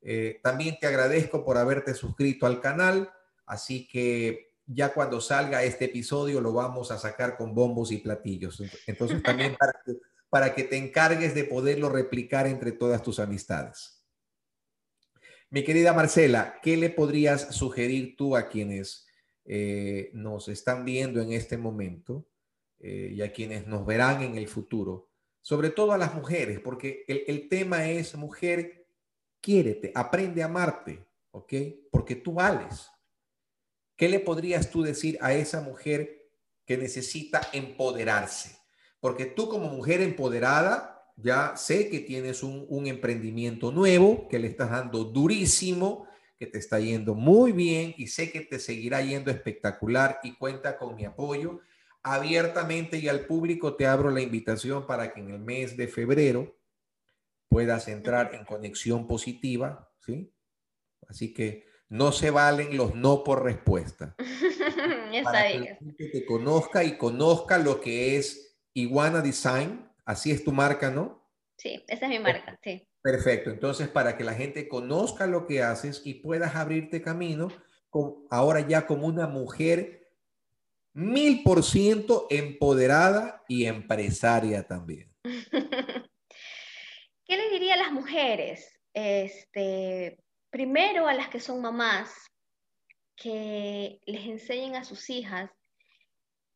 Eh, 0.00 0.40
también 0.42 0.78
te 0.80 0.86
agradezco 0.86 1.44
por 1.44 1.58
haberte 1.58 1.92
suscrito 1.92 2.46
al 2.46 2.62
canal, 2.62 3.12
así 3.44 3.86
que 3.86 4.54
ya 4.64 4.94
cuando 4.94 5.20
salga 5.20 5.62
este 5.62 5.84
episodio 5.84 6.40
lo 6.40 6.54
vamos 6.54 6.90
a 6.90 6.96
sacar 6.96 7.36
con 7.36 7.54
bombos 7.54 7.92
y 7.92 7.98
platillos. 7.98 8.62
Entonces 8.86 9.22
también 9.22 9.54
para 9.54 9.74
que, 9.84 9.92
para 10.30 10.54
que 10.54 10.64
te 10.64 10.78
encargues 10.78 11.34
de 11.34 11.44
poderlo 11.44 11.90
replicar 11.90 12.46
entre 12.46 12.72
todas 12.72 13.02
tus 13.02 13.18
amistades. 13.18 14.06
Mi 15.50 15.62
querida 15.64 15.92
Marcela, 15.92 16.60
¿qué 16.62 16.78
le 16.78 16.88
podrías 16.88 17.54
sugerir 17.54 18.16
tú 18.16 18.38
a 18.38 18.48
quienes 18.48 19.07
eh, 19.50 20.10
nos 20.12 20.48
están 20.48 20.84
viendo 20.84 21.22
en 21.22 21.32
este 21.32 21.56
momento 21.56 22.26
eh, 22.80 23.12
y 23.14 23.22
a 23.22 23.32
quienes 23.32 23.66
nos 23.66 23.86
verán 23.86 24.22
en 24.22 24.36
el 24.36 24.46
futuro, 24.46 25.08
sobre 25.40 25.70
todo 25.70 25.92
a 25.92 25.98
las 25.98 26.14
mujeres, 26.14 26.60
porque 26.60 27.06
el, 27.08 27.48
tema 27.48 27.88
es, 27.88 28.14
mujer, 28.14 28.86
quiérete, 29.40 29.90
aprende 29.94 30.42
a 30.42 30.46
amarte, 30.46 31.02
¿ok? 31.30 31.54
Porque 31.90 32.16
tú 32.16 32.34
vales. 32.34 32.90
¿Qué 33.96 34.10
le 34.10 34.20
podrías 34.20 34.70
tú 34.70 34.82
decir 34.82 35.16
a 35.22 35.32
esa 35.32 35.62
mujer 35.62 36.28
que 36.66 36.76
necesita 36.76 37.40
empoderarse? 37.54 38.58
Porque 39.00 39.24
tú 39.24 39.48
como 39.48 39.70
mujer 39.70 40.02
empoderada, 40.02 41.10
ya 41.16 41.56
sé 41.56 41.88
que 41.88 42.00
tienes 42.00 42.42
un, 42.42 42.66
un 42.68 42.86
emprendimiento 42.86 43.72
nuevo, 43.72 44.28
que 44.28 44.38
le 44.38 44.48
estás 44.48 44.70
dando 44.70 45.04
durísimo, 45.04 46.06
que 46.38 46.46
te 46.46 46.58
está 46.58 46.78
yendo 46.78 47.14
muy 47.14 47.52
bien 47.52 47.94
y 47.98 48.06
sé 48.06 48.30
que 48.30 48.40
te 48.40 48.58
seguirá 48.60 49.02
yendo 49.02 49.30
espectacular 49.30 50.20
y 50.22 50.36
cuenta 50.36 50.78
con 50.78 50.94
mi 50.94 51.04
apoyo. 51.04 51.60
Abiertamente 52.02 52.98
y 52.98 53.08
al 53.08 53.26
público 53.26 53.74
te 53.74 53.86
abro 53.86 54.10
la 54.10 54.20
invitación 54.20 54.86
para 54.86 55.12
que 55.12 55.20
en 55.20 55.30
el 55.30 55.40
mes 55.40 55.76
de 55.76 55.88
febrero 55.88 56.56
puedas 57.48 57.88
entrar 57.88 58.34
en 58.34 58.44
conexión 58.44 59.08
positiva, 59.08 59.90
¿sí? 59.98 60.32
Así 61.08 61.34
que 61.34 61.66
no 61.88 62.12
se 62.12 62.30
valen 62.30 62.76
los 62.76 62.94
no 62.94 63.24
por 63.24 63.42
respuesta. 63.42 64.14
para 65.24 65.48
que 65.48 65.58
la 65.58 65.76
gente 65.76 66.08
te 66.08 66.24
conozca 66.24 66.84
y 66.84 66.96
conozca 66.96 67.58
lo 67.58 67.80
que 67.80 68.16
es 68.16 68.56
Iguana 68.74 69.20
Design, 69.22 69.90
así 70.04 70.30
es 70.30 70.44
tu 70.44 70.52
marca, 70.52 70.90
¿no? 70.90 71.28
Sí, 71.56 71.84
esa 71.88 72.06
es 72.06 72.10
mi 72.10 72.20
marca, 72.20 72.58
sí. 72.62 72.87
Perfecto. 73.10 73.48
Entonces, 73.48 73.88
para 73.88 74.18
que 74.18 74.22
la 74.22 74.34
gente 74.34 74.68
conozca 74.68 75.26
lo 75.26 75.46
que 75.46 75.62
haces 75.62 76.02
y 76.04 76.12
puedas 76.12 76.54
abrirte 76.54 77.00
camino, 77.00 77.48
ahora 78.28 78.60
ya 78.60 78.86
como 78.86 79.06
una 79.06 79.26
mujer 79.26 80.10
mil 80.92 81.42
por 81.42 81.64
ciento 81.64 82.26
empoderada 82.28 83.42
y 83.48 83.64
empresaria 83.64 84.66
también. 84.66 85.10
¿Qué 87.24 87.36
le 87.38 87.48
diría 87.48 87.74
a 87.74 87.78
las 87.78 87.92
mujeres? 87.92 88.78
Este, 88.92 90.22
primero 90.50 91.08
a 91.08 91.14
las 91.14 91.30
que 91.30 91.40
son 91.40 91.62
mamás, 91.62 92.10
que 93.16 94.00
les 94.04 94.26
enseñen 94.26 94.76
a 94.76 94.84
sus 94.84 95.08
hijas 95.08 95.50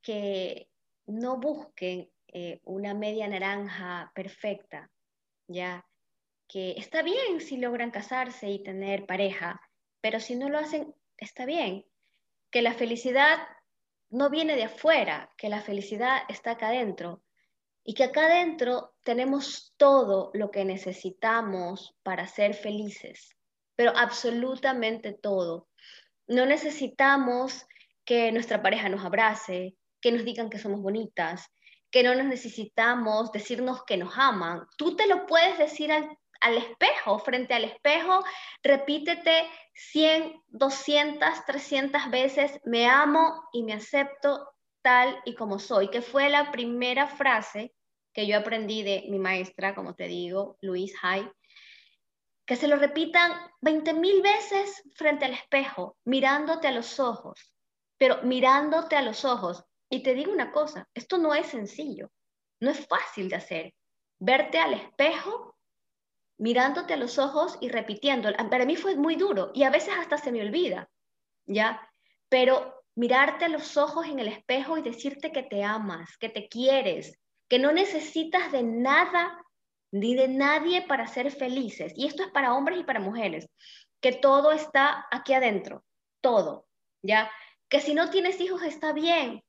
que 0.03 0.69
no 1.07 1.41
busquen 1.41 2.11
eh, 2.29 2.61
una 2.65 2.93
media 2.93 3.27
naranja 3.27 4.13
perfecta, 4.15 4.91
¿ya? 5.49 5.83
Que 6.53 6.73
está 6.73 7.01
bien 7.01 7.41
si 7.41 7.57
logran 7.57 7.91
casarse 7.91 8.51
y 8.51 8.63
tener 8.63 9.07
pareja, 9.07 9.63
pero 10.03 10.21
si 10.21 10.35
no 10.35 10.51
lo 10.51 10.59
hacen, 10.59 10.95
está 11.17 11.47
bien. 11.47 11.87
Que 12.51 12.61
la 12.61 12.75
felicidad 12.75 13.39
no 14.11 14.29
viene 14.29 14.55
de 14.55 14.65
afuera, 14.65 15.31
que 15.39 15.49
la 15.49 15.63
felicidad 15.63 16.19
está 16.29 16.53
acá 16.53 16.69
adentro. 16.69 17.23
y 17.85 17.95
que 17.95 18.05
acá 18.05 18.27
adentro 18.27 18.95
tenemos 19.03 19.75
todo 19.77 20.31
lo 20.35 20.53
que 20.53 20.65
necesitamos 20.65 21.97
para 22.05 22.29
ser 22.29 22.55
felices, 22.55 23.35
pero 23.75 23.93
absolutamente 23.97 25.13
todo. 25.13 25.69
No 26.29 26.47
necesitamos 26.47 27.67
que 28.05 28.31
nuestra 28.31 28.63
pareja 28.63 28.89
nos 28.89 29.05
abrace, 29.05 29.75
que 30.01 30.13
nos 30.13 30.25
digan 30.25 30.49
que 30.49 30.61
somos 30.61 30.81
bonitas, 30.81 31.51
que 31.91 32.05
no 32.05 32.15
nos 32.15 32.27
necesitamos 32.27 33.33
decirnos 33.33 33.83
que 33.85 33.97
nos 33.97 34.17
aman. 34.17 34.67
Tú 34.77 34.95
te 34.95 35.09
lo 35.09 35.27
puedes 35.27 35.59
decir 35.59 35.91
al, 35.91 36.17
al 36.43 36.59
espejo, 36.59 37.19
frente 37.19 37.55
al 37.55 37.65
espejo, 37.65 38.23
repítete 38.63 39.49
100, 39.75 40.43
200, 40.49 41.45
300 41.47 42.11
veces, 42.11 42.61
me 42.65 42.87
amo 42.87 43.49
y 43.53 43.63
me 43.63 43.75
acepto 43.75 44.49
tal 44.83 45.21
y 45.25 45.35
como 45.35 45.59
soy, 45.59 45.89
que 45.89 46.03
fue 46.03 46.29
la 46.29 46.51
primera 46.51 47.07
frase 47.07 47.73
que 48.13 48.27
yo 48.27 48.39
aprendí 48.39 48.83
de 48.83 49.07
mi 49.09 49.19
maestra, 49.19 49.75
como 49.75 49.95
te 49.95 50.07
digo, 50.07 50.59
Luis 50.61 50.93
Hay, 51.03 51.27
que 52.45 52.57
se 52.57 52.69
lo 52.69 52.77
repitan 52.77 53.33
20 53.61 53.95
mil 53.95 54.21
veces 54.21 54.83
frente 54.95 55.25
al 55.25 55.33
espejo, 55.33 55.97
mirándote 56.05 56.69
a 56.69 56.73
los 56.73 57.01
ojos, 57.01 57.55
pero 57.97 58.21
mirándote 58.23 58.97
a 58.97 59.03
los 59.03 59.25
ojos. 59.25 59.65
Y 59.89 60.03
te 60.03 60.15
digo 60.15 60.33
una 60.33 60.53
cosa, 60.53 60.89
esto 60.93 61.19
no 61.19 61.35
es 61.35 61.47
sencillo, 61.47 62.11
no 62.61 62.71
es 62.71 62.87
fácil 62.87 63.29
de 63.29 63.37
hacer. 63.37 63.75
Verte 64.19 64.59
al 64.59 64.75
espejo, 64.75 65.52
mirándote 66.43 66.95
a 66.95 66.97
los 66.97 67.21
ojos 67.21 67.57
y 67.61 67.69
repitiendo. 67.69 68.29
Para 68.51 68.67
mí 68.67 68.75
fue 68.75 68.97
muy 68.97 69.15
duro 69.15 69.53
y 69.55 69.63
a 69.63 69.71
veces 69.71 69.95
hasta 69.97 70.19
se 70.19 70.33
me 70.33 70.43
olvida, 70.43 70.91
¿ya? 71.47 71.89
Pero 72.29 72.83
mirarte 72.97 73.45
a 73.45 73.49
los 73.49 73.77
ojos 73.77 74.07
en 74.09 74.19
el 74.19 74.27
espejo 74.27 74.77
y 74.77 74.83
decirte 74.83 75.31
que 75.31 75.45
te 75.45 75.63
amas, 75.63 76.17
que 76.19 76.29
te 76.29 76.49
quieres, 76.49 77.17
que 77.49 77.61
no 77.61 77.71
necesitas 77.71 78.51
de 78.51 78.65
nada 78.65 79.41
ni 79.93 80.17
de 80.17 80.27
nadie 80.27 80.83
para 80.83 81.07
ser 81.07 81.31
felices. 81.31 81.93
Y 81.95 82.09
esto 82.09 82.25
es 82.25 82.31
para 82.33 82.55
hombres 82.55 82.81
y 82.81 82.85
para 82.85 82.99
mujeres, 82.99 83.49
que 84.01 84.11
todo 84.11 84.51
está 84.51 85.07
aquí 85.13 85.35
adentro, 85.35 85.85
todo, 86.21 86.67
¿ya? 87.03 87.31
Que 87.69 87.81
si 87.81 87.95
no 87.95 88.11
tienes 88.11 88.41
hijos 88.41 88.65
está 88.65 88.93
bien, 88.93 89.45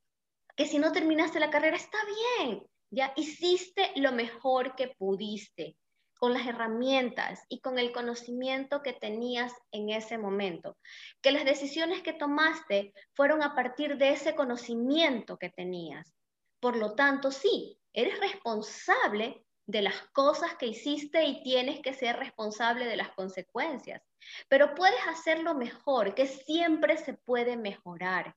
que 0.55 0.67
si 0.67 0.77
no 0.77 0.91
terminaste 0.91 1.39
la 1.39 1.49
carrera 1.49 1.75
está 1.75 1.97
bien, 2.37 2.67
¿ya? 2.91 3.13
Hiciste 3.15 3.93
lo 3.95 4.11
mejor 4.11 4.75
que 4.75 4.89
pudiste 4.89 5.75
con 6.23 6.31
las 6.31 6.47
herramientas 6.47 7.43
y 7.49 7.59
con 7.59 7.77
el 7.77 7.91
conocimiento 7.91 8.81
que 8.81 8.93
tenías 8.93 9.51
en 9.73 9.89
ese 9.89 10.17
momento. 10.17 10.77
Que 11.21 11.33
las 11.33 11.43
decisiones 11.43 12.01
que 12.01 12.13
tomaste 12.13 12.93
fueron 13.13 13.43
a 13.43 13.53
partir 13.53 13.97
de 13.97 14.11
ese 14.11 14.33
conocimiento 14.33 15.35
que 15.35 15.49
tenías. 15.49 16.15
Por 16.61 16.77
lo 16.77 16.95
tanto, 16.95 17.29
sí, 17.29 17.77
eres 17.91 18.21
responsable 18.21 19.43
de 19.65 19.81
las 19.81 20.01
cosas 20.13 20.55
que 20.55 20.67
hiciste 20.67 21.25
y 21.25 21.43
tienes 21.43 21.81
que 21.81 21.93
ser 21.93 22.15
responsable 22.15 22.85
de 22.85 22.95
las 22.95 23.11
consecuencias. 23.11 24.01
Pero 24.47 24.75
puedes 24.75 25.05
hacerlo 25.09 25.55
mejor, 25.55 26.15
que 26.15 26.27
siempre 26.27 26.95
se 26.95 27.15
puede 27.15 27.57
mejorar. 27.57 28.33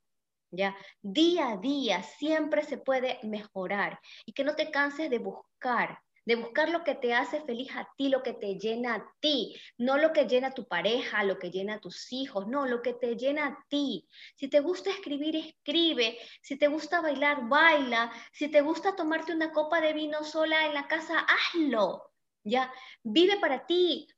¿Ya? 0.50 0.76
Día 1.02 1.50
a 1.50 1.56
día 1.58 2.02
siempre 2.02 2.64
se 2.64 2.78
puede 2.78 3.20
mejorar 3.22 4.00
y 4.24 4.32
que 4.32 4.42
no 4.42 4.56
te 4.56 4.72
canses 4.72 5.08
de 5.08 5.18
buscar, 5.20 6.00
de 6.26 6.34
buscar 6.34 6.68
lo 6.70 6.82
que 6.82 6.96
te 6.96 7.14
hace 7.14 7.40
feliz 7.42 7.70
a 7.76 7.88
ti, 7.96 8.08
lo 8.08 8.22
que 8.22 8.32
te 8.32 8.58
llena 8.58 8.96
a 8.96 9.14
ti, 9.20 9.56
no 9.78 9.96
lo 9.96 10.12
que 10.12 10.26
llena 10.26 10.48
a 10.48 10.54
tu 10.54 10.66
pareja, 10.66 11.22
lo 11.22 11.38
que 11.38 11.52
llena 11.52 11.74
a 11.74 11.80
tus 11.80 12.12
hijos, 12.12 12.48
no, 12.48 12.66
lo 12.66 12.82
que 12.82 12.94
te 12.94 13.16
llena 13.16 13.46
a 13.46 13.64
ti. 13.68 14.08
Si 14.34 14.48
te 14.48 14.58
gusta 14.58 14.90
escribir, 14.90 15.36
escribe. 15.36 16.18
Si 16.42 16.58
te 16.58 16.66
gusta 16.66 17.00
bailar, 17.00 17.48
baila. 17.48 18.12
Si 18.32 18.48
te 18.48 18.60
gusta 18.60 18.96
tomarte 18.96 19.32
una 19.32 19.52
copa 19.52 19.80
de 19.80 19.92
vino 19.92 20.24
sola 20.24 20.66
en 20.66 20.74
la 20.74 20.88
casa, 20.88 21.20
hazlo. 21.20 22.10
Ya, 22.42 22.72
vive 23.04 23.38
para 23.38 23.64
ti. 23.64 24.08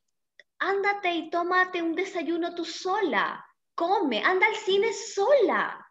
Ándate 0.57 1.13
y 1.13 1.29
tómate 1.29 1.83
un 1.83 1.93
desayuno 1.93 2.55
tú 2.55 2.65
sola. 2.65 3.45
Come, 3.75 4.23
anda 4.23 4.47
al 4.47 4.55
cine 4.55 4.91
sola. 4.93 5.87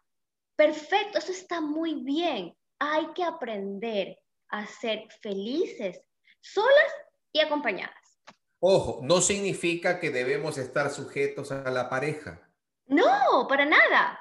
Perfecto, 0.57 1.19
eso 1.19 1.31
está 1.31 1.61
muy 1.61 2.03
bien. 2.03 2.53
Hay 2.77 3.07
que 3.13 3.23
aprender 3.23 4.19
a 4.49 4.65
ser 4.65 5.07
felices 5.21 6.01
solas 6.41 6.93
y 7.31 7.39
acompañadas. 7.39 8.19
Ojo, 8.59 8.99
no 9.03 9.21
significa 9.21 9.99
que 9.99 10.09
debemos 10.09 10.57
estar 10.57 10.89
sujetos 10.89 11.51
a 11.51 11.71
la 11.71 11.89
pareja. 11.89 12.49
No, 12.87 13.47
para 13.47 13.65
nada. 13.65 14.19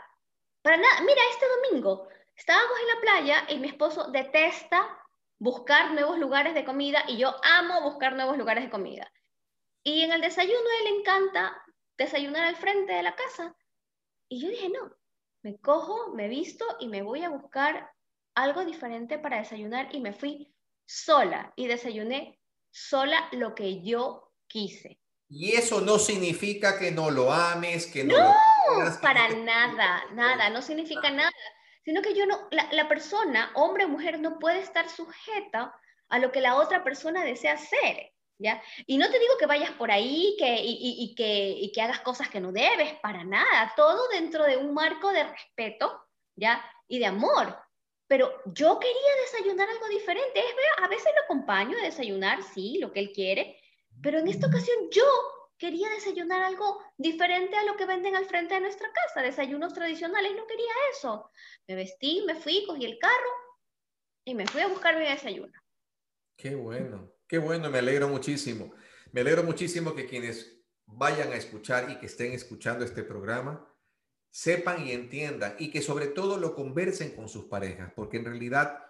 Para 0.62 0.76
nada. 0.76 1.00
Mira, 1.00 1.20
este 1.32 1.46
domingo 1.48 2.08
estábamos 2.36 2.78
en 2.80 2.86
la 2.86 3.00
playa 3.00 3.44
y 3.48 3.58
mi 3.58 3.68
esposo 3.68 4.10
detesta 4.10 4.86
buscar 5.38 5.92
nuevos 5.92 6.18
lugares 6.18 6.54
de 6.54 6.64
comida 6.64 7.04
y 7.08 7.16
yo 7.16 7.34
amo 7.42 7.82
buscar 7.82 8.14
nuevos 8.14 8.36
lugares 8.36 8.64
de 8.64 8.70
comida. 8.70 9.10
Y 9.82 10.02
en 10.02 10.12
el 10.12 10.20
desayuno 10.20 10.58
a 10.58 10.78
él 10.78 10.84
le 10.84 11.00
encanta 11.00 11.62
desayunar 11.96 12.44
al 12.44 12.56
frente 12.56 12.92
de 12.92 13.02
la 13.02 13.16
casa. 13.16 13.56
Y 14.28 14.40
yo 14.40 14.48
dije, 14.50 14.68
no, 14.68 14.94
me 15.42 15.58
cojo, 15.58 16.12
me 16.14 16.28
visto 16.28 16.64
y 16.78 16.88
me 16.88 17.02
voy 17.02 17.22
a 17.22 17.30
buscar 17.30 17.92
algo 18.34 18.64
diferente 18.64 19.18
para 19.18 19.38
desayunar 19.38 19.94
y 19.94 20.00
me 20.00 20.12
fui 20.12 20.54
sola 20.88 21.52
y 21.54 21.66
desayuné 21.66 22.40
sola 22.70 23.28
lo 23.32 23.54
que 23.54 23.82
yo 23.82 24.32
quise. 24.46 24.98
Y 25.28 25.52
eso 25.52 25.82
no 25.82 25.98
significa 25.98 26.78
que 26.78 26.90
no 26.90 27.10
lo 27.10 27.30
ames, 27.30 27.86
que 27.86 28.02
no, 28.02 28.16
no 28.16 28.34
para 29.02 29.28
nada, 29.28 30.04
nada, 30.14 30.48
no 30.48 30.62
significa 30.62 31.10
nada, 31.10 31.30
sino 31.84 32.00
que 32.00 32.14
yo 32.14 32.24
no, 32.24 32.48
la, 32.50 32.88
persona, 32.88 33.50
hombre 33.54 33.84
o 33.84 33.88
mujer, 33.88 34.18
no 34.20 34.38
puede 34.38 34.60
estar 34.60 34.88
sujeta 34.88 35.74
a 36.08 36.18
lo 36.18 36.32
que 36.32 36.40
la 36.40 36.56
otra 36.56 36.82
persona 36.82 37.24
desea 37.24 37.54
hacer. 37.54 38.12
¿Ya? 38.40 38.62
Y 38.86 38.98
no 38.98 39.10
te 39.10 39.18
digo 39.18 39.34
que 39.36 39.46
vayas 39.46 39.72
por 39.72 39.90
ahí 39.90 40.36
que, 40.38 40.62
y, 40.62 40.94
y, 41.02 41.14
que, 41.16 41.48
y 41.58 41.72
que 41.72 41.82
hagas 41.82 41.98
cosas 42.00 42.28
que 42.28 42.38
no 42.38 42.52
debes, 42.52 42.94
para 43.00 43.24
nada, 43.24 43.72
todo 43.74 44.08
dentro 44.10 44.44
de 44.44 44.56
un 44.56 44.72
marco 44.72 45.10
de 45.10 45.24
respeto, 45.24 46.06
¿ya? 46.36 46.64
Y 46.86 47.00
de 47.00 47.06
amor, 47.06 47.58
pero 48.08 48.32
yo 48.46 48.78
quería 48.80 49.16
desayunar 49.22 49.68
algo 49.68 49.86
diferente. 49.88 50.42
A 50.82 50.88
veces 50.88 51.12
lo 51.14 51.24
acompaño 51.24 51.76
a 51.78 51.84
desayunar, 51.84 52.42
sí, 52.42 52.78
lo 52.80 52.90
que 52.90 53.00
él 53.00 53.12
quiere, 53.14 53.60
pero 54.02 54.18
en 54.18 54.28
esta 54.28 54.46
ocasión 54.46 54.76
yo 54.90 55.04
quería 55.58 55.88
desayunar 55.90 56.42
algo 56.42 56.80
diferente 56.96 57.56
a 57.56 57.64
lo 57.64 57.76
que 57.76 57.84
venden 57.84 58.16
al 58.16 58.24
frente 58.24 58.54
de 58.54 58.60
nuestra 58.60 58.88
casa, 58.92 59.22
desayunos 59.22 59.74
tradicionales, 59.74 60.34
no 60.34 60.46
quería 60.46 60.72
eso. 60.90 61.30
Me 61.66 61.74
vestí, 61.74 62.24
me 62.26 62.34
fui, 62.34 62.64
cogí 62.66 62.86
el 62.86 62.98
carro 62.98 63.30
y 64.24 64.34
me 64.34 64.46
fui 64.46 64.62
a 64.62 64.68
buscar 64.68 64.96
mi 64.96 65.04
desayuno. 65.04 65.52
Qué 66.36 66.54
bueno, 66.54 67.12
qué 67.26 67.38
bueno, 67.38 67.68
me 67.70 67.78
alegro 67.78 68.08
muchísimo. 68.08 68.72
Me 69.12 69.20
alegro 69.20 69.42
muchísimo 69.42 69.94
que 69.94 70.06
quienes 70.06 70.62
vayan 70.86 71.32
a 71.32 71.36
escuchar 71.36 71.90
y 71.90 71.98
que 71.98 72.06
estén 72.06 72.32
escuchando 72.32 72.84
este 72.84 73.02
programa 73.02 73.68
sepan 74.30 74.86
y 74.86 74.92
entiendan 74.92 75.56
y 75.58 75.70
que 75.70 75.82
sobre 75.82 76.06
todo 76.06 76.36
lo 76.36 76.54
conversen 76.54 77.14
con 77.14 77.28
sus 77.28 77.46
parejas, 77.46 77.92
porque 77.94 78.18
en 78.18 78.26
realidad 78.26 78.84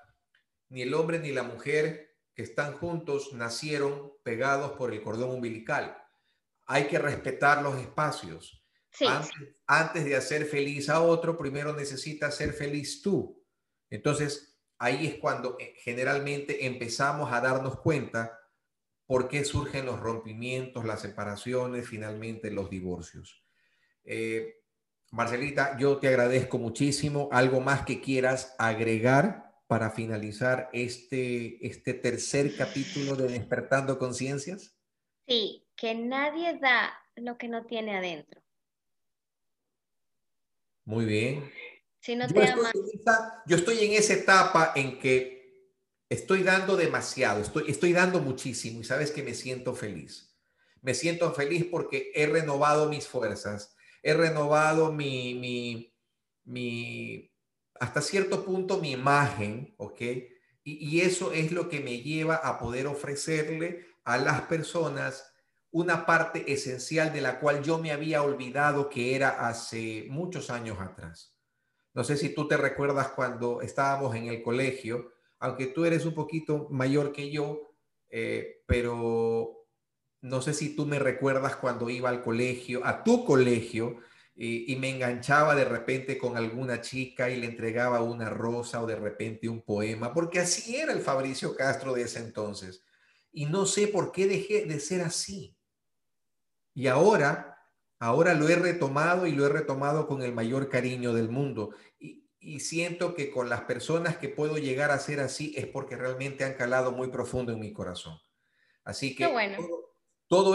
ni 0.69 0.83
el 0.83 0.95
hombre 0.95 1.19
ni 1.19 1.33
la 1.33 1.43
mujer 1.43 2.17
que 2.35 2.43
están 2.43 2.75
juntos 2.75 3.33
nacieron 3.33 4.13
pegados 4.23 4.73
por 4.73 4.93
el 4.93 5.03
cordón 5.03 5.31
umbilical. 5.31 5.97
Hay 6.67 6.87
que 6.87 6.99
respetar 6.99 7.63
los 7.63 7.79
espacios. 7.81 8.65
Antes, 9.67 10.05
de 10.05 10.17
hacer 10.17 10.47
feliz 10.47 10.89
a 10.89 11.01
otro, 11.01 11.37
primero 11.37 11.73
necesitas 11.73 12.37
ser 12.37 12.53
feliz 12.53 13.03
tú. 13.03 13.45
Entonces, 13.91 14.59
ahí 14.79 15.07
es 15.07 15.15
cuando 15.17 15.57
eh, 15.59 15.75
generalmente 15.79 16.67
empezamos 16.67 17.33
a 17.33 17.41
darnos 17.41 17.81
cuenta 17.81 18.39
por 19.07 19.29
qué 19.29 19.45
surgen 19.45 19.87
los 19.87 20.01
rompimientos, 20.01 20.85
las 20.85 21.01
separaciones, 21.01 21.89
finalmente 21.89 22.51
los 22.51 22.69
divorcios. 22.71 23.45
Eh, 24.05 24.58
Marcelita, 25.11 25.77
yo 25.79 25.99
te 25.99 26.09
agradezco 26.09 26.59
muchísimo. 26.59 27.29
¿Algo 27.33 27.61
más 27.61 27.85
que 27.85 28.01
quieras 28.01 28.55
agregar 28.59 29.55
para 29.67 29.91
finalizar 29.91 30.69
este, 30.73 31.67
este 31.67 31.95
tercer 31.95 32.57
capítulo 32.57 33.17
de 33.17 33.29
Despertando 33.29 33.99
Conciencias? 33.99 34.75
Sí, 35.27 35.67
que 35.77 35.95
nadie 35.95 36.59
da 36.59 36.93
lo 37.17 37.39
que 37.39 37.49
no 37.49 37.65
tiene 37.67 37.97
adentro. 37.97 38.43
Muy 40.85 41.05
bien. 41.05 41.51
Si 42.01 42.17
no 42.17 42.27
yo, 42.29 42.43
estoy 42.43 43.03
yo 43.47 43.57
estoy 43.57 43.85
en 43.85 43.93
esa 43.93 44.15
etapa 44.15 44.73
en 44.75 44.99
que 44.99 45.75
estoy 46.09 46.43
dando 46.43 46.77
demasiado, 46.77 47.43
estoy, 47.43 47.65
estoy 47.69 47.93
dando 47.93 48.21
muchísimo 48.21 48.81
y 48.81 48.85
sabes 48.85 49.11
que 49.11 49.23
me 49.23 49.35
siento 49.35 49.75
feliz. 49.75 50.35
Me 50.81 50.95
siento 50.95 51.33
feliz 51.35 51.67
porque 51.71 52.13
he 52.15 52.27
renovado 52.27 52.89
mis 52.89 53.07
fuerzas 53.07 53.77
he 54.09 54.15
renovado 54.15 54.91
mi, 54.91 55.35
mi, 55.35 55.95
mi, 56.45 57.31
hasta 57.79 58.01
cierto 58.01 58.43
punto 58.43 58.79
mi 58.79 58.93
imagen, 58.93 59.75
¿ok? 59.77 60.01
Y, 60.65 61.01
eso 61.01 61.33
es 61.33 61.53
lo 61.53 61.69
que 61.69 61.81
me 61.81 62.01
lleva 62.01 62.37
a 62.37 62.59
poder 62.59 62.87
ofrecerle 62.87 63.87
a 64.05 64.17
las 64.19 64.43
personas 64.43 65.35
una 65.71 66.07
parte 66.07 66.51
esencial 66.51 67.13
de 67.13 67.21
la 67.21 67.39
cual 67.39 67.63
yo 67.63 67.79
me 67.79 67.93
había 67.93 68.23
olvidado 68.23 68.89
que 68.89 69.15
era 69.15 69.49
hace 69.49 70.07
muchos 70.09 70.51
años 70.51 70.79
atrás. 70.81 71.35
No 71.93 72.03
sé 72.03 72.17
si 72.17 72.35
tú 72.35 72.49
te 72.49 72.57
recuerdas 72.57 73.09
cuando 73.09 73.61
estábamos 73.61 74.15
en 74.15 74.27
el 74.27 74.43
colegio, 74.43 75.13
aunque 75.39 75.67
tú 75.67 75.85
eres 75.85 76.07
un 76.07 76.15
poquito 76.15 76.69
mayor 76.71 77.13
que 77.13 77.31
yo, 77.31 77.75
eh, 78.09 78.63
pero 78.67 79.58
no 80.21 80.43
sé 80.43 80.55
si 80.55 80.75
tú 80.75 80.87
me 80.87 80.99
recuerdas 80.99 81.57
cuando 81.57 81.91
iba 81.91 82.09
al 82.09 82.23
colegio, 82.23 82.85
a 82.85 83.05
tu 83.05 83.25
colegio, 83.25 84.01
y, 84.41 84.77
me 84.77 84.91
enganchaba 84.91 85.57
de 85.57 85.65
repente 85.65 86.17
con 86.17 86.37
alguna 86.37 86.81
chica 86.81 87.29
y 87.29 87.41
le 87.41 87.47
entregaba 87.47 88.03
una 88.03 88.31
rosa 88.31 88.81
o 88.81 88.87
de 88.87 88.95
repente 88.95 89.49
un 89.49 89.63
poema, 89.63 90.15
porque 90.15 90.39
así 90.39 90.77
era 90.77 90.93
el 90.93 91.01
Fabricio 91.01 91.57
Castro 91.57 91.93
de 91.93 92.03
ese 92.03 92.21
entonces. 92.21 92.85
Y 93.33 93.47
no 93.47 93.67
sé 93.67 93.89
por 93.89 94.13
qué 94.13 94.29
dejé 94.29 94.65
de 94.65 94.79
ser 94.79 95.01
así. 95.01 95.57
Y 96.73 96.87
ahora, 96.87 97.59
ahora 97.99 98.35
lo 98.35 98.49
he 98.49 98.55
retomado 98.55 99.27
y 99.27 99.33
lo 99.33 99.45
he 99.45 99.49
retomado 99.49 100.07
con 100.07 100.23
el 100.23 100.33
mayor 100.33 100.69
cariño 100.69 101.13
del 101.13 101.31
mundo. 101.31 101.75
Y, 101.99 102.17
siento 102.61 103.15
que 103.15 103.33
con 103.33 103.49
las 103.49 103.63
personas 103.63 104.19
que 104.19 104.29
puedo 104.29 104.57
llegar 104.57 104.93
a 104.93 105.01
ser 105.01 105.19
así 105.19 105.53
es 105.57 105.67
porque 105.67 105.97
realmente 105.97 106.45
han 106.45 106.55
calado 106.55 106.93
muy 106.93 107.09
profundo 107.09 107.53
en 107.53 107.59
mi 107.59 107.73
corazón. 107.73 108.17
Así 108.85 109.17
que 109.17 109.27
bueno. 109.27 109.57
todo 109.57 109.98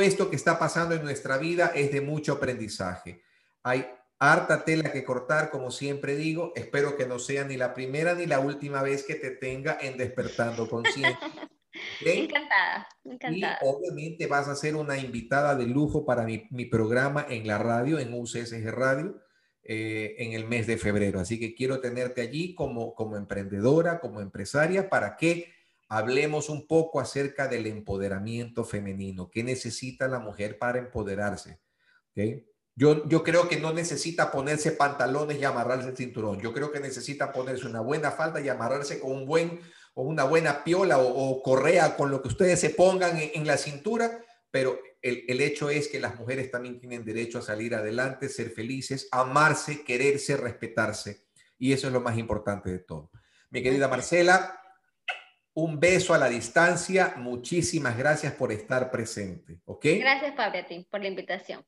esto 0.01 0.29
que 0.29 0.35
está 0.35 0.59
pasando 0.59 0.95
en 0.95 1.03
nuestra 1.03 1.37
vida 1.37 1.71
es 1.75 1.91
de 1.91 2.01
mucho 2.01 2.33
aprendizaje 2.33 3.23
hay 3.63 3.87
harta 4.19 4.65
tela 4.65 4.91
que 4.91 5.03
cortar, 5.03 5.49
como 5.49 5.71
siempre 5.71 6.15
digo. 6.15 6.51
Espero 6.55 6.95
que 6.97 7.07
no 7.07 7.17
sea 7.17 7.45
ni 7.45 7.57
la 7.57 7.73
primera 7.73 8.13
ni 8.13 8.25
la 8.25 8.39
última 8.39 8.83
vez 8.83 9.03
que 9.03 9.15
te 9.15 9.31
tenga 9.31 9.77
en 9.81 9.97
Despertando 9.97 10.69
Conciencia. 10.69 11.19
Encantada, 12.05 12.87
encantada. 13.03 13.57
Y 13.59 13.65
obviamente 13.65 14.27
vas 14.27 14.47
a 14.47 14.55
ser 14.55 14.75
una 14.75 14.99
invitada 14.99 15.55
de 15.55 15.65
lujo 15.65 16.05
para 16.05 16.23
mi, 16.23 16.65
programa 16.65 17.25
en 17.27 17.47
la 17.47 17.57
radio, 17.57 17.97
en 17.97 18.13
UCSG 18.13 18.69
Radio, 18.69 19.19
eh, 19.63 20.13
en 20.19 20.33
el 20.33 20.45
mes 20.45 20.67
de 20.67 20.77
febrero. 20.77 21.19
Así 21.19 21.39
que 21.39 21.55
quiero 21.55 21.79
tenerte 21.79 22.21
allí 22.21 22.53
como, 22.53 22.93
como 22.93 23.17
emprendedora, 23.17 23.99
como 24.01 24.21
empresaria, 24.21 24.87
para 24.87 25.17
que 25.17 25.51
hablemos 25.93 26.49
un 26.49 26.65
poco 26.65 26.99
acerca 26.99 27.47
del 27.47 27.67
empoderamiento 27.67 28.65
femenino. 28.65 29.29
¿Qué 29.29 29.43
necesita 29.43 30.07
la 30.07 30.17
mujer 30.17 30.57
para 30.57 30.79
empoderarse? 30.79 31.59
¿Okay? 32.11 32.47
Yo, 32.75 33.07
yo 33.07 33.23
creo 33.23 33.47
que 33.47 33.59
no 33.59 33.71
necesita 33.73 34.31
ponerse 34.31 34.71
pantalones 34.71 35.39
y 35.39 35.43
amarrarse 35.43 35.89
el 35.89 35.95
cinturón. 35.95 36.39
Yo 36.39 36.51
creo 36.51 36.71
que 36.71 36.79
necesita 36.79 37.31
ponerse 37.31 37.67
una 37.67 37.81
buena 37.81 38.09
falda 38.09 38.41
y 38.41 38.49
amarrarse 38.49 38.99
con 38.99 39.11
un 39.11 39.27
buen 39.27 39.59
o 39.93 40.01
una 40.01 40.23
buena 40.23 40.63
piola 40.63 40.97
o, 40.97 41.43
correa 41.43 41.95
con 41.95 42.09
lo 42.09 42.23
que 42.23 42.29
ustedes 42.29 42.59
se 42.59 42.71
pongan 42.71 43.15
en, 43.15 43.45
la 43.45 43.57
cintura, 43.57 44.25
pero 44.49 44.79
el, 45.03 45.23
el, 45.27 45.41
hecho 45.41 45.69
es 45.69 45.87
que 45.87 45.99
las 45.99 46.17
mujeres 46.17 46.49
también 46.49 46.79
tienen 46.79 47.05
derecho 47.05 47.37
a 47.37 47.43
salir 47.43 47.75
adelante, 47.75 48.27
ser 48.29 48.49
felices, 48.49 49.07
amarse, 49.11 49.83
quererse, 49.83 50.35
respetarse. 50.37 51.27
Y 51.59 51.73
eso 51.73 51.85
es 51.85 51.93
lo 51.93 52.01
más 52.01 52.17
importante 52.17 52.71
de 52.71 52.79
todo. 52.79 53.11
Mi 53.51 53.61
querida 53.61 53.87
Marcela, 53.87 54.62
un 55.53 55.79
beso 55.79 56.13
a 56.13 56.17
la 56.17 56.29
distancia. 56.29 57.13
Muchísimas 57.17 57.97
gracias 57.97 58.33
por 58.33 58.51
estar 58.51 58.89
presente. 58.91 59.59
¿Ok? 59.65 59.85
Gracias, 59.99 60.33
Pablo, 60.35 60.59
a 60.59 60.65
ti 60.65 60.87
por 60.89 61.01
la 61.01 61.07
invitación. 61.07 61.65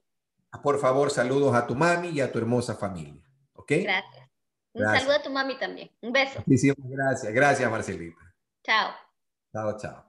Por 0.63 0.79
favor, 0.79 1.11
saludos 1.11 1.53
a 1.55 1.67
tu 1.67 1.75
mami 1.75 2.09
y 2.09 2.21
a 2.21 2.31
tu 2.31 2.39
hermosa 2.39 2.75
familia. 2.75 3.23
¿Ok? 3.53 3.71
Gracias. 3.83 4.29
Un 4.73 4.83
saludo 4.83 5.13
a 5.13 5.23
tu 5.23 5.29
mami 5.29 5.57
también. 5.57 5.89
Un 6.01 6.11
beso. 6.11 6.39
Muchísimas 6.45 6.89
gracias. 6.89 7.33
Gracias, 7.33 7.71
Marcelita. 7.71 8.21
Chao. 8.63 8.91
Chao, 9.53 9.77
chao. 9.77 10.04